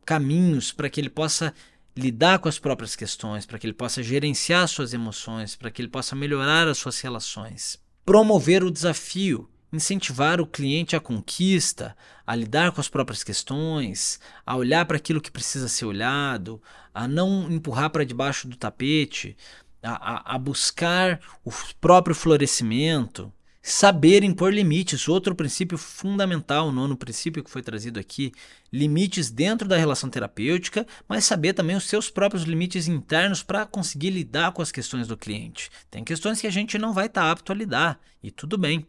caminhos 0.04 0.70
para 0.70 0.90
que 0.90 1.00
ele 1.00 1.08
possa 1.08 1.54
lidar 1.96 2.38
com 2.38 2.48
as 2.48 2.58
próprias 2.58 2.96
questões, 2.96 3.46
para 3.46 3.58
que 3.58 3.66
ele 3.66 3.74
possa 3.74 4.02
gerenciar 4.02 4.66
suas 4.68 4.92
emoções, 4.92 5.54
para 5.54 5.70
que 5.70 5.80
ele 5.80 5.88
possa 5.88 6.16
melhorar 6.16 6.66
as 6.66 6.78
suas 6.78 7.00
relações. 7.00 7.78
Promover 8.04 8.64
o 8.64 8.70
desafio, 8.70 9.48
incentivar 9.72 10.40
o 10.40 10.46
cliente 10.46 10.96
à 10.96 11.00
conquista, 11.00 11.96
a 12.26 12.34
lidar 12.34 12.72
com 12.72 12.80
as 12.80 12.88
próprias 12.88 13.22
questões, 13.22 14.20
a 14.44 14.56
olhar 14.56 14.84
para 14.86 14.96
aquilo 14.96 15.20
que 15.20 15.30
precisa 15.30 15.68
ser 15.68 15.84
olhado, 15.84 16.60
a 16.92 17.06
não 17.06 17.50
empurrar 17.50 17.90
para 17.90 18.04
debaixo 18.04 18.48
do 18.48 18.56
tapete, 18.56 19.36
a, 19.82 20.32
a, 20.32 20.34
a 20.34 20.38
buscar 20.38 21.20
o 21.44 21.50
próprio 21.80 22.14
florescimento. 22.14 23.32
Saber 23.66 24.22
impor 24.22 24.52
limites, 24.52 25.08
outro 25.08 25.34
princípio 25.34 25.78
fundamental, 25.78 26.70
nono 26.70 26.98
princípio 26.98 27.42
que 27.42 27.50
foi 27.50 27.62
trazido 27.62 27.98
aqui, 27.98 28.30
limites 28.70 29.30
dentro 29.30 29.66
da 29.66 29.78
relação 29.78 30.10
terapêutica, 30.10 30.86
mas 31.08 31.24
saber 31.24 31.54
também 31.54 31.74
os 31.74 31.84
seus 31.84 32.10
próprios 32.10 32.42
limites 32.42 32.88
internos 32.88 33.42
para 33.42 33.64
conseguir 33.64 34.10
lidar 34.10 34.52
com 34.52 34.60
as 34.60 34.70
questões 34.70 35.08
do 35.08 35.16
cliente. 35.16 35.70
Tem 35.90 36.04
questões 36.04 36.42
que 36.42 36.46
a 36.46 36.50
gente 36.50 36.76
não 36.76 36.92
vai 36.92 37.06
estar 37.06 37.22
tá 37.22 37.30
apto 37.30 37.52
a 37.52 37.54
lidar, 37.54 37.98
e 38.22 38.30
tudo 38.30 38.58
bem. 38.58 38.86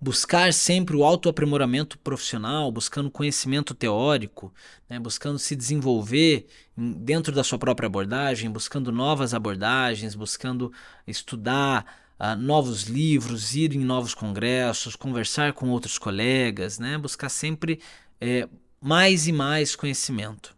Buscar 0.00 0.52
sempre 0.54 0.94
o 0.94 1.02
autoaprimoramento 1.02 1.98
profissional, 1.98 2.70
buscando 2.70 3.10
conhecimento 3.10 3.74
teórico, 3.74 4.54
né, 4.88 5.00
buscando 5.00 5.38
se 5.40 5.56
desenvolver 5.56 6.46
dentro 6.76 7.34
da 7.34 7.42
sua 7.42 7.58
própria 7.58 7.88
abordagem, 7.88 8.48
buscando 8.48 8.92
novas 8.92 9.34
abordagens, 9.34 10.14
buscando 10.14 10.72
estudar 11.08 12.01
uh, 12.22 12.36
novos 12.36 12.84
livros, 12.84 13.56
ir 13.56 13.74
em 13.74 13.80
novos 13.80 14.14
congressos, 14.14 14.94
conversar 14.94 15.52
com 15.52 15.70
outros 15.70 15.98
colegas, 15.98 16.78
né? 16.78 16.96
buscar 16.96 17.28
sempre 17.28 17.80
é, 18.20 18.48
mais 18.80 19.26
e 19.26 19.32
mais 19.32 19.74
conhecimento. 19.74 20.56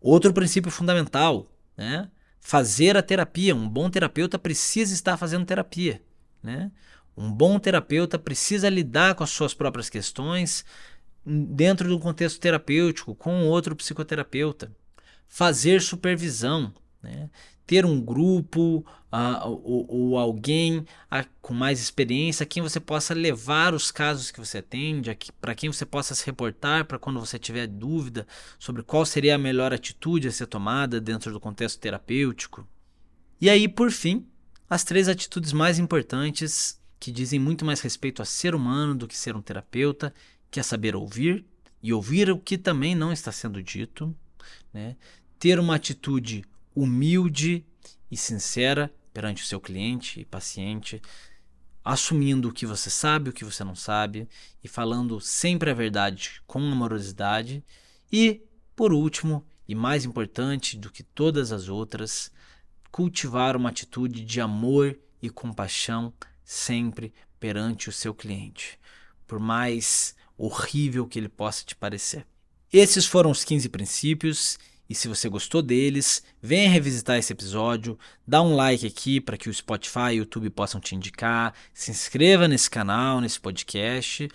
Outro 0.00 0.32
princípio 0.32 0.70
fundamental, 0.70 1.50
né? 1.76 2.08
fazer 2.38 2.96
a 2.96 3.02
terapia. 3.02 3.56
Um 3.56 3.68
bom 3.68 3.90
terapeuta 3.90 4.38
precisa 4.38 4.94
estar 4.94 5.16
fazendo 5.16 5.44
terapia. 5.44 6.00
Né? 6.42 6.70
Um 7.16 7.32
bom 7.32 7.58
terapeuta 7.58 8.18
precisa 8.18 8.68
lidar 8.68 9.14
com 9.14 9.24
as 9.24 9.30
suas 9.30 9.52
próprias 9.52 9.90
questões 9.90 10.64
dentro 11.26 11.88
do 11.88 11.98
contexto 11.98 12.38
terapêutico, 12.38 13.14
com 13.14 13.48
outro 13.48 13.74
psicoterapeuta. 13.74 14.70
Fazer 15.26 15.80
supervisão. 15.80 16.72
Né? 17.02 17.30
Ter 17.66 17.86
um 17.86 18.00
grupo 18.00 18.84
uh, 19.12 19.48
ou, 19.48 19.86
ou, 19.88 20.18
alguém 20.18 20.78
uh, 20.78 21.26
com 21.40 21.54
mais 21.54 21.80
experiência 21.80 22.44
a 22.44 22.46
quem 22.46 22.62
você 22.62 22.78
possa 22.78 23.14
levar 23.14 23.72
os 23.74 23.90
casos 23.90 24.30
que 24.30 24.38
você 24.38 24.58
atende, 24.58 25.16
para 25.40 25.54
quem 25.54 25.72
você 25.72 25.86
possa 25.86 26.14
se 26.14 26.26
reportar 26.26 26.84
para 26.84 26.98
quando 26.98 27.20
você 27.20 27.38
tiver 27.38 27.66
dúvida 27.66 28.26
sobre 28.58 28.82
qual 28.82 29.06
seria 29.06 29.36
a 29.36 29.38
melhor 29.38 29.72
atitude 29.72 30.28
a 30.28 30.32
ser 30.32 30.46
tomada 30.46 31.00
dentro 31.00 31.32
do 31.32 31.40
contexto 31.40 31.78
terapêutico. 31.78 32.66
E 33.40 33.48
aí, 33.48 33.66
por 33.68 33.90
fim, 33.90 34.26
as 34.68 34.84
três 34.84 35.08
atitudes 35.08 35.52
mais 35.52 35.78
importantes 35.78 36.80
que 36.98 37.12
dizem 37.12 37.38
muito 37.38 37.64
mais 37.64 37.80
respeito 37.80 38.22
a 38.22 38.24
ser 38.24 38.54
humano 38.54 38.94
do 38.94 39.06
que 39.06 39.16
ser 39.16 39.36
um 39.36 39.42
terapeuta, 39.42 40.14
que 40.50 40.60
é 40.60 40.62
saber 40.62 40.96
ouvir 40.96 41.44
e 41.82 41.92
ouvir 41.92 42.30
o 42.30 42.38
que 42.38 42.56
também 42.56 42.94
não 42.94 43.12
está 43.12 43.30
sendo 43.30 43.62
dito, 43.62 44.14
né? 44.72 44.96
ter 45.38 45.58
uma 45.58 45.74
atitude 45.74 46.44
humilde 46.74 47.64
e 48.10 48.16
sincera 48.16 48.92
perante 49.12 49.42
o 49.42 49.46
seu 49.46 49.60
cliente 49.60 50.20
e 50.20 50.24
paciente, 50.24 51.00
assumindo 51.84 52.48
o 52.48 52.52
que 52.52 52.66
você 52.66 52.90
sabe, 52.90 53.30
o 53.30 53.32
que 53.32 53.44
você 53.44 53.62
não 53.62 53.74
sabe 53.74 54.28
e 54.62 54.68
falando 54.68 55.20
sempre 55.20 55.70
a 55.70 55.74
verdade 55.74 56.42
com 56.46 56.58
amorosidade. 56.58 57.64
E, 58.10 58.42
por 58.74 58.92
último, 58.92 59.44
e 59.68 59.74
mais 59.74 60.04
importante 60.04 60.76
do 60.76 60.90
que 60.90 61.02
todas 61.02 61.52
as 61.52 61.68
outras, 61.68 62.32
cultivar 62.90 63.56
uma 63.56 63.70
atitude 63.70 64.24
de 64.24 64.40
amor 64.40 64.98
e 65.20 65.30
compaixão 65.30 66.12
sempre 66.44 67.12
perante 67.38 67.88
o 67.88 67.92
seu 67.92 68.14
cliente, 68.14 68.78
por 69.26 69.38
mais 69.38 70.14
horrível 70.36 71.06
que 71.06 71.18
ele 71.18 71.28
possa 71.28 71.64
te 71.64 71.74
parecer. 71.74 72.26
Esses 72.72 73.06
foram 73.06 73.30
os 73.30 73.44
15 73.44 73.68
princípios 73.68 74.58
e 74.94 74.96
se 74.96 75.08
você 75.08 75.28
gostou 75.28 75.60
deles, 75.60 76.22
venha 76.40 76.70
revisitar 76.70 77.18
esse 77.18 77.32
episódio, 77.32 77.98
dá 78.26 78.40
um 78.40 78.54
like 78.54 78.86
aqui 78.86 79.20
para 79.20 79.36
que 79.36 79.48
o 79.48 79.54
Spotify 79.54 80.12
e 80.12 80.20
o 80.20 80.22
YouTube 80.22 80.48
possam 80.50 80.80
te 80.80 80.94
indicar, 80.94 81.52
se 81.72 81.90
inscreva 81.90 82.48
nesse 82.48 82.70
canal, 82.70 83.20
nesse 83.20 83.40
podcast, 83.40 84.28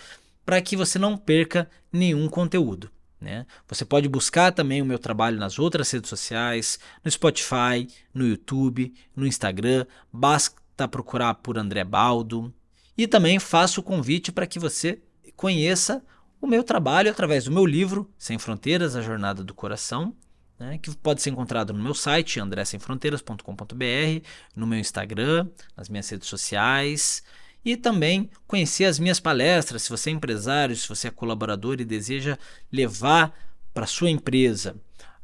para 0.45 0.61
que 0.61 0.75
você 0.75 0.99
não 0.99 1.17
perca 1.17 1.69
nenhum 1.91 2.27
conteúdo. 2.27 2.91
Né? 3.19 3.45
Você 3.67 3.83
pode 3.83 4.07
buscar 4.07 4.51
também 4.51 4.81
o 4.81 4.85
meu 4.85 4.99
trabalho 4.99 5.37
nas 5.37 5.59
outras 5.59 5.89
redes 5.91 6.09
sociais, 6.09 6.79
no 7.03 7.11
Spotify, 7.11 7.87
no 8.13 8.27
YouTube, 8.27 8.93
no 9.15 9.27
Instagram. 9.27 9.85
Basta 10.11 10.59
basta 10.79 10.87
procurar 10.87 11.33
por 11.35 11.57
André 11.57 11.83
Baldo. 11.83 12.53
E 12.97 13.05
também 13.07 13.39
faço 13.39 13.81
o 13.81 13.83
convite 13.83 14.31
para 14.31 14.47
que 14.47 14.59
você 14.59 15.01
conheça 15.35 16.01
o 16.41 16.47
meu 16.47 16.63
trabalho 16.63 17.11
através 17.11 17.45
do 17.45 17.51
meu 17.51 17.65
livro 17.65 18.09
Sem 18.17 18.37
Fronteiras, 18.37 18.95
a 18.95 19.01
Jornada 19.01 19.43
do 19.43 19.53
Coração, 19.53 20.15
né, 20.59 20.77
que 20.77 20.93
pode 20.97 21.21
ser 21.21 21.29
encontrado 21.29 21.73
no 21.73 21.81
meu 21.81 21.93
site, 21.93 22.39
andressemfronteiras.com.br, 22.39 24.25
no 24.55 24.67
meu 24.67 24.77
Instagram, 24.77 25.47
nas 25.75 25.87
minhas 25.87 26.09
redes 26.09 26.27
sociais, 26.27 27.23
e 27.63 27.77
também 27.77 28.29
conhecer 28.47 28.85
as 28.85 28.99
minhas 28.99 29.19
palestras, 29.19 29.83
se 29.83 29.89
você 29.89 30.09
é 30.09 30.13
empresário, 30.13 30.75
se 30.75 30.87
você 30.87 31.07
é 31.07 31.11
colaborador 31.11 31.79
e 31.79 31.85
deseja 31.85 32.37
levar 32.71 33.33
para 33.73 33.85
sua 33.85 34.09
empresa 34.09 34.75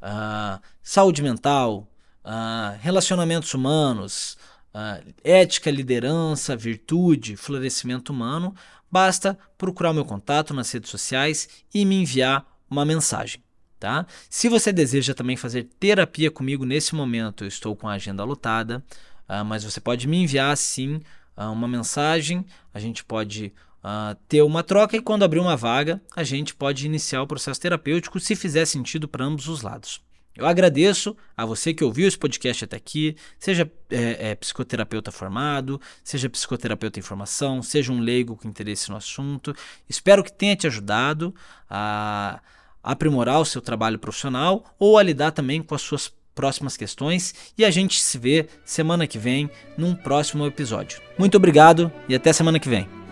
uh, 0.02 0.62
saúde 0.82 1.22
mental, 1.22 1.88
uh, 2.24 2.78
relacionamentos 2.82 3.54
humanos, 3.54 4.38
uh, 4.74 5.14
ética, 5.24 5.72
liderança, 5.72 6.56
virtude, 6.56 7.36
florescimento 7.36 8.12
humano, 8.12 8.54
basta 8.92 9.38
procurar 9.58 9.92
o 9.92 9.94
meu 9.94 10.06
contato 10.06 10.54
nas 10.54 10.72
redes 10.72 10.90
sociais 10.90 11.50
e 11.74 11.86
me 11.86 11.96
enviar 12.02 12.46
uma 12.70 12.86
mensagem. 12.86 13.45
Tá? 13.80 14.06
Se 14.30 14.48
você 14.48 14.72
deseja 14.72 15.14
também 15.14 15.36
fazer 15.36 15.68
terapia 15.80 16.32
comigo 16.32 16.66
nesse 16.66 16.96
momento, 16.96 17.44
eu 17.44 17.48
estou 17.48 17.76
com 17.76 17.88
a 17.88 17.94
agenda 17.94 18.24
lotada, 18.24 18.84
uh, 19.30 19.44
mas 19.44 19.64
você 19.64 19.82
pode 19.82 20.08
me 20.08 20.18
enviar 20.18 20.56
sim 20.56 21.02
uh, 21.38 21.52
uma 21.52 21.68
mensagem, 21.68 22.46
a 22.74 22.80
gente 22.80 23.04
pode 23.04 23.54
uh, 23.84 24.16
ter 24.28 24.42
uma 24.42 24.64
troca 24.64 24.96
e 24.96 25.02
quando 25.02 25.24
abrir 25.24 25.40
uma 25.40 25.58
vaga, 25.58 26.02
a 26.16 26.24
gente 26.24 26.56
pode 26.56 26.86
iniciar 26.86 27.22
o 27.22 27.28
processo 27.28 27.60
terapêutico 27.60 28.20
se 28.20 28.36
fizer 28.36 28.66
sentido 28.66 29.08
para 29.08 29.26
ambos 29.26 29.48
os 29.48 29.62
lados. 29.62 30.02
Eu 30.38 30.46
agradeço 30.46 31.16
a 31.36 31.46
você 31.46 31.74
que 31.74 31.84
ouviu 31.84 32.08
esse 32.08 32.18
podcast 32.18 32.66
até 32.66 32.76
aqui, 32.76 33.16
seja 33.40 33.72
é, 33.90 34.32
é, 34.32 34.36
psicoterapeuta 34.36 35.10
formado, 35.10 35.80
seja 36.04 36.30
psicoterapeuta 36.30 37.00
em 37.00 37.02
formação, 37.02 37.64
seja 37.64 37.94
um 37.94 38.02
leigo 38.02 38.36
com 38.36 38.50
interesse 38.50 38.90
no 38.90 38.98
assunto. 38.98 39.56
Espero 39.88 40.22
que 40.22 40.34
tenha 40.34 40.56
te 40.56 40.68
ajudado 40.68 41.34
a 41.70 42.42
aprimorar 42.86 43.42
o 43.42 43.46
seu 43.46 43.62
trabalho 43.62 44.00
profissional 44.00 44.64
ou 44.80 44.98
a 44.98 45.04
lidar 45.04 45.32
também 45.32 45.62
com 45.62 45.74
as 45.74 45.82
suas 45.82 46.14
próximas 46.36 46.78
questões 46.78 47.34
e 47.58 47.66
a 47.66 47.72
gente 47.72 48.00
se 48.00 48.18
vê 48.18 48.48
semana 48.64 49.08
que 49.08 49.18
vem 49.18 49.50
num 49.78 49.96
próximo 49.96 50.46
episódio. 50.46 51.02
Muito 51.18 51.36
obrigado 51.36 51.92
e 52.08 52.14
até 52.14 52.32
semana 52.32 52.60
que 52.60 52.70
vem. 52.70 53.05